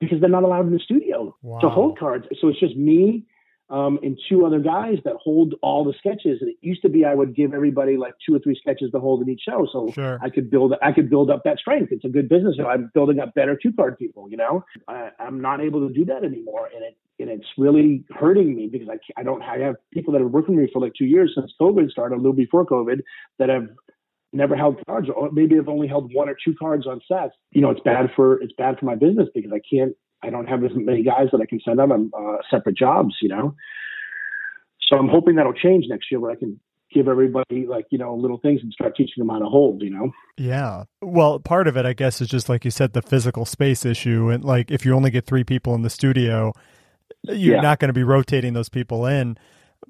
because 0.00 0.20
they're 0.20 0.30
not 0.30 0.42
allowed 0.42 0.66
in 0.66 0.72
the 0.72 0.78
studio 0.78 1.36
wow. 1.42 1.58
to 1.60 1.68
hold 1.68 1.98
cards. 1.98 2.26
So 2.40 2.48
it's 2.48 2.60
just 2.60 2.76
me 2.76 3.26
um, 3.70 3.98
and 4.02 4.18
two 4.28 4.44
other 4.44 4.60
guys 4.60 4.98
that 5.04 5.14
hold 5.22 5.54
all 5.62 5.84
the 5.84 5.94
sketches. 5.98 6.38
And 6.40 6.50
it 6.50 6.56
used 6.60 6.82
to 6.82 6.88
be 6.88 7.04
I 7.04 7.14
would 7.14 7.34
give 7.34 7.54
everybody 7.54 7.96
like 7.96 8.14
two 8.24 8.34
or 8.34 8.38
three 8.38 8.56
sketches 8.60 8.90
to 8.92 9.00
hold 9.00 9.22
in 9.22 9.28
each 9.28 9.42
show, 9.46 9.66
so 9.70 9.90
sure. 9.92 10.18
I 10.22 10.30
could 10.30 10.50
build 10.50 10.74
I 10.82 10.92
could 10.92 11.10
build 11.10 11.30
up 11.30 11.42
that 11.44 11.58
strength. 11.58 11.90
It's 11.90 12.04
a 12.04 12.08
good 12.08 12.28
business. 12.28 12.56
I'm 12.66 12.90
building 12.94 13.20
up 13.20 13.34
better 13.34 13.58
two 13.60 13.72
card 13.72 13.98
people. 13.98 14.28
You 14.30 14.36
know, 14.36 14.64
I, 14.88 15.10
I'm 15.18 15.40
not 15.40 15.60
able 15.60 15.86
to 15.88 15.92
do 15.92 16.04
that 16.06 16.24
anymore, 16.24 16.68
and 16.74 16.84
it 16.84 16.96
and 17.18 17.30
it's 17.30 17.46
really 17.56 18.04
hurting 18.10 18.54
me 18.54 18.68
because 18.70 18.88
I 18.88 19.20
I 19.20 19.22
don't 19.22 19.42
I 19.42 19.58
have 19.58 19.76
people 19.92 20.12
that 20.12 20.20
have 20.22 20.30
worked 20.30 20.48
with 20.48 20.58
me 20.58 20.68
for 20.72 20.80
like 20.80 20.92
two 20.98 21.06
years 21.06 21.32
since 21.34 21.52
COVID 21.60 21.90
started, 21.90 22.16
a 22.16 22.18
little 22.18 22.32
before 22.32 22.66
COVID, 22.66 23.00
that 23.38 23.48
have 23.48 23.68
never 24.32 24.56
held 24.56 24.84
cards 24.86 25.08
or 25.14 25.30
maybe 25.30 25.54
have 25.56 25.68
only 25.68 25.86
held 25.86 26.12
one 26.12 26.28
or 26.28 26.36
two 26.44 26.54
cards 26.58 26.86
on 26.86 27.00
sets. 27.06 27.34
You 27.52 27.62
know 27.62 27.70
it's 27.70 27.80
bad 27.80 28.10
for 28.16 28.40
it's 28.42 28.54
bad 28.56 28.78
for 28.78 28.86
my 28.86 28.96
business 28.96 29.28
because 29.34 29.52
i 29.52 29.60
can't 29.70 29.92
I 30.22 30.30
don't 30.30 30.46
have 30.46 30.64
as 30.64 30.70
many 30.74 31.02
guys 31.02 31.26
that 31.32 31.40
I 31.42 31.46
can 31.46 31.60
send 31.60 31.78
out 31.80 31.92
on 31.92 32.10
uh, 32.16 32.38
separate 32.50 32.78
jobs, 32.78 33.14
you 33.20 33.28
know. 33.28 33.54
So 34.88 34.96
I'm 34.96 35.08
hoping 35.08 35.34
that'll 35.34 35.52
change 35.52 35.84
next 35.88 36.10
year, 36.10 36.18
where 36.18 36.30
I 36.30 36.36
can 36.36 36.58
give 36.94 37.08
everybody 37.08 37.66
like 37.66 37.86
you 37.90 37.98
know 37.98 38.14
little 38.14 38.38
things 38.38 38.60
and 38.62 38.72
start 38.72 38.96
teaching 38.96 39.14
them 39.18 39.28
how 39.28 39.38
to 39.40 39.46
hold 39.46 39.82
you 39.82 39.90
know? 39.90 40.12
Yeah. 40.38 40.84
Well 41.02 41.40
part 41.40 41.66
of 41.66 41.76
it 41.76 41.84
i 41.84 41.92
guess 41.92 42.20
is 42.20 42.28
just 42.28 42.48
like 42.48 42.64
you 42.64 42.70
said 42.70 42.92
the 42.92 43.02
physical 43.02 43.44
space 43.44 43.84
issue. 43.84 44.30
And 44.30 44.44
like 44.44 44.70
if 44.70 44.84
you 44.86 44.94
only 44.94 45.10
get 45.10 45.26
three 45.26 45.44
people 45.44 45.74
in 45.74 45.82
the 45.82 45.90
studio 45.90 46.52
you're 47.24 47.56
yeah. 47.56 47.60
not 47.60 47.78
going 47.78 47.88
to 47.88 47.94
be 47.94 48.04
rotating 48.04 48.52
those 48.52 48.68
people 48.68 49.06
in 49.06 49.38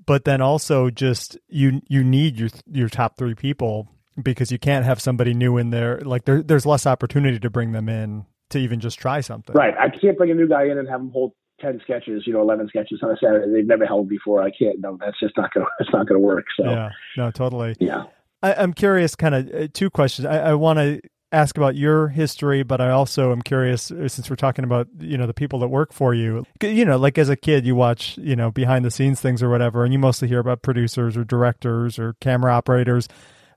but 0.07 0.25
then 0.25 0.40
also 0.40 0.90
just 0.90 1.38
you 1.49 1.81
you 1.88 2.03
need 2.03 2.38
your 2.38 2.51
your 2.70 2.88
top 2.88 3.16
three 3.16 3.35
people 3.35 3.88
because 4.23 4.51
you 4.51 4.59
can't 4.59 4.85
have 4.85 5.01
somebody 5.01 5.35
new 5.35 5.57
in 5.57 5.70
there 5.70 6.01
like 6.01 6.25
there, 6.25 6.42
there's 6.42 6.66
less 6.66 6.87
opportunity 6.87 7.38
to 7.38 7.51
bring 7.51 7.73
them 7.73 7.88
in 7.88 8.27
to 8.51 8.59
even 8.59 8.81
just 8.81 8.99
try 8.99 9.20
something. 9.20 9.55
Right. 9.55 9.75
I 9.79 9.88
can't 9.88 10.16
bring 10.16 10.31
a 10.31 10.35
new 10.35 10.49
guy 10.49 10.64
in 10.64 10.79
and 10.79 10.88
have 10.88 11.01
him 11.01 11.11
hold 11.11 11.33
ten 11.61 11.81
sketches, 11.83 12.25
you 12.27 12.33
know, 12.33 12.40
eleven 12.40 12.68
sketches 12.68 13.01
on 13.03 13.11
a 13.11 13.16
Saturday. 13.16 13.53
They've 13.53 13.66
never 13.66 13.87
held 13.87 14.09
before. 14.09 14.42
I 14.42 14.51
can't. 14.51 14.81
No, 14.81 14.97
that's 15.01 15.18
just 15.20 15.37
not 15.37 15.53
gonna. 15.53 15.66
It's 15.81 15.90
not 15.92 16.07
gonna 16.07 16.20
work. 16.20 16.47
So 16.57 16.64
yeah. 16.64 16.90
No, 17.16 17.31
totally. 17.31 17.77
Yeah. 17.81 18.05
I, 18.42 18.62
am 18.62 18.75
curious. 18.75 19.16
Kind 19.16 19.35
of 19.35 19.55
uh, 19.55 19.68
two 19.73 19.90
questions. 19.90 20.27
I, 20.27 20.51
I 20.51 20.55
want 20.55 20.79
to 20.79 21.01
ask 21.35 21.57
about 21.57 21.75
your 21.75 22.09
history, 22.09 22.62
but 22.62 22.81
I 22.81 22.90
also 22.90 23.33
am 23.33 23.42
curious 23.42 23.90
uh, 23.90 24.09
since 24.09 24.31
we're 24.31 24.37
talking 24.37 24.64
about 24.64 24.88
you 24.99 25.18
know 25.18 25.27
the 25.27 25.35
people 25.35 25.59
that 25.61 25.68
work 25.68 25.92
for 25.92 26.14
you. 26.14 26.44
You 26.62 26.85
know, 26.85 26.97
like 26.97 27.18
as 27.18 27.29
a 27.29 27.37
kid, 27.37 27.66
you 27.66 27.75
watch 27.75 28.16
you 28.18 28.37
know 28.37 28.51
behind 28.51 28.85
the 28.85 28.90
scenes 28.90 29.20
things 29.20 29.42
or 29.42 29.51
whatever, 29.51 29.85
and 29.85 29.92
you 29.92 29.99
mostly 29.99 30.29
hear 30.29 30.38
about 30.38 30.62
producers 30.62 31.16
or 31.16 31.25
directors 31.25 31.99
or 31.99 32.14
camera 32.20 32.53
operators. 32.53 33.09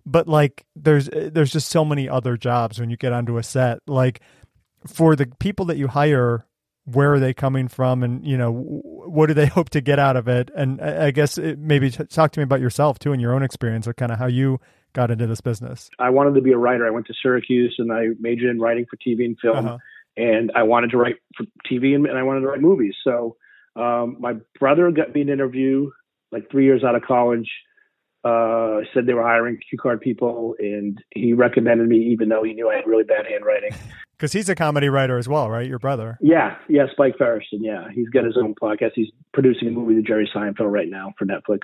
But 0.05 0.27
like, 0.27 0.65
there's 0.75 1.09
uh, 1.09 1.29
there's 1.31 1.51
just 1.51 1.69
so 1.69 1.85
many 1.85 2.09
other 2.09 2.37
jobs 2.37 2.79
when 2.79 2.89
you 2.89 2.97
get 2.97 3.13
onto 3.13 3.37
a 3.37 3.43
set. 3.43 3.79
Like, 3.87 4.21
for 4.85 5.15
the 5.15 5.27
people 5.39 5.65
that 5.65 5.77
you 5.77 5.87
hire, 5.87 6.45
where 6.85 7.13
are 7.13 7.19
they 7.19 7.33
coming 7.33 7.67
from, 7.67 8.03
and 8.03 8.25
you 8.25 8.37
know 8.37 8.51
what 8.51 9.27
do 9.27 9.33
they 9.33 9.45
hope 9.57 9.69
to 9.71 9.81
get 9.81 9.99
out 9.99 10.15
of 10.15 10.27
it? 10.27 10.49
And 10.55 10.81
I 10.81 11.11
guess 11.11 11.37
it, 11.37 11.59
maybe 11.59 11.91
talk 11.91 12.31
to 12.31 12.39
me 12.39 12.43
about 12.43 12.61
yourself 12.61 12.99
too, 12.99 13.11
and 13.11 13.21
your 13.21 13.33
own 13.33 13.43
experience, 13.43 13.87
or 13.87 13.93
kind 13.93 14.11
of 14.11 14.17
how 14.17 14.27
you 14.27 14.59
got 14.97 15.11
into 15.11 15.27
this 15.27 15.41
business. 15.41 15.89
I 15.99 16.09
wanted 16.09 16.33
to 16.35 16.41
be 16.41 16.51
a 16.51 16.57
writer. 16.57 16.87
I 16.87 16.89
went 16.89 17.05
to 17.05 17.13
Syracuse 17.21 17.75
and 17.77 17.93
I 17.93 18.07
majored 18.19 18.49
in 18.49 18.59
writing 18.59 18.85
for 18.89 18.97
TV 18.97 19.25
and 19.25 19.37
film, 19.39 19.65
uh-huh. 19.65 19.77
and 20.17 20.51
I 20.55 20.63
wanted 20.63 20.89
to 20.91 20.97
write 20.97 21.17
for 21.35 21.45
TV 21.71 21.93
and, 21.95 22.07
and 22.07 22.17
I 22.17 22.23
wanted 22.23 22.41
to 22.41 22.47
write 22.47 22.61
movies. 22.61 22.95
So 23.03 23.37
um, 23.75 24.17
my 24.19 24.33
brother 24.59 24.89
got 24.91 25.13
me 25.13 25.21
an 25.21 25.29
interview 25.29 25.91
like 26.31 26.49
three 26.49 26.65
years 26.65 26.83
out 26.83 26.95
of 26.95 27.03
college 27.03 27.49
uh, 28.23 28.81
said 28.93 29.05
they 29.05 29.13
were 29.13 29.23
hiring 29.23 29.57
cue 29.69 29.77
card 29.77 30.01
people, 30.01 30.55
and 30.59 31.01
he 31.11 31.33
recommended 31.33 31.87
me, 31.87 31.97
even 32.11 32.27
though 32.27 32.43
he 32.43 32.53
knew 32.53 32.69
I 32.69 32.75
had 32.75 32.87
really 32.87 33.03
bad 33.03 33.25
handwriting. 33.25 33.71
Because 34.17 34.33
he's 34.33 34.49
a 34.49 34.55
comedy 34.55 34.89
writer 34.89 35.17
as 35.17 35.29
well, 35.29 35.49
right? 35.49 35.67
Your 35.67 35.77
brother? 35.77 36.17
Yeah, 36.21 36.57
yeah, 36.67 36.85
Spike 36.91 37.17
Feresten. 37.19 37.59
Yeah, 37.59 37.87
he's 37.93 38.09
got 38.09 38.25
his 38.25 38.35
own 38.35 38.55
podcast. 38.55 38.91
He's 38.95 39.11
producing 39.31 39.67
a 39.67 39.71
movie 39.71 39.95
with 39.95 40.07
Jerry 40.07 40.29
Seinfeld 40.33 40.71
right 40.71 40.89
now 40.89 41.13
for 41.19 41.25
Netflix. 41.25 41.59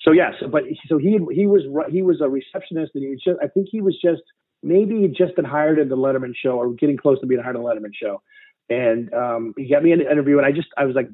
So 0.00 0.10
yes, 0.10 0.32
yeah, 0.34 0.46
so, 0.46 0.48
but 0.48 0.64
so 0.88 0.98
he 0.98 1.18
he 1.30 1.46
was 1.46 1.62
he 1.90 2.02
was 2.02 2.20
a 2.20 2.28
receptionist, 2.28 2.92
and 2.94 3.04
he 3.04 3.10
was 3.10 3.20
just 3.24 3.38
I 3.40 3.46
think 3.46 3.68
he 3.70 3.80
was 3.80 3.96
just 4.02 4.22
maybe 4.62 5.02
he'd 5.02 5.14
just 5.14 5.36
been 5.36 5.44
hired 5.44 5.78
in 5.78 5.88
the 5.88 5.96
Letterman 5.96 6.32
show 6.34 6.58
or 6.58 6.72
getting 6.72 6.96
close 6.96 7.20
to 7.20 7.26
being 7.26 7.40
hired 7.40 7.54
in 7.54 7.62
the 7.62 7.68
Letterman 7.68 7.94
show, 7.94 8.20
and 8.68 9.12
um, 9.14 9.54
he 9.56 9.70
got 9.70 9.84
me 9.84 9.92
an 9.92 10.00
interview, 10.00 10.38
and 10.38 10.46
I 10.46 10.50
just 10.50 10.68
I 10.76 10.84
was 10.84 10.96
like 10.96 11.08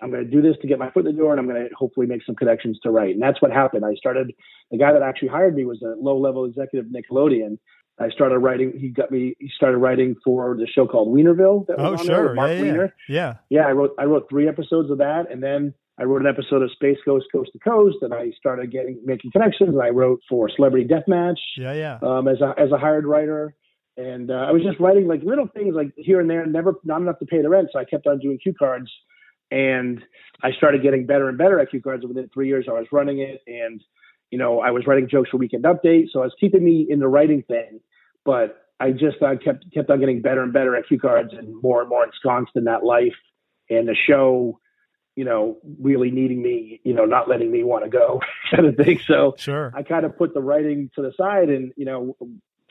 I'm 0.00 0.10
going 0.10 0.24
to 0.24 0.30
do 0.30 0.42
this 0.42 0.56
to 0.60 0.68
get 0.68 0.78
my 0.78 0.90
foot 0.90 1.06
in 1.06 1.14
the 1.14 1.20
door, 1.20 1.32
and 1.32 1.40
I'm 1.40 1.46
going 1.46 1.68
to 1.68 1.74
hopefully 1.74 2.06
make 2.06 2.24
some 2.24 2.34
connections 2.34 2.78
to 2.82 2.90
write. 2.90 3.14
And 3.14 3.22
that's 3.22 3.40
what 3.40 3.52
happened. 3.52 3.84
I 3.84 3.94
started. 3.94 4.32
The 4.70 4.78
guy 4.78 4.92
that 4.92 5.02
actually 5.02 5.28
hired 5.28 5.54
me 5.54 5.64
was 5.64 5.82
a 5.82 5.94
low-level 6.00 6.44
executive 6.46 6.90
Nickelodeon. 6.90 7.58
I 7.98 8.10
started 8.10 8.38
writing. 8.38 8.72
He 8.78 8.88
got 8.88 9.10
me. 9.10 9.36
He 9.38 9.50
started 9.54 9.78
writing 9.78 10.16
for 10.24 10.56
the 10.56 10.66
show 10.66 10.86
called 10.86 11.14
Weinerville. 11.14 11.66
That 11.68 11.78
was 11.78 12.00
oh, 12.00 12.04
sure. 12.04 12.34
Mark 12.34 12.50
yeah, 12.50 12.60
Weiner. 12.62 12.94
Yeah. 13.08 13.34
Yeah. 13.50 13.66
I 13.66 13.72
wrote. 13.72 13.94
I 13.98 14.04
wrote 14.04 14.28
three 14.28 14.48
episodes 14.48 14.90
of 14.90 14.98
that, 14.98 15.30
and 15.30 15.42
then 15.42 15.74
I 15.98 16.02
wrote 16.02 16.20
an 16.20 16.26
episode 16.26 16.62
of 16.62 16.72
Space 16.72 16.98
Ghost 17.06 17.26
Coast 17.30 17.50
to 17.52 17.58
Coast, 17.60 17.98
and 18.02 18.12
I 18.12 18.32
started 18.38 18.72
getting 18.72 19.00
making 19.04 19.30
connections. 19.30 19.70
And 19.70 19.82
I 19.82 19.90
wrote 19.90 20.20
for 20.28 20.48
Celebrity 20.48 20.88
Deathmatch. 20.88 21.38
Yeah, 21.56 21.72
yeah. 21.72 21.98
Um, 22.02 22.26
as 22.26 22.40
a 22.40 22.54
as 22.58 22.72
a 22.72 22.78
hired 22.78 23.06
writer, 23.06 23.54
and 23.96 24.30
uh, 24.30 24.34
I 24.48 24.50
was 24.50 24.62
just 24.62 24.80
writing 24.80 25.06
like 25.06 25.22
little 25.22 25.46
things 25.54 25.74
like 25.76 25.92
here 25.96 26.20
and 26.20 26.28
there, 26.28 26.44
never 26.46 26.74
not 26.82 27.00
enough 27.00 27.20
to 27.20 27.26
pay 27.26 27.42
the 27.42 27.48
rent. 27.48 27.68
So 27.72 27.78
I 27.78 27.84
kept 27.84 28.08
on 28.08 28.18
doing 28.18 28.38
cue 28.42 28.54
cards 28.58 28.90
and 29.50 30.02
I 30.42 30.50
started 30.52 30.82
getting 30.82 31.06
better 31.06 31.28
and 31.28 31.38
better 31.38 31.60
at 31.60 31.70
cue 31.70 31.80
cards 31.80 32.04
within 32.04 32.28
three 32.32 32.48
years. 32.48 32.66
I 32.68 32.72
was 32.72 32.86
running 32.90 33.20
it, 33.20 33.40
and 33.46 33.80
you 34.34 34.38
know, 34.38 34.58
I 34.58 34.72
was 34.72 34.84
writing 34.84 35.08
jokes 35.08 35.30
for 35.30 35.36
Weekend 35.36 35.62
Update, 35.62 36.06
so 36.10 36.18
it 36.18 36.24
was 36.24 36.34
keeping 36.40 36.64
me 36.64 36.84
in 36.90 36.98
the 36.98 37.06
writing 37.06 37.44
thing. 37.44 37.78
But 38.24 38.66
I 38.80 38.90
just 38.90 39.22
uh, 39.22 39.36
kept 39.36 39.72
kept 39.72 39.88
on 39.88 40.00
getting 40.00 40.22
better 40.22 40.42
and 40.42 40.52
better 40.52 40.74
at 40.74 40.88
cue 40.88 40.98
cards, 40.98 41.32
and 41.32 41.54
more 41.62 41.82
and 41.82 41.88
more 41.88 42.04
ensconced 42.04 42.50
in 42.56 42.64
that 42.64 42.82
life. 42.82 43.14
And 43.70 43.86
the 43.86 43.94
show, 43.94 44.58
you 45.14 45.24
know, 45.24 45.58
really 45.80 46.10
needing 46.10 46.42
me, 46.42 46.80
you 46.82 46.94
know, 46.94 47.04
not 47.04 47.28
letting 47.28 47.52
me 47.52 47.62
want 47.62 47.84
to 47.84 47.90
go, 47.90 48.20
kind 48.50 48.66
of 48.66 48.74
thing. 48.74 48.98
So 49.06 49.36
sure. 49.38 49.72
I 49.72 49.84
kind 49.84 50.04
of 50.04 50.18
put 50.18 50.34
the 50.34 50.42
writing 50.42 50.90
to 50.96 51.02
the 51.02 51.12
side, 51.16 51.48
and 51.48 51.72
you 51.76 51.84
know, 51.84 52.16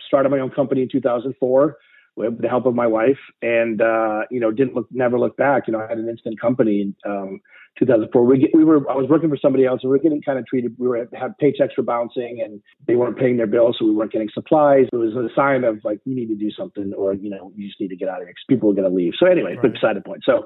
started 0.06 0.32
my 0.32 0.40
own 0.40 0.50
company 0.50 0.82
in 0.82 0.90
2004 0.90 1.78
with 2.16 2.42
the 2.42 2.48
help 2.48 2.66
of 2.66 2.76
my 2.76 2.88
wife, 2.88 3.18
and 3.42 3.82
uh, 3.82 4.22
you 4.30 4.40
know, 4.40 4.52
didn't 4.52 4.76
look, 4.76 4.88
never 4.92 5.18
look 5.20 5.36
back. 5.38 5.64
You 5.68 5.74
know, 5.74 5.80
I 5.80 5.88
had 5.88 5.98
an 5.98 6.08
instant 6.08 6.40
company 6.40 6.82
in 6.82 6.96
um, 7.10 7.40
2004. 7.80 8.24
We, 8.24 8.52
we 8.54 8.64
were, 8.64 8.90
I 8.90 8.96
was 8.96 9.10
working 9.10 9.30
for 9.30 9.38
somebody 9.38 9.66
else, 9.66 9.82
and 9.84 9.90
we 9.90 9.98
were 9.98 10.04
getting 10.04 10.22
kind 10.22 10.38
of 10.38 10.46
treated. 10.46 10.76
We 10.78 10.88
were 10.88 11.08
had 11.14 11.34
paychecks 11.42 11.76
were 11.76 11.84
bouncing, 11.84 12.42
and 12.44 12.62
they 12.88 12.96
weren't 12.96 13.18
paying 13.18 13.38
their 13.38 13.48
bills, 13.48 13.78
so 13.80 13.86
we 13.86 13.92
weren't 13.92 14.12
getting 14.12 14.30
supplies. 14.34 14.86
It 14.92 14.96
was 14.96 15.16
a 15.16 15.34
sign 15.36 15.64
of 15.64 15.80
like, 15.84 16.00
you 16.06 16.16
need 16.16 16.28
to 16.28 16.36
do 16.36 16.52
something, 16.52 16.94
or 16.96 17.14
you 17.14 17.30
know, 17.30 17.52
you 17.56 17.68
just 17.68 17.80
need 17.82 17.90
to 17.90 17.96
get 17.96 18.10
out 18.10 18.22
of 18.22 18.28
here 18.28 18.34
because 18.34 18.46
people 18.48 18.70
are 18.70 18.76
going 18.76 18.90
to 18.90 18.96
leave. 18.96 19.14
So 19.18 19.26
anyway, 19.26 19.56
right. 19.56 19.74
beside 19.74 19.96
the 19.96 20.02
point. 20.02 20.24
So. 20.26 20.46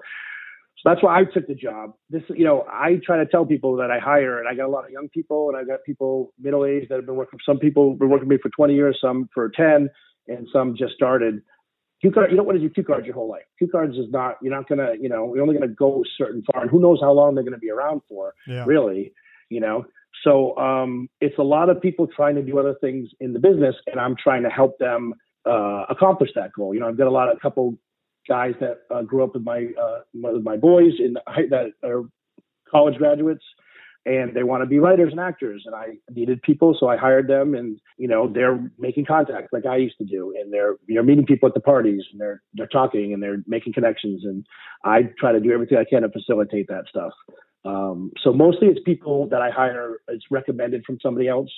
So 0.84 0.91
that's 0.91 1.01
why 1.01 1.19
I 1.19 1.23
took 1.23 1.47
the 1.47 1.56
job. 1.56 1.93
This, 2.12 2.21
you 2.30 2.45
know, 2.45 2.63
I 2.71 2.99
try 3.03 3.17
to 3.17 3.25
tell 3.25 3.47
people 3.47 3.77
that 3.77 3.89
I 3.89 3.97
hire, 3.97 4.38
and 4.38 4.47
I 4.47 4.53
got 4.53 4.67
a 4.67 4.69
lot 4.69 4.86
of 4.86 4.91
young 4.91 5.10
people, 5.10 5.49
and 5.49 5.58
I 5.58 5.63
got 5.63 5.84
people 5.84 6.36
middle 6.39 6.65
aged 6.65 6.89
that 6.89 6.97
have 6.97 7.08
been 7.08 7.15
working. 7.15 7.39
Some 7.43 7.58
people 7.58 7.93
have 7.93 7.99
been 7.99 8.10
working 8.10 8.27
with 8.27 8.38
me 8.38 8.41
for 8.43 8.51
20 8.56 8.75
years, 8.75 8.95
some 9.01 9.27
for 9.34 9.49
10, 9.49 9.89
and 10.27 10.47
some 10.53 10.75
just 10.77 10.93
started 10.93 11.41
cue 12.01 12.12
card, 12.12 12.31
you 12.31 12.38
don't 12.38 12.45
want 12.45 12.60
to 12.60 12.67
do 12.67 12.73
cue 12.73 12.83
cards 12.83 13.05
your 13.05 13.15
whole 13.15 13.29
life. 13.29 13.43
Cue 13.57 13.67
cards 13.67 13.97
is 13.97 14.10
not, 14.10 14.38
you're 14.41 14.53
not 14.53 14.67
going 14.67 14.79
to, 14.79 14.95
you 15.01 15.10
know, 15.10 15.33
you're 15.33 15.41
only 15.41 15.55
going 15.55 15.67
to 15.67 15.75
go 15.75 16.03
certain 16.17 16.43
far 16.51 16.62
and 16.62 16.69
who 16.69 16.79
knows 16.79 16.99
how 17.01 17.12
long 17.12 17.36
they're 17.36 17.43
going 17.43 17.53
to 17.53 17.60
be 17.60 17.71
around 17.71 18.01
for, 18.07 18.33
yeah. 18.47 18.63
really, 18.65 19.13
you 19.49 19.60
know? 19.60 19.86
So 20.23 20.57
um, 20.57 21.10
it's 21.21 21.38
a 21.38 21.43
lot 21.43 21.69
of 21.69 21.81
people 21.81 22.07
trying 22.07 22.36
to 22.36 22.41
do 22.41 22.57
other 22.57 22.75
things 22.81 23.10
in 23.19 23.33
the 23.33 23.39
business 23.39 23.75
and 23.88 23.99
I'm 23.99 24.15
trying 24.21 24.43
to 24.43 24.49
help 24.49 24.77
them 24.79 25.13
uh, 25.45 25.86
accomplish 25.89 26.31
that 26.36 26.52
goal. 26.54 26.73
You 26.73 26.79
know, 26.79 26.87
I've 26.87 26.98
got 26.98 27.08
a 27.08 27.12
lot 27.12 27.29
of 27.29 27.37
a 27.37 27.39
couple 27.39 27.77
guys 28.27 28.54
that 28.60 28.79
uh, 28.93 29.04
grew 29.04 29.23
up 29.23 29.33
with 29.33 29.43
my, 29.43 29.67
uh, 29.81 30.00
with 30.13 30.43
my 30.43 30.58
boys 30.58 30.93
in 31.00 31.13
that 31.50 31.71
are 31.83 32.04
college 32.69 32.95
graduates 32.98 33.43
and 34.08 34.33
they 34.33 34.43
want 34.43 34.62
to 34.62 34.65
be 34.65 34.79
writers 34.79 35.12
and 35.12 35.19
actors 35.19 35.63
and 35.65 35.75
i 35.75 35.87
needed 36.10 36.41
people 36.41 36.75
so 36.79 36.87
i 36.87 36.95
hired 36.95 37.27
them 37.27 37.53
and 37.53 37.79
you 37.97 38.08
know 38.08 38.31
they're 38.31 38.71
making 38.79 39.05
contact 39.05 39.51
like 39.51 39.65
i 39.65 39.75
used 39.75 39.97
to 39.97 40.05
do 40.05 40.33
and 40.39 40.51
they're 40.51 40.75
you 40.87 40.95
know 40.95 41.03
meeting 41.03 41.25
people 41.25 41.47
at 41.47 41.53
the 41.53 41.60
parties 41.60 42.01
and 42.12 42.19
they're 42.19 42.41
they're 42.53 42.67
talking 42.67 43.13
and 43.13 43.21
they're 43.21 43.43
making 43.45 43.73
connections 43.73 44.23
and 44.23 44.45
i 44.85 45.03
try 45.19 45.31
to 45.31 45.39
do 45.39 45.51
everything 45.51 45.77
i 45.77 45.85
can 45.87 46.01
to 46.01 46.10
facilitate 46.10 46.67
that 46.67 46.85
stuff 46.89 47.12
um, 47.65 48.12
so 48.23 48.31
mostly 48.31 48.67
it's 48.69 48.79
people 48.85 49.27
that 49.29 49.41
i 49.41 49.49
hire 49.49 49.97
it's 50.08 50.25
recommended 50.31 50.83
from 50.85 50.97
somebody 51.01 51.27
else 51.27 51.51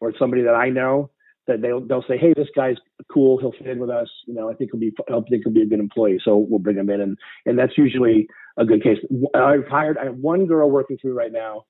or 0.00 0.12
somebody 0.18 0.42
that 0.42 0.54
i 0.54 0.70
know 0.70 1.10
that 1.48 1.60
they'll 1.60 1.80
they'll 1.80 2.04
say, 2.06 2.16
hey, 2.16 2.32
this 2.36 2.46
guy's 2.54 2.76
cool, 3.12 3.36
he'll 3.38 3.50
fit 3.50 3.66
in 3.66 3.80
with 3.80 3.90
us. 3.90 4.08
You 4.28 4.34
know, 4.34 4.48
I 4.48 4.54
think 4.54 4.70
he'll 4.70 4.80
be 4.80 4.92
I 5.08 5.20
think 5.28 5.42
he'll 5.42 5.52
be 5.52 5.62
a 5.62 5.66
good 5.66 5.80
employee, 5.80 6.20
so 6.24 6.36
we'll 6.36 6.60
bring 6.60 6.76
him 6.76 6.88
in, 6.88 7.00
and 7.00 7.18
and 7.46 7.58
that's 7.58 7.76
usually 7.76 8.28
a 8.56 8.64
good 8.64 8.80
case. 8.80 8.98
I've 9.34 9.66
hired 9.66 9.98
I 9.98 10.04
have 10.04 10.14
one 10.14 10.46
girl 10.46 10.70
working 10.70 10.98
through 10.98 11.14
right 11.14 11.32
now 11.32 11.64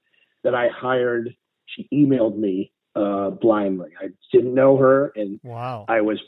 that 0.45 0.55
I 0.55 0.69
hired, 0.69 1.35
she 1.67 1.89
emailed 1.93 2.37
me 2.37 2.73
uh, 2.95 3.31
blindly. 3.31 3.91
I 4.01 4.09
didn't 4.33 4.55
know 4.55 4.77
her, 4.77 5.13
and 5.17 5.41
wow. 5.43 5.85
I 5.89 6.01
was 6.01 6.21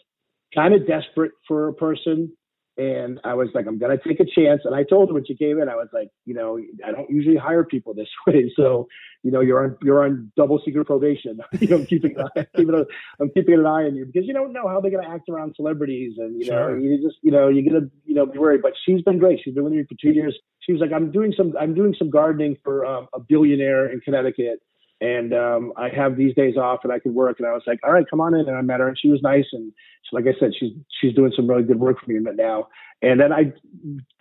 kind 0.54 0.74
of 0.74 0.86
desperate 0.86 1.32
for 1.46 1.68
a 1.68 1.74
person. 1.74 2.32
And 2.76 3.20
I 3.22 3.34
was 3.34 3.48
like, 3.54 3.66
I'm 3.68 3.78
gonna 3.78 3.98
take 4.04 4.18
a 4.18 4.24
chance. 4.24 4.62
And 4.64 4.74
I 4.74 4.82
told 4.82 5.08
her 5.08 5.14
when 5.14 5.24
she 5.24 5.36
came 5.36 5.60
in, 5.60 5.68
I 5.68 5.76
was 5.76 5.88
like, 5.92 6.08
you 6.24 6.34
know, 6.34 6.58
I 6.84 6.90
don't 6.90 7.08
usually 7.08 7.36
hire 7.36 7.62
people 7.64 7.94
this 7.94 8.08
way, 8.26 8.52
so 8.56 8.88
you 9.22 9.30
know, 9.30 9.40
you're 9.40 9.62
on 9.62 9.76
you're 9.82 10.04
on 10.04 10.32
double 10.36 10.60
secret 10.64 10.84
probation. 10.84 11.38
you 11.60 11.68
know, 11.68 11.84
keeping 11.88 12.16
an 12.18 12.26
eye, 12.36 12.46
keeping 12.56 12.74
a, 12.74 12.84
I'm 13.22 13.30
keeping 13.30 13.54
an 13.54 13.66
eye 13.66 13.84
on 13.84 13.94
you 13.94 14.04
because 14.06 14.26
you 14.26 14.34
don't 14.34 14.52
know 14.52 14.66
how 14.66 14.80
they're 14.80 14.90
gonna 14.90 15.08
act 15.08 15.28
around 15.28 15.54
celebrities, 15.56 16.14
and 16.18 16.36
you 16.38 16.46
Sure. 16.46 16.76
know, 16.76 16.82
you 16.82 17.00
just 17.00 17.16
you 17.22 17.30
know, 17.30 17.48
you're 17.48 17.64
gonna 17.64 17.86
you 18.04 18.14
know 18.14 18.26
be 18.26 18.38
worried. 18.38 18.60
But 18.62 18.72
she's 18.84 19.02
been 19.02 19.18
great. 19.18 19.40
She's 19.44 19.54
been 19.54 19.64
with 19.64 19.72
me 19.72 19.84
for 19.88 19.94
two 20.00 20.10
years. 20.10 20.36
She 20.60 20.72
was 20.72 20.80
like, 20.80 20.92
I'm 20.92 21.12
doing 21.12 21.32
some 21.36 21.54
I'm 21.58 21.74
doing 21.74 21.94
some 21.96 22.10
gardening 22.10 22.56
for 22.64 22.84
um, 22.84 23.06
a 23.14 23.20
billionaire 23.20 23.90
in 23.92 24.00
Connecticut 24.00 24.60
and 25.00 25.34
um, 25.34 25.72
I 25.76 25.88
have 25.88 26.16
these 26.16 26.34
days 26.34 26.56
off 26.56 26.80
and 26.84 26.92
I 26.92 26.98
could 26.98 27.14
work. 27.14 27.38
And 27.38 27.48
I 27.48 27.52
was 27.52 27.62
like, 27.66 27.80
all 27.82 27.92
right, 27.92 28.08
come 28.08 28.20
on 28.20 28.34
in. 28.34 28.48
And 28.48 28.56
I 28.56 28.62
met 28.62 28.80
her 28.80 28.88
and 28.88 28.98
she 28.98 29.08
was 29.08 29.20
nice. 29.22 29.46
And 29.52 29.72
like 30.12 30.24
I 30.26 30.38
said, 30.38 30.52
she's, 30.58 30.72
she's 31.00 31.14
doing 31.14 31.32
some 31.34 31.48
really 31.48 31.64
good 31.64 31.80
work 31.80 31.98
for 32.00 32.10
me 32.10 32.18
now. 32.34 32.68
And 33.02 33.20
then 33.20 33.32
I 33.32 33.52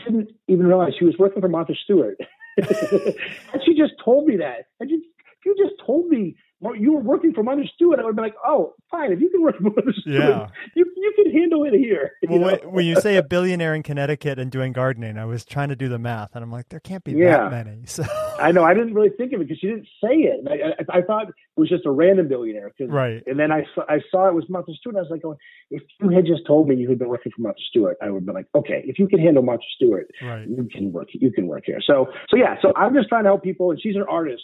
didn't 0.03 0.31
even 0.47 0.67
realize 0.67 0.93
she 0.97 1.05
was 1.05 1.17
working 1.17 1.41
for 1.41 1.47
Martha 1.47 1.73
Stewart. 1.83 2.17
and 2.57 3.61
she 3.65 3.75
just 3.75 3.93
told 4.03 4.27
me 4.27 4.37
that. 4.37 4.65
And 4.79 4.89
you, 4.89 5.01
you 5.45 5.55
just 5.57 5.75
told 5.85 6.07
me 6.07 6.35
you 6.77 6.93
were 6.93 7.01
working 7.01 7.33
for 7.33 7.43
Martha 7.43 7.63
Stewart. 7.75 7.99
I 7.99 8.03
would 8.05 8.15
be 8.15 8.21
like, 8.21 8.35
oh, 8.45 8.73
fine. 8.89 9.11
If 9.11 9.19
you 9.19 9.29
can 9.29 9.41
work 9.41 9.57
for 9.57 9.63
Martha 9.63 9.91
Stewart, 9.99 10.15
Yeah. 10.17 10.47
you, 10.75 10.85
you 10.95 11.13
can 11.15 11.31
handle 11.31 11.63
it 11.65 11.73
here. 11.73 12.11
Well, 12.27 12.39
you 12.39 12.45
know? 12.63 12.69
when, 12.69 12.85
you 12.85 12.95
say 13.01 13.17
a 13.17 13.23
billionaire 13.23 13.75
in 13.75 13.83
Connecticut 13.83 14.39
and 14.39 14.49
doing 14.51 14.71
gardening, 14.71 15.17
I 15.17 15.25
was 15.25 15.43
trying 15.45 15.69
to 15.69 15.75
do 15.75 15.89
the 15.89 15.99
math, 15.99 16.35
and 16.35 16.43
I'm 16.43 16.51
like, 16.51 16.69
there 16.69 16.79
can't 16.79 17.03
be 17.03 17.11
Yeah. 17.13 17.49
that 17.49 17.65
many. 17.65 17.81
So 17.87 18.03
I 18.39 18.51
know. 18.51 18.63
I 18.63 18.73
didn't 18.73 18.93
really 18.93 19.09
think 19.09 19.33
of 19.33 19.41
it 19.41 19.47
because 19.47 19.59
she 19.59 19.67
didn't 19.67 19.87
say 20.03 20.15
it. 20.15 20.47
I, 20.49 20.93
I, 20.93 20.99
I 20.99 21.01
thought 21.03 21.27
it 21.29 21.33
was 21.55 21.69
just 21.69 21.85
a 21.85 21.91
random 21.91 22.27
billionaire. 22.27 22.71
right, 22.87 23.21
And 23.27 23.37
then 23.39 23.51
I 23.51 23.63
saw, 23.75 23.81
I 23.87 23.99
saw 24.09 24.27
it 24.27 24.33
was 24.33 24.45
Martha 24.49 24.71
Stewart. 24.79 24.95
I 24.95 25.01
was 25.01 25.09
like, 25.11 25.21
oh, 25.25 25.37
if 25.69 25.83
you 26.01 26.09
had 26.09 26.25
just 26.25 26.45
told 26.47 26.67
me 26.67 26.75
you 26.75 26.89
had 26.89 26.97
been 26.99 27.09
working 27.09 27.31
for 27.35 27.41
Martha 27.41 27.59
Stewart, 27.69 27.97
I 28.01 28.09
would 28.09 28.19
have 28.21 28.25
been 28.25 28.35
like, 28.35 28.47
okay, 28.55 28.83
if 28.85 28.97
you 28.99 29.07
can 29.07 29.19
handle 29.19 29.43
Martha 29.43 29.63
Stewart, 29.75 30.07
right, 30.23 30.47
you 30.47 30.67
can 30.71 30.91
work. 30.91 31.07
You 31.13 31.31
can 31.31 31.47
work 31.47 31.63
here. 31.65 31.79
So, 31.85 32.07
so 32.29 32.37
yeah. 32.37 32.55
So 32.61 32.73
I'm 32.75 32.93
just 32.93 33.09
trying 33.09 33.23
to 33.23 33.29
help 33.29 33.43
people, 33.43 33.71
and 33.71 33.79
she's 33.81 33.95
an 33.95 34.05
artist, 34.09 34.43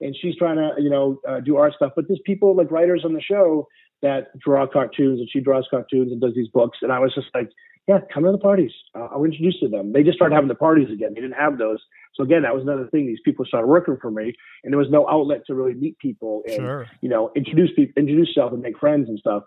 and 0.00 0.16
she's 0.20 0.36
trying 0.36 0.56
to, 0.56 0.70
you 0.78 0.90
know, 0.90 1.20
uh, 1.28 1.40
do 1.40 1.56
art 1.56 1.74
stuff. 1.74 1.92
But 1.94 2.06
there's 2.08 2.20
people 2.24 2.56
like 2.56 2.70
writers 2.70 3.02
on 3.04 3.12
the 3.12 3.20
show 3.20 3.68
that 4.02 4.38
draw 4.38 4.66
cartoons, 4.66 5.20
and 5.20 5.28
she 5.30 5.40
draws 5.40 5.66
cartoons 5.70 6.10
and 6.10 6.20
does 6.20 6.34
these 6.34 6.48
books. 6.48 6.78
And 6.82 6.92
I 6.92 6.98
was 6.98 7.14
just 7.14 7.28
like, 7.34 7.50
yeah, 7.88 7.98
come 8.12 8.24
to 8.24 8.32
the 8.32 8.38
parties. 8.38 8.72
Uh, 8.94 9.08
I'll 9.12 9.24
introduce 9.24 9.56
you 9.60 9.68
to 9.68 9.76
them. 9.76 9.92
They 9.92 10.02
just 10.02 10.16
started 10.16 10.34
having 10.34 10.48
the 10.48 10.54
parties 10.54 10.88
again. 10.92 11.10
They 11.14 11.20
didn't 11.20 11.36
have 11.36 11.58
those. 11.58 11.78
So 12.14 12.22
again, 12.22 12.42
that 12.42 12.54
was 12.54 12.62
another 12.62 12.86
thing. 12.86 13.06
These 13.06 13.20
people 13.24 13.44
started 13.44 13.66
working 13.66 13.96
for 14.00 14.10
me, 14.10 14.32
and 14.62 14.72
there 14.72 14.78
was 14.78 14.90
no 14.90 15.08
outlet 15.08 15.42
to 15.46 15.54
really 15.54 15.74
meet 15.74 15.98
people 15.98 16.42
and 16.46 16.56
sure, 16.56 16.86
you 17.00 17.08
know, 17.08 17.30
introduce 17.34 17.70
people, 17.74 17.94
introduce 17.96 18.28
yourself 18.28 18.52
and 18.52 18.62
make 18.62 18.78
friends 18.78 19.08
and 19.08 19.18
stuff. 19.18 19.44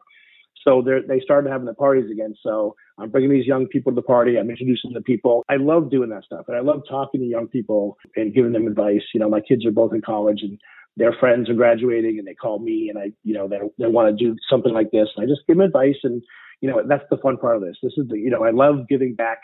So 0.63 0.81
they 0.81 1.19
started 1.19 1.49
having 1.49 1.65
the 1.65 1.73
parties 1.73 2.09
again. 2.11 2.35
So 2.41 2.75
I'm 2.97 3.09
bringing 3.09 3.31
these 3.31 3.45
young 3.45 3.67
people 3.67 3.91
to 3.91 3.95
the 3.95 4.01
party. 4.01 4.37
I'm 4.37 4.49
introducing 4.49 4.93
the 4.93 5.01
people. 5.01 5.43
I 5.49 5.55
love 5.57 5.89
doing 5.89 6.09
that 6.09 6.23
stuff, 6.23 6.45
and 6.47 6.55
I 6.55 6.61
love 6.61 6.83
talking 6.89 7.21
to 7.21 7.27
young 7.27 7.47
people 7.47 7.97
and 8.15 8.33
giving 8.33 8.53
them 8.53 8.67
advice. 8.67 9.01
You 9.13 9.19
know, 9.19 9.29
my 9.29 9.41
kids 9.41 9.65
are 9.65 9.71
both 9.71 9.93
in 9.93 10.01
college, 10.01 10.39
and 10.41 10.59
their 10.95 11.13
friends 11.19 11.49
are 11.49 11.55
graduating, 11.55 12.19
and 12.19 12.27
they 12.27 12.35
call 12.35 12.59
me, 12.59 12.89
and 12.89 12.99
I, 12.99 13.11
you 13.23 13.33
know, 13.33 13.47
they 13.47 13.59
they 13.77 13.87
want 13.87 14.17
to 14.17 14.25
do 14.25 14.35
something 14.49 14.73
like 14.73 14.91
this, 14.91 15.09
and 15.15 15.23
I 15.23 15.27
just 15.27 15.45
give 15.47 15.57
them 15.57 15.65
advice, 15.65 15.97
and 16.03 16.21
you 16.61 16.69
know, 16.69 16.81
that's 16.87 17.03
the 17.09 17.17
fun 17.17 17.37
part 17.37 17.57
of 17.57 17.61
this. 17.61 17.77
This 17.83 17.93
is 17.97 18.07
the, 18.07 18.17
you 18.17 18.29
know, 18.29 18.45
I 18.45 18.51
love 18.51 18.87
giving 18.87 19.15
back 19.15 19.39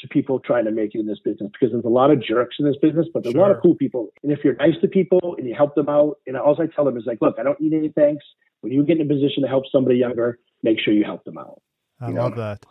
to 0.00 0.08
people 0.08 0.38
trying 0.38 0.64
to 0.64 0.70
make 0.70 0.94
it 0.94 1.00
in 1.00 1.06
this 1.06 1.18
business 1.24 1.50
because 1.52 1.72
there's 1.72 1.84
a 1.84 1.88
lot 1.88 2.10
of 2.10 2.22
jerks 2.22 2.56
in 2.58 2.66
this 2.66 2.76
business, 2.80 3.06
but 3.12 3.22
there's 3.22 3.34
a 3.34 3.38
lot 3.38 3.50
of 3.50 3.58
cool 3.62 3.74
people. 3.74 4.08
And 4.22 4.32
if 4.32 4.40
you're 4.44 4.56
nice 4.56 4.74
to 4.80 4.88
people 4.88 5.34
and 5.38 5.46
you 5.46 5.54
help 5.54 5.74
them 5.74 5.88
out, 5.88 6.18
and 6.26 6.36
all 6.36 6.56
I 6.60 6.66
tell 6.74 6.84
them 6.84 6.96
is 6.96 7.04
like, 7.06 7.18
look, 7.20 7.36
I 7.38 7.42
don't 7.42 7.60
need 7.60 7.74
any 7.74 7.88
thanks. 7.88 8.24
When 8.60 8.72
you 8.72 8.84
get 8.84 8.98
in 8.98 9.06
a 9.06 9.08
position 9.08 9.42
to 9.42 9.48
help 9.48 9.64
somebody 9.72 9.96
younger, 9.96 10.38
make 10.62 10.78
sure 10.80 10.92
you 10.92 11.04
help 11.04 11.24
them 11.24 11.38
out. 11.38 11.62
I 12.00 12.08
you 12.08 12.14
know. 12.14 12.22
love 12.22 12.36
that. 12.36 12.66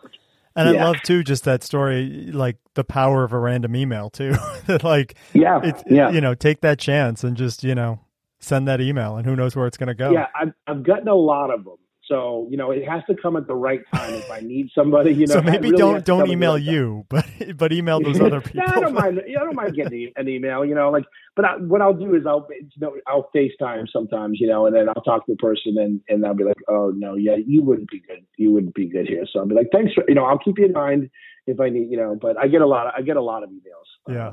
And 0.56 0.68
I 0.68 0.84
love 0.84 0.96
too 1.02 1.22
just 1.22 1.44
that 1.44 1.62
story, 1.62 2.30
like 2.32 2.56
the 2.74 2.84
power 2.84 3.22
of 3.24 3.32
a 3.32 3.38
random 3.38 3.76
email 3.76 4.10
too. 4.10 4.34
that 4.66 4.82
like 4.82 5.14
Yeah, 5.32 5.60
it's 5.62 5.82
yeah, 5.88 6.10
you 6.10 6.20
know 6.20 6.34
take 6.34 6.60
that 6.62 6.78
chance 6.78 7.22
and 7.22 7.36
just 7.36 7.62
you 7.62 7.74
know 7.74 8.00
send 8.40 8.66
that 8.68 8.80
email, 8.80 9.16
and 9.16 9.26
who 9.26 9.36
knows 9.36 9.54
where 9.54 9.66
it's 9.66 9.76
going 9.76 9.88
to 9.88 9.94
go. 9.94 10.10
yeah. 10.10 10.26
I've 10.34 10.52
I've 10.66 10.82
gotten 10.82 11.08
a 11.08 11.14
lot 11.14 11.50
of 11.50 11.64
them. 11.64 11.76
So 12.10 12.48
you 12.50 12.56
know, 12.56 12.72
it 12.72 12.86
has 12.88 13.02
to 13.08 13.14
come 13.14 13.36
at 13.36 13.46
the 13.46 13.54
right 13.54 13.82
time. 13.94 14.14
If 14.14 14.28
I 14.30 14.40
need 14.40 14.70
somebody, 14.74 15.14
you 15.14 15.28
know, 15.28 15.34
so 15.34 15.42
maybe 15.42 15.70
really 15.70 15.78
don't 15.78 16.04
don't 16.04 16.18
come 16.18 16.22
at 16.22 16.26
the 16.26 16.32
email 16.32 16.58
you, 16.58 17.06
but 17.08 17.24
but 17.56 17.72
email 17.72 18.00
those 18.00 18.20
other 18.20 18.40
people. 18.40 18.62
yeah, 18.66 18.72
I 18.74 18.80
don't 18.80 18.94
mind. 18.94 19.20
I 19.24 19.44
don't 19.44 19.54
mind 19.54 19.76
getting 19.76 20.10
an 20.16 20.28
email. 20.28 20.64
You 20.64 20.74
know, 20.74 20.90
like, 20.90 21.04
but 21.36 21.44
I, 21.44 21.56
what 21.58 21.80
I'll 21.80 21.94
do 21.94 22.16
is 22.16 22.22
I'll, 22.26 22.48
you 22.50 22.68
know, 22.78 22.96
I'll 23.06 23.30
FaceTime 23.34 23.86
sometimes. 23.92 24.40
You 24.40 24.48
know, 24.48 24.66
and 24.66 24.74
then 24.74 24.88
I'll 24.88 25.02
talk 25.02 25.24
to 25.26 25.32
the 25.32 25.36
person, 25.36 25.78
and 25.78 26.00
and 26.08 26.26
I'll 26.26 26.34
be 26.34 26.42
like, 26.42 26.58
oh 26.68 26.92
no, 26.96 27.14
yeah, 27.14 27.36
you 27.36 27.62
wouldn't 27.62 27.88
be 27.90 28.00
good. 28.00 28.26
You 28.36 28.50
wouldn't 28.50 28.74
be 28.74 28.88
good 28.88 29.06
here. 29.06 29.24
So 29.32 29.38
I'll 29.38 29.46
be 29.46 29.54
like, 29.54 29.68
thanks 29.72 29.94
for, 29.94 30.02
you 30.08 30.16
know, 30.16 30.24
I'll 30.24 30.38
keep 30.38 30.58
you 30.58 30.66
in 30.66 30.72
mind 30.72 31.10
if 31.46 31.60
I 31.60 31.68
need, 31.68 31.90
you 31.90 31.96
know. 31.96 32.18
But 32.20 32.36
I 32.38 32.48
get 32.48 32.60
a 32.60 32.66
lot. 32.66 32.88
Of, 32.88 32.94
I 32.96 33.02
get 33.02 33.16
a 33.16 33.22
lot 33.22 33.44
of 33.44 33.50
emails. 33.50 34.12
Yeah. 34.12 34.32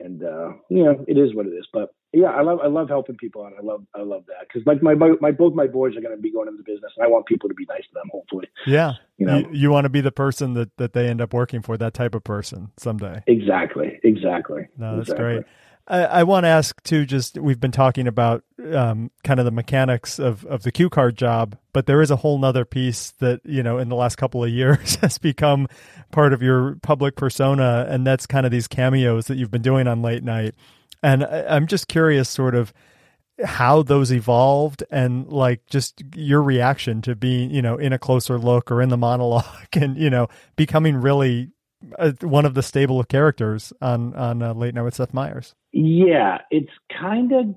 And 0.00 0.22
uh, 0.22 0.52
you 0.68 0.84
know, 0.84 1.04
it 1.06 1.18
is 1.18 1.34
what 1.34 1.46
it 1.46 1.50
is. 1.50 1.66
But 1.72 1.94
yeah, 2.12 2.28
I 2.28 2.42
love 2.42 2.60
I 2.62 2.68
love 2.68 2.88
helping 2.88 3.16
people, 3.16 3.44
and 3.46 3.54
I 3.56 3.62
love 3.62 3.84
I 3.94 4.02
love 4.02 4.24
that 4.28 4.46
because 4.48 4.66
like 4.66 4.82
my, 4.82 4.94
my 4.94 5.12
my 5.20 5.30
both 5.30 5.54
my 5.54 5.66
boys 5.66 5.96
are 5.96 6.00
going 6.00 6.16
to 6.16 6.20
be 6.20 6.32
going 6.32 6.48
into 6.48 6.62
business, 6.62 6.92
and 6.96 7.04
I 7.04 7.08
want 7.08 7.26
people 7.26 7.48
to 7.48 7.54
be 7.54 7.66
nice 7.68 7.82
to 7.82 7.94
them. 7.94 8.08
Hopefully, 8.12 8.48
Yeah, 8.66 8.94
you 9.18 9.26
know. 9.26 9.38
you, 9.38 9.48
you 9.52 9.70
want 9.70 9.84
to 9.84 9.90
be 9.90 10.00
the 10.00 10.12
person 10.12 10.54
that 10.54 10.76
that 10.78 10.92
they 10.92 11.08
end 11.08 11.20
up 11.20 11.34
working 11.34 11.62
for, 11.62 11.76
that 11.76 11.94
type 11.94 12.14
of 12.14 12.24
person 12.24 12.70
someday. 12.78 13.22
Exactly. 13.26 14.00
Exactly. 14.04 14.68
No, 14.76 14.96
that's 14.96 15.10
Exactly. 15.10 15.24
great. 15.24 15.44
I, 15.88 16.04
I 16.04 16.22
want 16.24 16.44
to 16.44 16.48
ask 16.48 16.80
too. 16.82 17.06
Just 17.06 17.38
we've 17.38 17.60
been 17.60 17.72
talking 17.72 18.06
about 18.06 18.44
um, 18.72 19.10
kind 19.24 19.40
of 19.40 19.46
the 19.46 19.50
mechanics 19.50 20.18
of 20.18 20.44
of 20.44 20.62
the 20.62 20.70
cue 20.70 20.90
card 20.90 21.16
job, 21.16 21.56
but 21.72 21.86
there 21.86 22.02
is 22.02 22.10
a 22.10 22.16
whole 22.16 22.38
nother 22.38 22.64
piece 22.64 23.12
that 23.18 23.40
you 23.44 23.62
know 23.62 23.78
in 23.78 23.88
the 23.88 23.96
last 23.96 24.16
couple 24.16 24.44
of 24.44 24.50
years 24.50 24.94
has 25.00 25.18
become 25.18 25.66
part 26.12 26.32
of 26.32 26.42
your 26.42 26.76
public 26.82 27.16
persona, 27.16 27.86
and 27.88 28.06
that's 28.06 28.26
kind 28.26 28.44
of 28.44 28.52
these 28.52 28.68
cameos 28.68 29.26
that 29.26 29.36
you've 29.36 29.50
been 29.50 29.62
doing 29.62 29.86
on 29.88 30.02
late 30.02 30.22
night. 30.22 30.54
And 31.02 31.24
I, 31.24 31.56
I'm 31.56 31.66
just 31.66 31.88
curious, 31.88 32.28
sort 32.28 32.54
of 32.54 32.72
how 33.44 33.82
those 33.82 34.12
evolved 34.12 34.82
and 34.90 35.28
like 35.28 35.64
just 35.66 36.02
your 36.16 36.42
reaction 36.42 37.00
to 37.00 37.14
being 37.14 37.50
you 37.50 37.62
know 37.62 37.76
in 37.76 37.92
a 37.92 37.98
closer 37.98 38.36
look 38.36 38.70
or 38.70 38.82
in 38.82 38.88
the 38.88 38.96
monologue 38.96 39.44
and 39.74 39.96
you 39.96 40.10
know 40.10 40.28
becoming 40.56 40.96
really 40.96 41.48
uh, 41.98 42.12
one 42.22 42.44
of 42.44 42.54
the 42.54 42.62
stable 42.62 42.98
of 43.00 43.08
characters 43.08 43.72
on 43.80 44.14
on 44.14 44.42
uh, 44.42 44.52
late 44.52 44.74
night 44.74 44.82
with 44.82 44.94
seth 44.94 45.14
meyers 45.14 45.54
Yeah, 45.72 46.38
it's 46.50 46.72
kind 46.98 47.32
of 47.32 47.54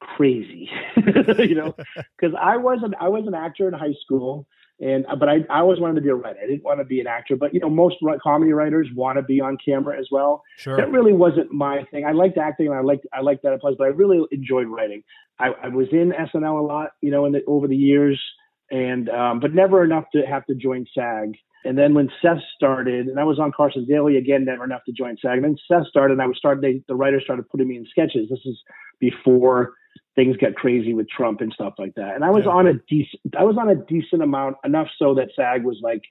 crazy, 0.00 0.70
you 1.38 1.54
know, 1.54 1.74
because 2.18 2.36
I 2.40 2.56
was 2.56 2.80
an 2.82 2.94
I 3.00 3.08
was 3.08 3.26
an 3.26 3.34
actor 3.34 3.68
in 3.68 3.74
high 3.74 3.94
school, 4.04 4.46
and 4.80 5.06
but 5.18 5.28
I 5.28 5.38
I 5.50 5.60
always 5.60 5.80
wanted 5.80 5.96
to 5.96 6.00
be 6.00 6.10
a 6.10 6.14
writer. 6.14 6.38
I 6.42 6.46
didn't 6.46 6.64
want 6.64 6.80
to 6.80 6.84
be 6.84 7.00
an 7.00 7.06
actor, 7.06 7.36
but 7.36 7.54
you 7.54 7.60
know, 7.60 7.70
most 7.70 7.96
comedy 8.22 8.52
writers 8.52 8.88
want 8.94 9.16
to 9.16 9.22
be 9.22 9.40
on 9.40 9.56
camera 9.64 9.98
as 9.98 10.08
well. 10.10 10.42
sure 10.56 10.76
That 10.76 10.90
really 10.90 11.12
wasn't 11.12 11.52
my 11.52 11.84
thing. 11.90 12.04
I 12.04 12.12
liked 12.12 12.38
acting, 12.38 12.66
and 12.66 12.76
I 12.76 12.80
liked 12.80 13.06
I 13.12 13.20
liked 13.20 13.42
that 13.42 13.52
applause, 13.52 13.74
but 13.78 13.84
I 13.84 13.88
really 13.88 14.20
enjoyed 14.30 14.66
writing. 14.66 15.02
I, 15.38 15.48
I 15.64 15.68
was 15.68 15.88
in 15.92 16.12
SNL 16.12 16.60
a 16.60 16.62
lot, 16.62 16.92
you 17.02 17.10
know, 17.10 17.26
in 17.26 17.32
the, 17.32 17.44
over 17.46 17.68
the 17.68 17.76
years, 17.76 18.22
and 18.70 19.08
um, 19.10 19.40
but 19.40 19.54
never 19.54 19.84
enough 19.84 20.04
to 20.12 20.22
have 20.22 20.46
to 20.46 20.54
join 20.54 20.86
SAG. 20.94 21.36
And 21.66 21.76
then 21.76 21.94
when 21.94 22.10
Seth 22.22 22.42
started, 22.54 23.06
and 23.08 23.18
I 23.20 23.24
was 23.24 23.38
on 23.38 23.52
Carson 23.56 23.84
Daly 23.86 24.16
again, 24.16 24.44
never 24.44 24.64
enough 24.64 24.84
to 24.86 24.92
join 24.92 25.16
SAG. 25.20 25.36
And 25.38 25.44
then 25.44 25.56
Seth 25.68 25.86
started, 25.88 26.14
and 26.14 26.22
I 26.22 26.26
was 26.26 26.38
started. 26.38 26.62
They, 26.62 26.82
the 26.88 26.94
writers 26.94 27.22
started 27.24 27.48
putting 27.48 27.68
me 27.68 27.76
in 27.76 27.86
sketches. 27.90 28.28
This 28.30 28.40
is 28.44 28.58
before 29.00 29.74
things 30.14 30.36
got 30.38 30.54
crazy 30.54 30.94
with 30.94 31.08
Trump 31.08 31.40
and 31.40 31.52
stuff 31.52 31.74
like 31.78 31.94
that. 31.96 32.14
And 32.14 32.24
I 32.24 32.30
was 32.30 32.44
Yeah. 32.44 32.52
on 32.52 32.66
a 32.66 32.74
decent, 32.88 33.34
I 33.38 33.44
was 33.44 33.56
on 33.58 33.68
a 33.68 33.74
decent 33.74 34.22
amount, 34.22 34.56
enough 34.64 34.88
so 34.98 35.14
that 35.14 35.28
SAG 35.36 35.64
was 35.64 35.78
like, 35.82 36.02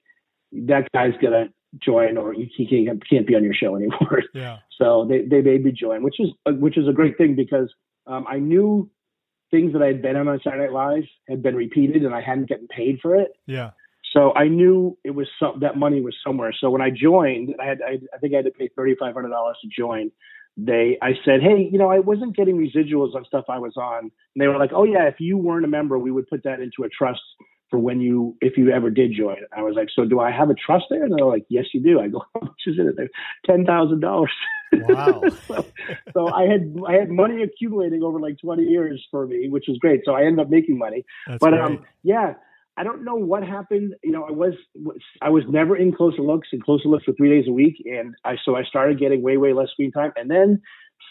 that 0.52 0.88
guy's 0.92 1.14
gonna 1.20 1.46
join, 1.80 2.16
or 2.16 2.32
he 2.32 2.66
can't 2.68 3.02
can't 3.08 3.26
be 3.26 3.34
on 3.34 3.42
your 3.44 3.54
show 3.54 3.74
anymore. 3.76 4.22
yeah 4.34 4.58
So 4.78 5.06
they, 5.08 5.22
they 5.22 5.42
made 5.42 5.64
me 5.64 5.72
join, 5.72 6.02
which 6.02 6.20
is 6.20 6.28
which 6.46 6.78
is 6.78 6.86
a 6.88 6.92
great 6.92 7.18
thing 7.18 7.34
because 7.34 7.72
um, 8.06 8.24
I 8.28 8.38
knew 8.38 8.88
things 9.50 9.72
that 9.72 9.82
I 9.82 9.86
had 9.88 10.02
been 10.02 10.16
on 10.16 10.28
on 10.28 10.40
Saturday 10.42 10.64
Night 10.64 10.72
Live 10.72 11.04
had 11.28 11.42
been 11.42 11.56
repeated, 11.56 12.04
and 12.04 12.14
I 12.14 12.20
hadn't 12.20 12.48
gotten 12.48 12.68
paid 12.68 13.00
for 13.02 13.16
it. 13.16 13.32
yeah 13.46 13.70
So 14.16 14.32
I 14.34 14.48
knew 14.48 14.96
it 15.04 15.10
was 15.10 15.26
some 15.38 15.60
that 15.60 15.76
money 15.76 16.00
was 16.00 16.14
somewhere. 16.26 16.54
So 16.58 16.70
when 16.70 16.80
I 16.80 16.88
joined, 16.90 17.54
I 17.60 17.66
had 17.66 17.82
I, 17.82 17.98
I 18.14 18.18
think 18.18 18.32
I 18.32 18.36
had 18.36 18.46
to 18.46 18.50
pay 18.50 18.70
thirty 18.74 18.94
five 18.98 19.12
hundred 19.12 19.28
dollars 19.28 19.58
to 19.62 19.68
join. 19.68 20.10
They 20.56 20.96
I 21.02 21.10
said, 21.22 21.42
hey, 21.42 21.68
you 21.70 21.78
know, 21.78 21.90
I 21.90 21.98
wasn't 21.98 22.34
getting 22.34 22.56
residuals 22.56 23.14
on 23.14 23.26
stuff 23.26 23.44
I 23.50 23.58
was 23.58 23.74
on, 23.76 23.98
and 24.04 24.10
they 24.36 24.48
were 24.48 24.58
like, 24.58 24.70
oh 24.74 24.84
yeah, 24.84 25.06
if 25.06 25.16
you 25.18 25.36
weren't 25.36 25.66
a 25.66 25.68
member, 25.68 25.98
we 25.98 26.10
would 26.10 26.26
put 26.28 26.44
that 26.44 26.60
into 26.60 26.84
a 26.84 26.88
trust 26.88 27.20
for 27.68 27.78
when 27.78 28.00
you 28.00 28.36
if 28.40 28.56
you 28.56 28.70
ever 28.70 28.88
did 28.88 29.12
join. 29.14 29.36
I 29.54 29.62
was 29.62 29.74
like, 29.76 29.88
so 29.94 30.06
do 30.06 30.18
I 30.18 30.30
have 30.30 30.48
a 30.48 30.54
trust 30.54 30.86
there? 30.88 31.04
And 31.04 31.12
they're 31.12 31.26
like, 31.26 31.44
yes, 31.50 31.66
you 31.74 31.82
do. 31.82 32.00
I 32.00 32.08
go, 32.08 32.22
how 32.34 32.40
much 32.40 32.62
is 32.66 32.78
in 32.78 32.88
it? 32.88 32.96
There, 32.96 33.10
ten 33.44 33.66
thousand 33.66 34.00
dollars. 34.00 34.32
wow 34.72 35.22
so, 35.46 35.66
so 36.14 36.28
I 36.28 36.44
had 36.44 36.74
I 36.88 36.94
had 36.94 37.10
money 37.10 37.42
accumulating 37.42 38.02
over 38.02 38.18
like 38.18 38.38
20 38.38 38.62
years 38.62 39.04
for 39.10 39.26
me, 39.26 39.48
which 39.50 39.66
was 39.68 39.76
great. 39.78 40.00
So 40.06 40.12
I 40.12 40.22
ended 40.24 40.40
up 40.40 40.50
making 40.50 40.78
money. 40.78 41.04
that's 41.26 41.38
but 41.38 41.50
great. 41.50 41.60
um, 41.60 41.84
yeah, 42.02 42.34
I 42.76 42.84
don't 42.84 43.04
know 43.04 43.14
what 43.14 43.42
happened. 43.42 43.94
You 44.04 44.12
know, 44.12 44.24
I 44.24 44.32
was 44.32 44.54
I 45.22 45.30
was 45.30 45.44
never 45.48 45.76
in 45.76 45.92
closer 45.92 46.22
looks 46.22 46.48
and 46.52 46.62
closer 46.62 46.88
looks 46.88 47.04
for 47.04 47.12
three 47.14 47.30
days 47.30 47.48
a 47.48 47.52
week, 47.52 47.76
and 47.84 48.14
I 48.24 48.36
so 48.44 48.56
I 48.56 48.64
started 48.64 48.98
getting 48.98 49.22
way 49.22 49.36
way 49.36 49.52
less 49.52 49.70
screen 49.70 49.92
time, 49.92 50.12
and 50.16 50.30
then. 50.30 50.60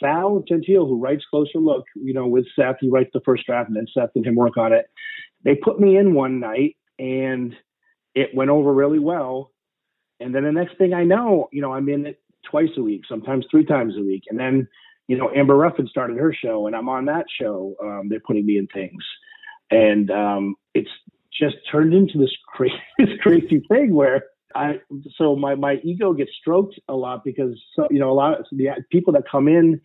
Sal 0.01 0.43
Gentile, 0.45 0.88
who 0.88 0.99
writes 0.99 1.24
Closer 1.30 1.59
Look, 1.59 1.86
you 1.95 2.13
know, 2.13 2.28
with 2.28 2.45
Seth, 2.53 2.78
he 2.82 2.89
writes 2.89 3.11
the 3.13 3.22
first 3.24 3.45
draft, 3.45 3.70
and 3.70 3.78
then 3.78 3.86
Seth 3.93 4.09
and 4.16 4.26
him 4.26 4.36
work 4.36 4.57
on 4.57 4.74
it. 4.74 4.88
They 5.45 5.55
put 5.55 5.80
me 5.80 5.95
in 5.95 6.16
one 6.16 6.39
night, 6.39 6.76
and 6.99 7.55
it 8.16 8.34
went 8.34 8.49
over 8.49 8.74
really 8.74 8.99
well. 8.99 9.51
And 10.20 10.34
then 10.34 10.43
the 10.43 10.51
next 10.51 10.78
thing 10.78 10.93
I 10.93 11.03
know, 11.03 11.49
you 11.51 11.61
know, 11.61 11.74
I'm 11.74 11.89
in 11.89 12.05
it 12.07 12.22
twice 12.49 12.70
a 12.78 12.82
week, 12.82 13.01
sometimes 13.07 13.45
three 13.51 13.66
times 13.66 13.95
a 13.97 14.01
week. 14.01 14.24
And 14.30 14.39
then, 14.39 14.68
you 15.07 15.18
know, 15.18 15.30
Amber 15.36 15.55
Ruffin 15.55 15.88
started 15.88 16.18
her 16.18 16.34
show 16.34 16.68
and 16.68 16.76
I'm 16.76 16.89
on 16.89 17.05
that 17.05 17.26
show. 17.39 17.76
Um, 17.84 18.07
they're 18.09 18.22
putting 18.26 18.45
me 18.45 18.57
in 18.57 18.68
things. 18.68 19.03
And 19.72 20.09
um, 20.11 20.55
it's 20.74 20.89
just 21.40 21.56
turned 21.72 21.94
into 21.94 22.18
this 22.18 22.32
crazy, 22.48 22.76
this 22.98 23.10
crazy 23.22 23.64
thing 23.70 23.94
where 23.94 24.24
I, 24.54 24.80
so 25.18 25.36
my, 25.36 25.56
my 25.56 25.76
ego 25.84 26.14
gets 26.14 26.32
stroked 26.40 26.80
a 26.88 26.94
lot 26.94 27.24
because, 27.26 27.62
you 27.92 28.00
know, 28.00 28.10
a 28.10 28.14
lot 28.14 28.40
of 28.40 28.46
the 28.52 28.70
people 28.92 29.14
that 29.14 29.24
come 29.30 29.48
in 29.48 29.82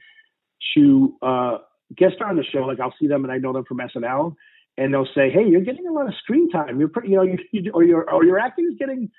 to 0.76 1.16
uh, 1.22 1.58
guest 1.96 2.14
star 2.16 2.28
on 2.28 2.36
the 2.36 2.44
show, 2.44 2.60
like 2.60 2.78
I'll 2.78 2.94
see 3.00 3.08
them 3.08 3.24
and 3.24 3.32
I 3.32 3.38
know 3.38 3.52
them 3.52 3.64
from 3.64 3.78
SNL 3.78 4.36
and 4.80 4.94
they'll 4.94 5.08
say, 5.14 5.30
"Hey, 5.30 5.46
you're 5.46 5.60
getting 5.60 5.86
a 5.86 5.92
lot 5.92 6.06
of 6.06 6.14
screen 6.22 6.50
time. 6.50 6.78
You're 6.78 6.88
pretty, 6.88 7.10
you 7.10 7.16
know, 7.16 7.22
you, 7.22 7.38
you, 7.52 7.70
or 7.72 7.84
your 7.84 8.10
or 8.10 8.24
your 8.24 8.38
acting 8.38 8.68
is 8.70 8.78
getting 8.78 9.10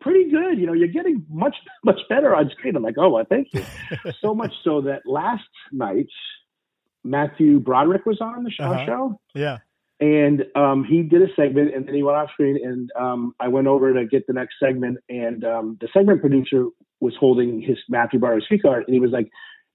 pretty 0.00 0.30
good. 0.30 0.58
You 0.58 0.66
know, 0.66 0.72
you're 0.72 0.88
getting 0.88 1.24
much 1.28 1.56
much 1.84 2.00
better 2.08 2.34
on 2.34 2.50
screen." 2.50 2.74
I'm 2.76 2.82
like, 2.82 2.96
"Oh, 2.98 3.10
well, 3.10 3.24
thank 3.28 3.48
you." 3.52 3.64
so 4.20 4.34
much 4.34 4.52
so 4.64 4.80
that 4.82 5.02
last 5.04 5.48
night, 5.72 6.08
Matthew 7.04 7.60
Broderick 7.60 8.06
was 8.06 8.20
on 8.20 8.44
the 8.44 8.50
show. 8.50 8.64
Uh-huh. 8.64 8.86
show. 8.86 9.20
Yeah. 9.34 9.58
And 10.00 10.44
um, 10.54 10.84
he 10.84 11.02
did 11.02 11.22
a 11.22 11.34
segment, 11.34 11.74
and 11.74 11.86
then 11.86 11.94
he 11.94 12.02
went 12.04 12.16
off 12.16 12.30
screen, 12.32 12.58
and 12.64 12.90
um, 12.98 13.34
I 13.40 13.48
went 13.48 13.66
over 13.66 13.92
to 13.94 14.06
get 14.06 14.26
the 14.28 14.32
next 14.32 14.54
segment, 14.62 14.98
and 15.08 15.44
um, 15.44 15.78
the 15.80 15.88
segment 15.92 16.20
producer 16.20 16.66
was 17.00 17.14
holding 17.18 17.60
his 17.60 17.78
Matthew 17.88 18.20
Broderick's 18.20 18.46
cue 18.46 18.60
card, 18.60 18.84
and 18.86 18.94
he 18.94 19.00
was 19.00 19.10
like, 19.10 19.28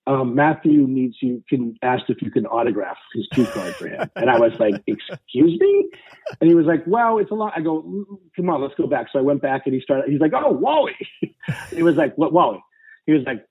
um, 0.05 0.35
Matthew 0.35 0.85
needs 0.87 1.15
you 1.21 1.43
can 1.47 1.75
asked 1.81 2.05
if 2.09 2.21
you 2.21 2.29
can 2.29 2.45
autograph 2.45 2.97
his 3.13 3.27
cue 3.33 3.45
card 3.45 3.73
for 3.75 3.87
him. 3.87 4.09
And 4.15 4.29
I 4.29 4.37
was 4.37 4.51
like, 4.59 4.75
excuse 4.85 5.59
me? 5.59 5.89
And 6.41 6.49
he 6.49 6.55
was 6.55 6.65
like, 6.65 6.83
well, 6.85 7.19
it's 7.19 7.31
a 7.31 7.35
lot. 7.35 7.53
I 7.55 7.61
go, 7.61 7.81
come 8.35 8.49
on, 8.49 8.61
let's 8.61 8.75
go 8.75 8.87
back. 8.87 9.07
So 9.11 9.19
I 9.19 9.21
went 9.21 9.41
back 9.41 9.61
and 9.65 9.73
he 9.73 9.79
started, 9.79 10.11
he's 10.11 10.19
like, 10.19 10.33
oh, 10.35 10.51
Wally. 10.51 10.95
he 11.69 11.83
was 11.83 11.95
like, 11.95 12.17
what, 12.17 12.33
Wally? 12.33 12.61
He 13.05 13.13
was 13.13 13.23
like, 13.25 13.45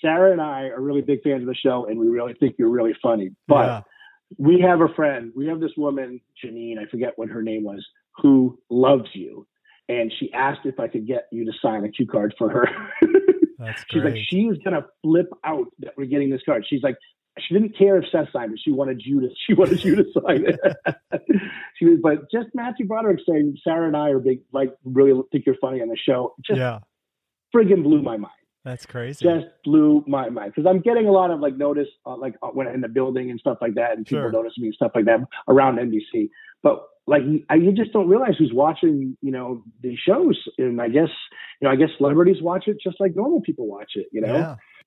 Sarah 0.00 0.30
and 0.30 0.40
I 0.40 0.66
are 0.66 0.80
really 0.80 1.00
big 1.00 1.22
fans 1.22 1.42
of 1.42 1.48
the 1.48 1.54
show 1.54 1.86
and 1.86 1.98
we 1.98 2.06
really 2.06 2.34
think 2.34 2.56
you're 2.58 2.70
really 2.70 2.94
funny. 3.02 3.30
But 3.48 3.66
yeah. 3.66 3.80
We 4.36 4.60
have 4.60 4.80
a 4.80 4.88
friend, 4.94 5.32
we 5.34 5.46
have 5.46 5.60
this 5.60 5.72
woman, 5.76 6.20
Janine, 6.44 6.78
I 6.78 6.86
forget 6.90 7.12
what 7.16 7.28
her 7.30 7.42
name 7.42 7.64
was, 7.64 7.84
who 8.16 8.58
loves 8.70 9.08
you. 9.14 9.46
And 9.88 10.12
she 10.18 10.30
asked 10.34 10.60
if 10.64 10.78
I 10.78 10.88
could 10.88 11.06
get 11.06 11.28
you 11.32 11.46
to 11.46 11.52
sign 11.62 11.84
a 11.84 11.88
cue 11.88 12.06
card 12.06 12.34
for 12.36 12.50
her. 12.50 12.68
That's 13.58 13.84
She's 13.90 14.04
like, 14.04 14.16
she's 14.28 14.56
gonna 14.64 14.84
flip 15.02 15.28
out 15.44 15.66
that 15.80 15.94
we're 15.96 16.06
getting 16.06 16.30
this 16.30 16.42
card. 16.44 16.64
She's 16.68 16.82
like, 16.82 16.96
she 17.40 17.54
didn't 17.54 17.76
care 17.76 17.96
if 17.98 18.04
Seth 18.10 18.28
signed 18.32 18.52
it. 18.52 18.60
She 18.62 18.70
wanted 18.70 19.02
you 19.04 19.20
to. 19.20 19.28
She 19.46 19.54
wanted 19.54 19.82
you 19.82 19.96
to 19.96 20.04
sign 20.12 20.44
it. 20.46 20.60
she 21.76 21.86
was, 21.86 21.98
but 22.02 22.30
just 22.30 22.48
Matthew 22.54 22.86
Broderick 22.86 23.20
saying 23.26 23.56
Sarah 23.64 23.86
and 23.86 23.96
I 23.96 24.10
are 24.10 24.18
big, 24.18 24.40
like 24.52 24.74
really 24.84 25.20
think 25.32 25.46
you're 25.46 25.56
funny 25.60 25.80
on 25.80 25.88
the 25.88 25.96
show. 25.96 26.34
Just 26.44 26.58
yeah, 26.58 26.80
friggin' 27.54 27.82
blew 27.82 28.02
my 28.02 28.16
mind. 28.16 28.32
That's 28.68 28.84
crazy. 28.84 29.24
Just 29.24 29.46
blew 29.64 30.04
my 30.06 30.28
mind 30.28 30.52
because 30.54 30.68
I'm 30.68 30.80
getting 30.80 31.08
a 31.08 31.10
lot 31.10 31.30
of 31.30 31.40
like 31.40 31.56
notice, 31.56 31.88
uh, 32.04 32.14
like 32.18 32.34
uh, 32.42 32.48
when 32.48 32.66
in 32.66 32.82
the 32.82 32.88
building 32.88 33.30
and 33.30 33.40
stuff 33.40 33.56
like 33.62 33.74
that, 33.76 33.96
and 33.96 34.04
people 34.04 34.24
Sure. 34.24 34.30
notice 34.32 34.58
me 34.58 34.66
and 34.66 34.74
stuff 34.74 34.92
like 34.94 35.06
that 35.06 35.20
around 35.48 35.78
NBC. 35.78 36.28
But 36.62 36.86
like, 37.08 37.22
I, 37.50 37.54
you 37.54 37.72
just 37.72 37.92
don't 37.92 38.08
realize 38.08 38.34
who's 38.38 38.52
watching, 38.52 39.16
you 39.22 39.32
know, 39.32 39.62
these 39.82 39.98
shows. 39.98 40.38
And 40.58 40.80
I 40.80 40.88
guess, 40.88 41.08
you 41.60 41.66
know, 41.66 41.70
I 41.70 41.76
guess 41.76 41.88
celebrities 41.96 42.42
watch 42.42 42.64
it 42.68 42.76
just 42.82 43.00
like 43.00 43.16
normal 43.16 43.40
people 43.40 43.66
watch 43.66 43.92
it. 43.94 44.06
You 44.12 44.20
know, 44.20 44.36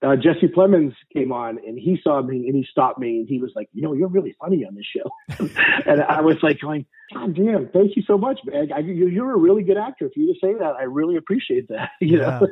Yeah. 0.01 0.09
uh, 0.09 0.15
Jesse 0.15 0.47
Plemons 0.47 0.93
came 1.13 1.31
on 1.31 1.57
and 1.67 1.77
he 1.77 1.99
saw 2.03 2.21
me 2.21 2.47
and 2.47 2.55
he 2.55 2.65
stopped 2.69 2.99
me 2.99 3.17
and 3.19 3.27
he 3.27 3.39
was 3.39 3.51
like, 3.55 3.69
you 3.73 3.81
know, 3.81 3.93
you're 3.93 4.07
really 4.07 4.35
funny 4.39 4.63
on 4.65 4.75
this 4.75 4.85
show. 4.95 5.47
and 5.85 6.01
I 6.01 6.21
was 6.21 6.37
like 6.43 6.59
going, 6.61 6.85
God 7.13 7.35
damn, 7.35 7.67
thank 7.69 7.95
you 7.97 8.03
so 8.07 8.17
much, 8.17 8.39
man. 8.45 8.71
I, 8.73 8.79
you, 8.79 9.07
you're 9.07 9.33
a 9.33 9.37
really 9.37 9.63
good 9.63 9.77
actor. 9.77 10.09
For 10.13 10.19
you 10.19 10.33
to 10.33 10.39
say 10.39 10.53
that, 10.53 10.75
I 10.79 10.83
really 10.83 11.17
appreciate 11.17 11.67
that. 11.69 11.89
You 12.01 12.17
know? 12.19 12.47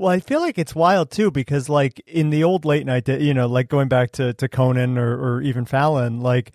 Well, 0.00 0.10
I 0.10 0.20
feel 0.20 0.38
like 0.38 0.58
it's 0.58 0.76
wild 0.76 1.10
too 1.10 1.32
because, 1.32 1.68
like, 1.68 1.98
in 2.06 2.30
the 2.30 2.44
old 2.44 2.64
late 2.64 2.86
night, 2.86 3.08
you 3.08 3.34
know, 3.34 3.48
like 3.48 3.68
going 3.68 3.88
back 3.88 4.12
to 4.12 4.32
to 4.34 4.48
Conan 4.48 4.96
or 4.96 5.18
or 5.18 5.42
even 5.42 5.64
Fallon, 5.64 6.20
like, 6.20 6.52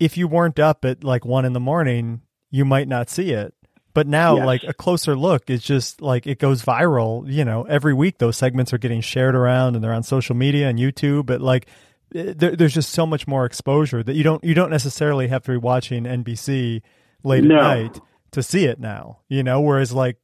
if 0.00 0.16
you 0.16 0.26
weren't 0.28 0.58
up 0.58 0.84
at 0.84 1.04
like 1.04 1.24
one 1.24 1.44
in 1.44 1.52
the 1.52 1.60
morning, 1.60 2.22
you 2.50 2.64
might 2.64 2.88
not 2.88 3.08
see 3.10 3.30
it. 3.32 3.54
But 3.94 4.08
now, 4.08 4.36
Yes. 4.38 4.46
like 4.46 4.64
a 4.64 4.74
closer 4.74 5.14
look 5.16 5.48
is 5.48 5.62
just 5.62 6.02
like 6.02 6.26
it 6.26 6.38
goes 6.40 6.64
viral. 6.64 7.30
You 7.30 7.44
know, 7.44 7.62
every 7.64 7.94
week 7.94 8.18
those 8.18 8.36
segments 8.36 8.72
are 8.72 8.78
getting 8.78 9.00
shared 9.00 9.36
around 9.36 9.76
and 9.76 9.84
they're 9.84 9.92
on 9.92 10.02
social 10.02 10.34
media 10.34 10.68
and 10.68 10.78
YouTube. 10.78 11.26
But 11.26 11.40
like, 11.40 11.68
eh, 12.14 12.32
there, 12.36 12.56
there's 12.56 12.74
just 12.74 12.90
so 12.90 13.06
much 13.06 13.28
more 13.28 13.44
exposure 13.46 14.02
that 14.02 14.14
you 14.14 14.24
don't 14.24 14.42
you 14.42 14.52
don't 14.54 14.70
necessarily 14.70 15.28
have 15.28 15.44
to 15.44 15.52
be 15.52 15.56
watching 15.58 16.04
NBC 16.06 16.82
late 17.22 17.44
No. 17.44 17.54
at 17.56 17.60
night 17.62 18.00
to 18.32 18.42
see 18.42 18.64
it 18.64 18.80
now. 18.80 19.20
You 19.28 19.44
know, 19.44 19.60
whereas 19.60 19.92
like 19.92 20.16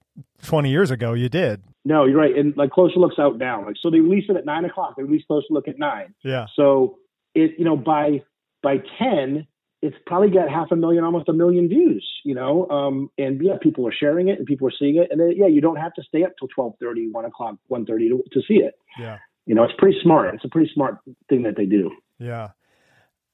20 0.42 0.68
years 0.68 0.90
ago 0.90 1.12
you 1.12 1.28
did. 1.28 1.62
no, 1.84 2.06
you're 2.06 2.18
right. 2.18 2.36
And 2.36 2.56
like 2.56 2.70
Closer 2.72 2.98
Looks 2.98 3.20
out 3.20 3.38
now. 3.38 3.64
Like, 3.64 3.76
so 3.80 3.88
they 3.88 4.00
release 4.00 4.24
it 4.28 4.36
at 4.36 4.44
nine 4.44 4.64
o'clock. 4.64 4.94
They 4.96 5.04
release 5.04 5.24
Closer 5.28 5.46
Look 5.50 5.68
at 5.68 5.78
nine. 5.78 6.12
Yeah. 6.24 6.46
So 6.56 6.98
it, 7.36 7.52
you 7.56 7.64
know, 7.64 7.76
by 7.76 8.22
by 8.64 8.78
ten, 8.98 9.46
it's 9.82 9.96
probably 10.06 10.30
got 10.30 10.50
half 10.50 10.70
a 10.70 10.76
million, 10.76 11.04
almost 11.04 11.28
a 11.28 11.32
million 11.32 11.68
views. 11.68 12.06
You 12.24 12.34
know, 12.34 12.68
um, 12.68 13.10
and 13.18 13.42
yeah, 13.42 13.56
people 13.60 13.86
are 13.86 13.92
sharing 13.92 14.28
it 14.28 14.38
and 14.38 14.46
people 14.46 14.68
are 14.68 14.72
seeing 14.78 14.96
it. 14.96 15.08
And 15.10 15.20
then, 15.20 15.32
yeah, 15.36 15.46
you 15.46 15.60
don't 15.60 15.76
have 15.76 15.94
to 15.94 16.02
stay 16.02 16.24
up 16.24 16.32
till 16.38 16.48
12:30, 16.48 17.12
1 17.12 17.24
o'clock, 17.24 17.56
1:30 17.70 17.86
to, 17.86 18.22
to 18.32 18.42
see 18.46 18.54
it. 18.54 18.78
Yeah. 18.98 19.18
You 19.46 19.54
know, 19.54 19.64
it's 19.64 19.74
pretty 19.78 19.98
smart. 20.02 20.34
It's 20.34 20.44
a 20.44 20.48
pretty 20.48 20.70
smart 20.74 20.98
thing 21.28 21.42
that 21.44 21.56
they 21.56 21.66
do. 21.66 21.90
Yeah. 22.18 22.50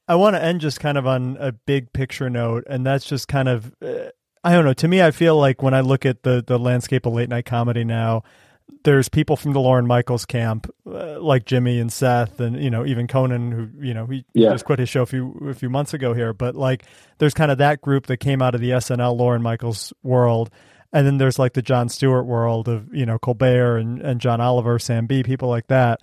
I 0.07 0.15
want 0.15 0.35
to 0.35 0.43
end 0.43 0.61
just 0.61 0.79
kind 0.79 0.97
of 0.97 1.05
on 1.05 1.35
a 1.39 1.51
big 1.51 1.91
picture 1.91 2.29
note, 2.29 2.63
and 2.69 2.85
that's 2.85 3.05
just 3.05 3.27
kind 3.27 3.49
of, 3.49 3.75
uh, 3.81 4.09
I 4.41 4.53
don't 4.53 4.63
know. 4.63 4.73
To 4.73 4.87
me, 4.87 5.01
I 5.01 5.11
feel 5.11 5.37
like 5.37 5.61
when 5.61 5.73
I 5.73 5.81
look 5.81 6.05
at 6.05 6.23
the 6.23 6.41
the 6.45 6.57
landscape 6.57 7.05
of 7.05 7.13
late 7.13 7.27
night 7.27 7.45
comedy 7.45 7.83
now, 7.83 8.23
there's 8.83 9.09
people 9.09 9.35
from 9.35 9.53
the 9.53 9.59
Lorne 9.59 9.87
Michaels 9.87 10.25
camp, 10.25 10.69
uh, 10.85 11.19
like 11.21 11.45
Jimmy 11.45 11.79
and 11.79 11.91
Seth, 11.91 12.39
and 12.39 12.61
you 12.61 12.69
know 12.69 12.85
even 12.85 13.07
Conan, 13.07 13.51
who 13.51 13.69
you 13.85 13.93
know 13.93 14.05
he, 14.05 14.25
Yeah. 14.33 14.51
just 14.51 14.65
quit 14.65 14.79
his 14.79 14.89
show 14.89 15.01
a 15.01 15.05
few 15.05 15.33
a 15.49 15.53
few 15.53 15.69
months 15.69 15.93
ago 15.93 16.13
here. 16.13 16.33
But 16.33 16.55
like, 16.55 16.83
there's 17.17 17.33
kind 17.33 17.51
of 17.51 17.57
that 17.57 17.81
group 17.81 18.07
that 18.07 18.17
came 18.17 18.41
out 18.41 18.55
of 18.55 18.61
the 18.61 18.71
SNL 18.71 19.17
Lorne 19.17 19.41
Michaels 19.41 19.93
world. 20.03 20.49
And 20.93 21.05
then 21.05 21.17
there's 21.17 21.37
like 21.37 21.51
the 21.53 21.61
Jon 21.61 21.89
Stewart 21.89 22.25
world 22.25 22.69
of, 22.69 22.93
you 22.93 23.05
know, 23.05 23.19
Colbert 23.19 23.77
and, 23.77 23.99
and 24.01 24.21
John 24.21 24.39
Oliver, 24.39 24.79
Sam 24.79 25.05
Bee, 25.05 25.21
people 25.21 25.49
like 25.49 25.67
that. 25.67 25.99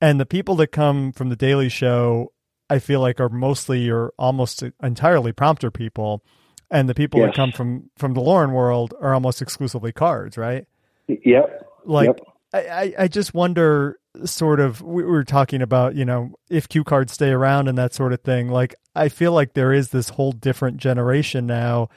And 0.00 0.20
the 0.20 0.26
people 0.26 0.54
that 0.56 0.68
come 0.68 1.10
from 1.10 1.30
the 1.30 1.36
Daily 1.36 1.68
Show, 1.68 2.32
I 2.70 2.78
feel 2.78 3.00
like 3.00 3.18
are 3.18 3.28
mostly 3.28 3.90
or 3.90 4.12
almost 4.16 4.62
entirely 4.80 5.32
prompter 5.32 5.70
people. 5.72 6.22
And 6.70 6.88
the 6.88 6.94
people 6.94 7.20
that 7.22 7.34
come 7.34 7.50
from 7.52 7.90
from 7.96 8.14
the 8.14 8.20
Lorne 8.20 8.52
world 8.52 8.94
are 9.00 9.14
almost 9.14 9.42
exclusively 9.42 9.90
cards, 9.92 10.38
right? 10.38 10.66
Yep. 11.08 11.63
Like 11.84 12.06
Yep. 12.06 12.20
I, 12.54 12.94
I, 12.96 13.08
just 13.08 13.34
wonder 13.34 13.98
sort 14.24 14.60
of 14.60 14.80
we 14.80 15.02
were 15.02 15.24
talking 15.24 15.60
about, 15.60 15.96
you 15.96 16.04
know, 16.04 16.36
if 16.48 16.68
cue 16.68 16.84
cards 16.84 17.12
stay 17.12 17.30
around 17.30 17.66
and 17.66 17.76
that 17.78 17.94
sort 17.94 18.12
of 18.12 18.20
thing. 18.20 18.48
Like 18.48 18.76
I 18.94 19.08
feel 19.08 19.32
like 19.32 19.54
there 19.54 19.72
is 19.72 19.88
this 19.88 20.10
whole 20.10 20.30
different 20.30 20.76
generation 20.76 21.46
now 21.46 21.88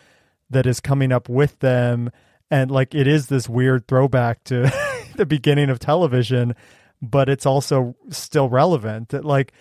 that 0.50 0.66
is 0.66 0.80
coming 0.80 1.12
up 1.12 1.30
with 1.30 1.60
them 1.60 2.10
and 2.50 2.72
like 2.72 2.96
it 2.96 3.08
is 3.08 3.28
this 3.28 3.48
weird 3.48 3.88
throwback 3.88 4.44
to 4.46 4.72
the 5.16 5.26
beginning 5.26 5.70
of 5.70 5.80
television, 5.80 6.56
but 7.02 7.30
it's 7.30 7.46
also 7.46 7.96
still 8.10 8.50
relevant. 8.50 9.10
That 9.10 9.26
like 9.26 9.54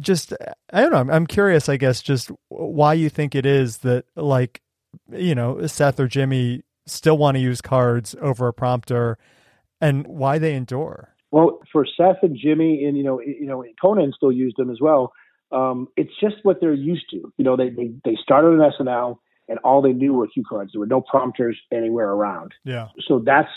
just 0.00 0.32
I 0.72 0.80
don't 0.80 0.92
know. 0.92 0.98
I'm, 0.98 1.10
I'm 1.10 1.26
curious, 1.26 1.68
I 1.68 1.76
guess, 1.76 2.00
just 2.00 2.30
why 2.48 2.94
you 2.94 3.10
think 3.10 3.34
it 3.34 3.44
is 3.44 3.78
that 3.78 4.04
like 4.16 4.62
you 5.12 5.34
know 5.34 5.66
Seth 5.66 6.00
or 6.00 6.06
Jimmy 6.06 6.62
still 6.86 7.18
want 7.18 7.36
to 7.36 7.40
use 7.40 7.60
cards 7.60 8.14
over 8.20 8.48
a 8.48 8.52
prompter, 8.52 9.18
and 9.80 10.06
why 10.06 10.38
they 10.38 10.54
endure. 10.54 11.14
Well, 11.30 11.60
for 11.72 11.86
Seth 11.86 12.22
and 12.22 12.36
Jimmy, 12.36 12.84
and 12.84 12.96
you 12.96 13.04
know, 13.04 13.20
you 13.20 13.46
know, 13.46 13.64
Conan 13.80 14.12
still 14.16 14.32
used 14.32 14.56
them 14.56 14.70
as 14.70 14.78
well. 14.80 15.12
Um, 15.52 15.88
it's 15.96 16.12
just 16.20 16.36
what 16.42 16.60
they're 16.60 16.72
used 16.72 17.08
to. 17.10 17.32
You 17.36 17.44
know, 17.44 17.56
they 17.56 17.70
they, 17.70 17.92
they 18.04 18.16
started 18.22 18.60
on 18.60 18.72
SNL, 18.78 19.18
and 19.48 19.58
all 19.64 19.82
they 19.82 19.92
knew 19.92 20.14
were 20.14 20.28
cue 20.28 20.44
cards. 20.48 20.72
There 20.72 20.80
were 20.80 20.86
no 20.86 21.00
prompters 21.00 21.58
anywhere 21.72 22.10
around. 22.10 22.52
Yeah, 22.64 22.88
So 23.06 23.18
that's 23.18 23.50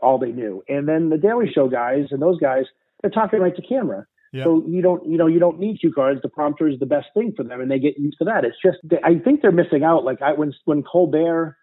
all 0.00 0.18
they 0.18 0.32
knew. 0.32 0.62
And 0.68 0.88
then 0.88 1.10
the 1.10 1.18
Daily 1.18 1.50
Show 1.52 1.68
guys 1.68 2.06
and 2.10 2.22
those 2.22 2.38
guys, 2.38 2.64
they're 3.02 3.10
talking 3.10 3.40
right 3.40 3.54
to 3.54 3.62
camera. 3.62 4.06
Yeah. 4.32 4.44
So 4.44 4.64
you 4.66 4.82
don't, 4.82 5.06
you 5.08 5.16
know, 5.16 5.26
you 5.26 5.38
don't 5.38 5.60
need 5.60 5.80
cue 5.80 5.92
cards. 5.92 6.20
The 6.22 6.28
prompter 6.28 6.68
is 6.68 6.78
the 6.80 6.86
best 6.86 7.06
thing 7.14 7.32
for 7.36 7.44
them, 7.44 7.60
and 7.60 7.70
they 7.70 7.78
get 7.78 7.98
used 7.98 8.18
to 8.18 8.24
that. 8.24 8.44
It's 8.44 8.56
just, 8.64 8.78
I 9.04 9.18
think 9.18 9.42
they're 9.42 9.52
missing 9.52 9.84
out. 9.84 10.04
Like 10.04 10.22
I, 10.22 10.32
when 10.32 10.52
when 10.64 10.82
Colbert 10.82 11.56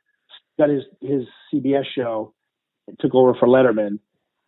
got 0.58 0.70
his 0.70 0.84
his 1.02 1.24
CBS 1.54 1.84
show, 1.94 2.34
took 3.00 3.14
over 3.16 3.34
for 3.34 3.48
Letterman. 3.48 4.00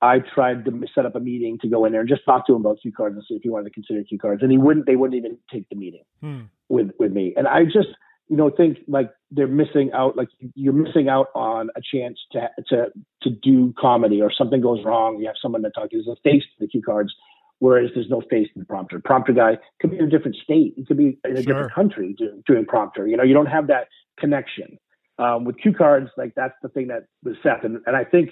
I 0.01 0.19
tried 0.19 0.65
to 0.65 0.81
set 0.93 1.05
up 1.05 1.15
a 1.15 1.19
meeting 1.19 1.57
to 1.61 1.67
go 1.69 1.85
in 1.85 1.91
there 1.93 2.01
and 2.01 2.09
just 2.09 2.25
talk 2.25 2.45
to 2.47 2.53
him 2.55 2.61
about 2.65 2.79
cue 2.81 2.91
cards 2.91 3.15
and 3.15 3.23
see 3.27 3.35
if 3.35 3.41
he 3.43 3.49
wanted 3.49 3.65
to 3.65 3.69
consider 3.71 4.03
cue 4.03 4.17
cards, 4.19 4.41
and 4.43 4.51
he 4.51 4.57
wouldn't. 4.57 4.85
They 4.85 4.97
wouldn't 4.97 5.17
even 5.17 5.37
take 5.51 5.67
the 5.69 5.75
meeting 5.77 6.03
Hmm. 6.21 6.41
with 6.69 6.91
with 6.99 7.11
me. 7.13 7.33
And 7.37 7.47
I 7.47 7.63
just 7.65 7.87
you 8.27 8.35
know 8.37 8.49
think 8.49 8.79
like 8.87 9.11
they're 9.31 9.47
missing 9.47 9.91
out. 9.93 10.17
Like 10.17 10.27
you're 10.55 10.73
missing 10.73 11.07
out 11.07 11.27
on 11.35 11.69
a 11.77 11.81
chance 11.81 12.19
to 12.33 12.49
to 12.69 12.91
to 13.21 13.29
do 13.29 13.73
comedy 13.79 14.21
or 14.21 14.31
something 14.31 14.59
goes 14.61 14.83
wrong. 14.83 15.19
You 15.19 15.27
have 15.27 15.35
someone 15.41 15.61
to 15.63 15.69
talk. 15.69 15.89
There's 15.91 16.07
a 16.07 16.17
face 16.23 16.43
to 16.43 16.55
the 16.59 16.67
cue 16.67 16.81
cards. 16.81 17.13
Whereas 17.59 17.91
there's 17.95 18.09
no 18.09 18.19
face 18.29 18.49
in 18.55 18.59
the 18.59 18.65
prompter. 18.65 18.99
Prompter 18.99 19.31
guy 19.31 19.57
could 19.79 19.91
be 19.91 19.97
in 19.97 20.03
a 20.05 20.09
different 20.09 20.35
state. 20.43 20.73
He 20.75 20.83
could 20.83 20.97
be 20.97 21.17
in 21.23 21.31
a 21.37 21.41
Sure. 21.41 21.53
different 21.53 21.71
country 21.71 22.13
doing, 22.17 22.43
doing 22.45 22.65
prompter. 22.65 23.07
You 23.07 23.15
know, 23.15 23.23
you 23.23 23.33
don't 23.33 23.45
have 23.45 23.67
that 23.67 23.87
connection. 24.19 24.77
Um, 25.19 25.45
with 25.45 25.57
cue 25.59 25.73
cards, 25.73 26.09
like 26.17 26.33
that's 26.35 26.55
the 26.61 26.69
thing 26.69 26.87
that 26.87 27.05
was 27.23 27.35
Seth. 27.43 27.63
And, 27.63 27.79
and 27.85 27.95
I 27.95 28.03
think, 28.03 28.31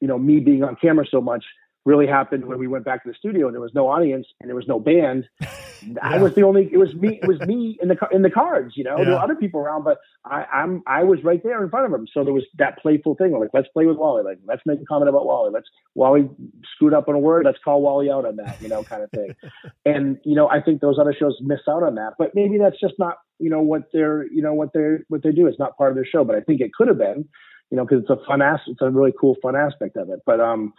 you 0.00 0.08
know, 0.08 0.18
me 0.18 0.40
being 0.40 0.62
on 0.62 0.76
camera 0.76 1.06
so 1.10 1.20
much 1.20 1.44
really 1.84 2.06
happened 2.06 2.44
when 2.44 2.58
we 2.58 2.66
went 2.66 2.84
back 2.84 3.02
to 3.02 3.08
the 3.08 3.14
studio 3.14 3.46
and 3.46 3.54
there 3.54 3.60
was 3.60 3.72
no 3.74 3.88
audience 3.88 4.26
and 4.40 4.48
there 4.48 4.56
was 4.56 4.66
no 4.68 4.78
band. 4.78 5.28
yeah. 5.40 5.94
I 6.02 6.18
was 6.18 6.34
the 6.34 6.42
only. 6.42 6.68
It 6.70 6.76
was 6.76 6.94
me. 6.94 7.18
It 7.22 7.26
was 7.26 7.40
me 7.40 7.78
in 7.80 7.88
the 7.88 7.96
in 8.12 8.22
the 8.22 8.30
cards. 8.30 8.74
You 8.76 8.84
know, 8.84 8.98
yeah. 8.98 9.04
there 9.04 9.14
were 9.14 9.20
other 9.20 9.34
people 9.34 9.60
around, 9.60 9.84
but 9.84 9.98
I, 10.24 10.44
I'm 10.52 10.82
I 10.86 11.04
was 11.04 11.22
right 11.24 11.42
there 11.42 11.62
in 11.62 11.70
front 11.70 11.86
of 11.86 11.92
them. 11.92 12.06
So 12.12 12.24
there 12.24 12.32
was 12.32 12.44
that 12.58 12.78
playful 12.78 13.14
thing. 13.14 13.32
Like 13.38 13.50
let's 13.54 13.68
play 13.68 13.86
with 13.86 13.96
Wally. 13.96 14.22
Like 14.22 14.38
let's 14.46 14.62
make 14.66 14.80
a 14.80 14.84
comment 14.84 15.08
about 15.08 15.26
Wally. 15.26 15.50
Let's 15.52 15.68
Wally 15.94 16.28
screwed 16.74 16.94
up 16.94 17.08
on 17.08 17.14
a 17.14 17.18
word. 17.18 17.44
Let's 17.46 17.58
call 17.64 17.82
Wally 17.82 18.10
out 18.10 18.26
on 18.26 18.36
that. 18.36 18.60
You 18.60 18.68
know, 18.68 18.82
kind 18.82 19.02
of 19.02 19.10
thing. 19.10 19.34
and 19.86 20.18
you 20.24 20.34
know, 20.34 20.48
I 20.48 20.60
think 20.60 20.80
those 20.80 20.98
other 20.98 21.14
shows 21.18 21.36
miss 21.40 21.60
out 21.68 21.82
on 21.82 21.94
that. 21.94 22.14
But 22.18 22.34
maybe 22.34 22.58
that's 22.58 22.78
just 22.80 22.94
not 22.98 23.16
you 23.38 23.50
know 23.50 23.62
what 23.62 23.84
they're 23.92 24.24
you 24.30 24.42
know 24.42 24.54
what 24.54 24.70
they're 24.74 25.04
what 25.08 25.22
they 25.22 25.32
do. 25.32 25.46
It's 25.46 25.58
not 25.58 25.76
part 25.76 25.90
of 25.90 25.96
their 25.96 26.06
show. 26.06 26.24
But 26.24 26.36
I 26.36 26.40
think 26.40 26.60
it 26.60 26.72
could 26.74 26.88
have 26.88 26.98
been. 26.98 27.28
You 27.70 27.76
know, 27.76 27.84
because 27.84 28.00
it's 28.00 28.10
a 28.10 28.16
fun 28.26 28.40
ass. 28.40 28.60
It's 28.66 28.80
a 28.80 28.88
really 28.88 29.12
cool 29.18 29.36
fun 29.42 29.54
aspect 29.54 29.98
of 29.98 30.08
it. 30.08 30.20
But 30.24 30.40
um 30.40 30.72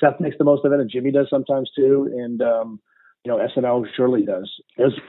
Seth 0.00 0.20
makes 0.20 0.36
the 0.38 0.44
most 0.44 0.64
of 0.64 0.72
it, 0.72 0.80
and 0.80 0.90
Jimmy 0.90 1.10
does 1.10 1.28
sometimes 1.30 1.70
too, 1.74 2.10
and 2.12 2.42
um, 2.42 2.80
you 3.24 3.30
know 3.30 3.38
SNL 3.38 3.86
surely 3.96 4.24
does. 4.24 4.50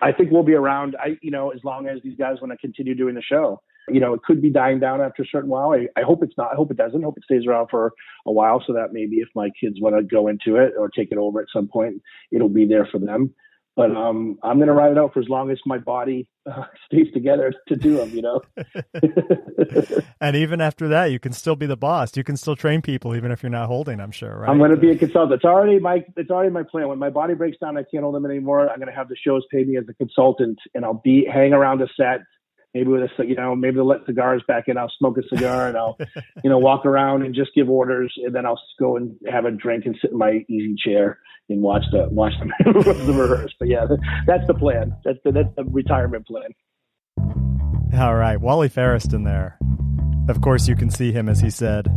I 0.02 0.12
think 0.12 0.32
we'll 0.32 0.44
be 0.44 0.54
around. 0.54 0.96
I 1.00 1.18
you 1.22 1.32
know 1.32 1.50
as 1.50 1.64
long 1.64 1.88
as 1.88 2.00
these 2.04 2.18
guys 2.18 2.38
want 2.42 2.52
to 2.52 2.58
continue 2.58 2.96
doing 2.96 3.16
the 3.16 3.22
show. 3.22 3.62
You 3.90 4.02
know, 4.02 4.14
it 4.14 4.22
could 4.24 4.42
be 4.42 4.50
dying 4.50 4.82
down 4.82 5.00
after 5.00 5.24
a 5.24 5.26
certain 5.26 5.50
while. 5.50 5.72
I, 5.72 5.88
I 5.98 6.04
hope 6.04 6.22
it's 6.22 6.38
not. 6.38 6.52
I 6.52 6.56
hope 6.56 6.72
it 6.72 6.76
doesn't. 6.76 7.02
I 7.02 7.06
hope 7.06 7.18
it 7.18 7.24
stays 7.24 7.48
around 7.48 7.68
for 7.72 7.94
a 8.26 8.32
while, 8.34 8.62
so 8.68 8.74
that 8.74 8.92
maybe 8.92 9.18
if 9.18 9.30
my 9.34 9.50
kids 9.50 9.78
want 9.80 9.96
to 9.96 10.04
go 10.04 10.28
into 10.28 10.58
it 10.58 10.74
or 10.78 10.90
take 10.90 11.10
it 11.10 11.18
over 11.18 11.40
at 11.40 11.48
some 11.54 11.70
point, 11.70 12.02
it'll 12.30 12.50
be 12.50 12.68
there 12.68 12.86
for 12.92 13.00
them. 13.00 13.34
But 13.78 13.96
um, 13.96 14.40
I'm 14.42 14.58
going 14.58 14.70
to 14.70 14.74
ride 14.74 14.92
it 14.92 14.98
out 14.98 15.14
for 15.14 15.20
as 15.20 15.30
long 15.30 15.52
as 15.52 15.60
my 15.64 15.78
body 15.78 16.28
uh, 16.50 16.64
stays 16.88 17.14
together 17.14 17.54
to 17.68 17.76
do 17.76 17.98
them, 17.98 18.10
you 18.10 18.24
know. 18.24 18.42
and 20.20 20.36
even 20.36 20.62
after 20.62 20.88
that, 20.88 21.12
you 21.12 21.20
can 21.20 21.32
still 21.32 21.56
be 21.56 21.68
the 21.68 21.78
boss. 21.78 22.18
You 22.18 22.24
can 22.24 22.38
still 22.38 22.56
train 22.56 22.82
people, 22.82 23.16
even 23.16 23.32
if 23.32 23.44
you're 23.44 23.52
not 23.52 23.68
holding. 23.68 24.00
I'm 24.00 24.10
sure, 24.10 24.36
right? 24.36 24.50
I'm 24.50 24.58
going 24.58 24.72
to 24.72 24.78
be 24.78 24.90
a 24.90 24.98
consultant. 24.98 25.34
It's 25.34 25.46
already 25.46 25.78
my 25.78 26.04
it's 26.16 26.32
already 26.32 26.50
my 26.50 26.64
plan. 26.64 26.88
When 26.88 26.98
my 26.98 27.12
body 27.12 27.36
breaks 27.36 27.58
down, 27.60 27.78
I 27.78 27.84
can't 27.84 28.02
hold 28.02 28.16
them 28.16 28.26
anymore. 28.26 28.68
I'm 28.68 28.80
going 28.80 28.90
to 28.90 28.96
have 28.96 29.10
the 29.10 29.16
shows 29.16 29.46
pay 29.52 29.64
me 29.64 29.78
as 29.78 29.84
a 29.88 29.94
consultant, 29.94 30.58
and 30.74 30.84
I'll 30.84 30.96
be 31.04 31.28
hang 31.32 31.54
around 31.54 31.80
a 31.84 31.88
set 31.96 32.22
maybe 32.74 32.90
with 32.90 33.02
a 33.04 33.26
you 33.26 33.36
know 33.36 33.56
maybe 33.56 33.76
they'll 33.76 33.88
let 33.88 34.06
cigars 34.06 34.42
back 34.48 34.68
in. 34.68 34.78
I'll 34.78 34.92
smoke 34.98 35.18
a 35.18 35.36
cigar 35.36 35.68
and 35.68 35.78
i'll 35.78 35.98
you 36.44 36.50
know 36.50 36.58
walk 36.58 36.86
around 36.86 37.24
and 37.24 37.34
just 37.34 37.52
give 37.56 37.70
orders 37.70 38.14
and 38.24 38.34
then 38.34 38.46
i'll 38.46 38.60
go 38.80 38.98
and 38.98 39.16
have 39.30 39.46
a 39.46 39.52
drink 39.52 39.86
and 39.86 39.98
sit 40.02 40.12
in 40.12 40.18
my 40.18 40.46
easy 40.50 40.76
chair 40.78 41.20
and 41.50 41.62
watch 41.62 41.84
the 41.92 42.08
watch 42.10 42.34
the, 42.40 42.74
the 43.06 43.14
rehearse. 43.14 43.54
But 43.60 43.68
yeah 43.70 43.86
that's 44.26 44.46
the 44.48 44.54
plan. 44.54 44.96
That's 45.04 45.20
the, 45.24 45.32
that's 45.32 45.56
the 45.56 45.64
retirement 45.66 46.28
plan. 46.28 46.50
All 48.00 48.16
right. 48.16 48.40
Wally 48.40 48.72
in 48.76 49.24
there. 49.24 49.58
Of 50.30 50.42
course 50.42 50.68
you 50.68 50.76
can 50.76 50.90
see 50.90 51.12
him 51.12 51.30
as 51.30 51.40
he 51.40 51.50
said 51.50 51.88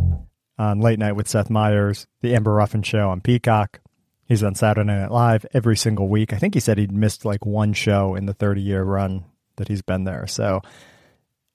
on 0.57 0.79
late 0.79 0.99
night 0.99 1.13
with 1.13 1.27
seth 1.27 1.49
meyers 1.49 2.07
the 2.21 2.33
amber 2.35 2.53
ruffin 2.53 2.81
show 2.81 3.09
on 3.09 3.21
peacock. 3.21 3.81
He's 4.25 4.43
on 4.43 4.55
Saturday 4.55 4.87
Night 4.87 5.11
Live 5.11 5.45
every 5.53 5.75
single 5.75 6.07
week. 6.07 6.31
I 6.31 6.37
think 6.37 6.53
he 6.53 6.61
said 6.61 6.77
he'd 6.77 6.93
missed 6.93 7.25
like 7.25 7.45
one 7.45 7.73
show 7.73 8.15
in 8.15 8.27
the 8.27 8.33
30 8.33 8.61
year 8.61 8.83
run 8.83 9.25
that 9.57 9.67
he's 9.67 9.81
been 9.81 10.03
there. 10.03 10.27
So 10.27 10.61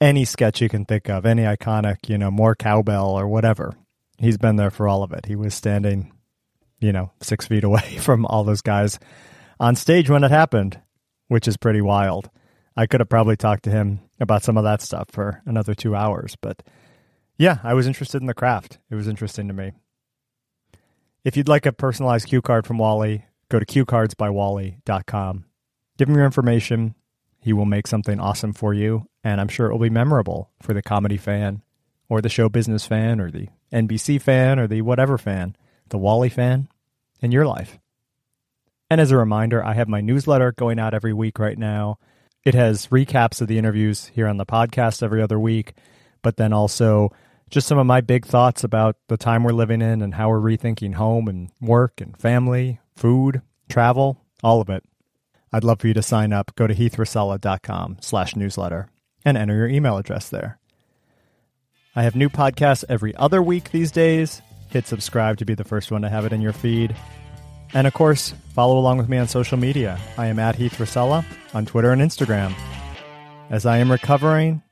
any 0.00 0.24
sketch 0.24 0.60
you 0.60 0.68
can 0.68 0.84
think 0.84 1.08
of, 1.08 1.26
any 1.26 1.42
iconic, 1.42 2.08
you 2.08 2.18
know, 2.18 2.30
more 2.30 2.54
cowbell 2.54 3.10
or 3.10 3.26
whatever, 3.28 3.74
he's 4.18 4.38
been 4.38 4.56
there 4.56 4.70
for 4.70 4.88
all 4.88 5.02
of 5.02 5.12
it. 5.12 5.26
He 5.26 5.36
was 5.36 5.54
standing, 5.54 6.12
you 6.80 6.92
know, 6.92 7.12
six 7.22 7.46
feet 7.46 7.64
away 7.64 7.98
from 7.98 8.26
all 8.26 8.44
those 8.44 8.62
guys 8.62 8.98
on 9.58 9.76
stage 9.76 10.10
when 10.10 10.24
it 10.24 10.30
happened, 10.30 10.80
which 11.28 11.48
is 11.48 11.56
pretty 11.56 11.80
wild. 11.80 12.30
I 12.76 12.86
could 12.86 13.00
have 13.00 13.08
probably 13.08 13.36
talked 13.36 13.64
to 13.64 13.70
him 13.70 14.00
about 14.20 14.42
some 14.42 14.58
of 14.58 14.64
that 14.64 14.82
stuff 14.82 15.08
for 15.10 15.42
another 15.46 15.74
two 15.74 15.96
hours, 15.96 16.36
but 16.40 16.62
yeah, 17.38 17.58
I 17.62 17.74
was 17.74 17.86
interested 17.86 18.20
in 18.20 18.26
the 18.26 18.34
craft. 18.34 18.78
It 18.90 18.94
was 18.94 19.08
interesting 19.08 19.48
to 19.48 19.54
me. 19.54 19.72
If 21.24 21.36
you'd 21.36 21.48
like 21.48 21.66
a 21.66 21.72
personalized 21.72 22.28
cue 22.28 22.40
card 22.40 22.66
from 22.66 22.78
Wally, 22.78 23.26
go 23.50 23.58
to 23.58 23.66
cuecardsbywally.com. 23.66 25.44
Give 25.98 26.08
him 26.08 26.14
your 26.14 26.24
information. 26.24 26.94
He 27.40 27.52
will 27.52 27.64
make 27.64 27.86
something 27.86 28.18
awesome 28.18 28.52
for 28.52 28.74
you, 28.74 29.08
and 29.22 29.40
I'm 29.40 29.48
sure 29.48 29.66
it 29.66 29.72
will 29.72 29.78
be 29.78 29.90
memorable 29.90 30.50
for 30.60 30.74
the 30.74 30.82
comedy 30.82 31.16
fan, 31.16 31.62
or 32.08 32.20
the 32.20 32.28
show 32.28 32.48
business 32.48 32.86
fan, 32.86 33.20
or 33.20 33.30
the 33.30 33.48
NBC 33.72 34.20
fan, 34.20 34.58
or 34.58 34.66
the 34.66 34.82
whatever 34.82 35.18
fan, 35.18 35.56
the 35.88 35.98
Wally 35.98 36.28
fan 36.28 36.68
in 37.20 37.32
your 37.32 37.46
life. 37.46 37.78
And 38.88 39.00
as 39.00 39.10
a 39.10 39.16
reminder, 39.16 39.64
I 39.64 39.74
have 39.74 39.88
my 39.88 40.00
newsletter 40.00 40.52
going 40.52 40.78
out 40.78 40.94
every 40.94 41.12
week 41.12 41.38
right 41.38 41.58
now. 41.58 41.98
It 42.44 42.54
has 42.54 42.88
recaps 42.88 43.40
of 43.40 43.48
the 43.48 43.58
interviews 43.58 44.06
here 44.14 44.28
on 44.28 44.36
the 44.36 44.46
podcast 44.46 45.02
every 45.02 45.20
other 45.20 45.38
week, 45.38 45.74
but 46.22 46.36
then 46.36 46.52
also 46.52 47.10
just 47.50 47.66
some 47.66 47.78
of 47.78 47.86
my 47.86 48.00
big 48.00 48.24
thoughts 48.24 48.64
about 48.64 48.96
the 49.08 49.16
time 49.16 49.42
we're 49.42 49.52
living 49.52 49.82
in 49.82 50.02
and 50.02 50.14
how 50.14 50.28
we're 50.28 50.40
rethinking 50.40 50.94
home 50.94 51.28
and 51.28 51.50
work 51.60 52.00
and 52.00 52.16
family, 52.16 52.78
food, 52.94 53.42
travel, 53.68 54.24
all 54.42 54.60
of 54.60 54.68
it. 54.68 54.84
I'd 55.52 55.64
love 55.64 55.80
for 55.80 55.88
you 55.88 55.94
to 55.94 56.02
sign 56.02 56.32
up. 56.32 56.54
Go 56.54 56.66
to 56.66 56.74
heathracela.com 56.74 57.98
slash 58.00 58.36
newsletter 58.36 58.88
and 59.24 59.36
enter 59.36 59.56
your 59.56 59.68
email 59.68 59.96
address 59.96 60.28
there. 60.28 60.58
I 61.94 62.02
have 62.02 62.14
new 62.14 62.28
podcasts 62.28 62.84
every 62.88 63.14
other 63.16 63.42
week 63.42 63.70
these 63.70 63.90
days. 63.90 64.42
Hit 64.68 64.86
subscribe 64.86 65.38
to 65.38 65.44
be 65.44 65.54
the 65.54 65.64
first 65.64 65.90
one 65.90 66.02
to 66.02 66.08
have 66.08 66.24
it 66.24 66.32
in 66.32 66.42
your 66.42 66.52
feed. 66.52 66.94
And 67.72 67.86
of 67.86 67.94
course, 67.94 68.34
follow 68.54 68.78
along 68.78 68.98
with 68.98 69.08
me 69.08 69.18
on 69.18 69.28
social 69.28 69.58
media. 69.58 69.98
I 70.18 70.26
am 70.26 70.38
at 70.38 70.56
Heath 70.56 70.78
Racela 70.78 71.24
on 71.54 71.66
Twitter 71.66 71.92
and 71.92 72.02
Instagram. 72.02 72.54
As 73.48 73.64
I 73.64 73.78
am 73.78 73.90
recovering, 73.90 74.62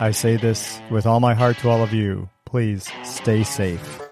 I 0.00 0.12
say 0.12 0.36
this 0.36 0.80
with 0.90 1.06
all 1.06 1.20
my 1.20 1.34
heart 1.34 1.58
to 1.58 1.68
all 1.68 1.82
of 1.82 1.92
you. 1.92 2.28
Please 2.44 2.90
stay 3.04 3.42
safe. 3.42 4.03